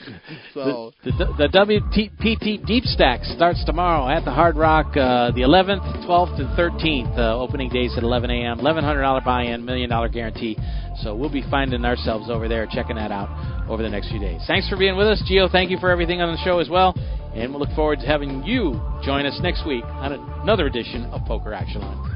So 0.55 0.93
the, 1.05 1.11
the, 1.11 1.25
the 1.37 1.49
WPT 1.53 2.65
Deep 2.65 2.85
Stack 2.85 3.25
starts 3.25 3.63
tomorrow 3.65 4.09
at 4.09 4.25
the 4.25 4.31
Hard 4.31 4.57
Rock, 4.57 4.97
uh, 4.97 5.33
the 5.33 5.43
11th, 5.43 6.07
12th, 6.07 6.41
and 6.41 6.49
13th. 6.57 7.19
Uh, 7.19 7.39
opening 7.39 7.69
days 7.69 7.93
at 7.97 8.03
11 8.03 8.31
a.m. 8.31 8.59
$1,100 8.59 9.25
buy-in, 9.25 9.65
million 9.65 9.91
dollar 9.91 10.09
guarantee. 10.09 10.57
So 11.03 11.15
we'll 11.15 11.33
be 11.33 11.45
finding 11.51 11.85
ourselves 11.85 12.31
over 12.31 12.49
there, 12.49 12.67
checking 12.71 12.97
that 12.97 13.11
out 13.11 13.69
over 13.69 13.83
the 13.83 13.91
next 13.91 14.09
few 14.09 14.19
days. 14.19 14.41
Thanks 14.47 14.69
for 14.69 14.79
being 14.79 14.97
with 14.97 15.09
us, 15.09 15.23
Geo. 15.27 15.49
Thank 15.49 15.71
you 15.71 15.79
for 15.79 15.91
everything 15.91 16.21
on 16.23 16.35
the 16.35 16.43
show 16.43 16.59
as 16.59 16.69
well, 16.71 16.95
and 17.35 17.51
we'll 17.51 17.61
look 17.61 17.75
forward 17.77 17.99
to 18.01 18.07
having 18.07 18.43
you 18.45 18.81
join 19.05 19.27
us 19.27 19.39
next 19.43 19.67
week 19.67 19.85
on 19.85 20.13
another 20.43 20.67
edition 20.67 21.05
of 21.07 21.21
Poker 21.27 21.53
Action 21.53 21.83
Line. 21.83 22.16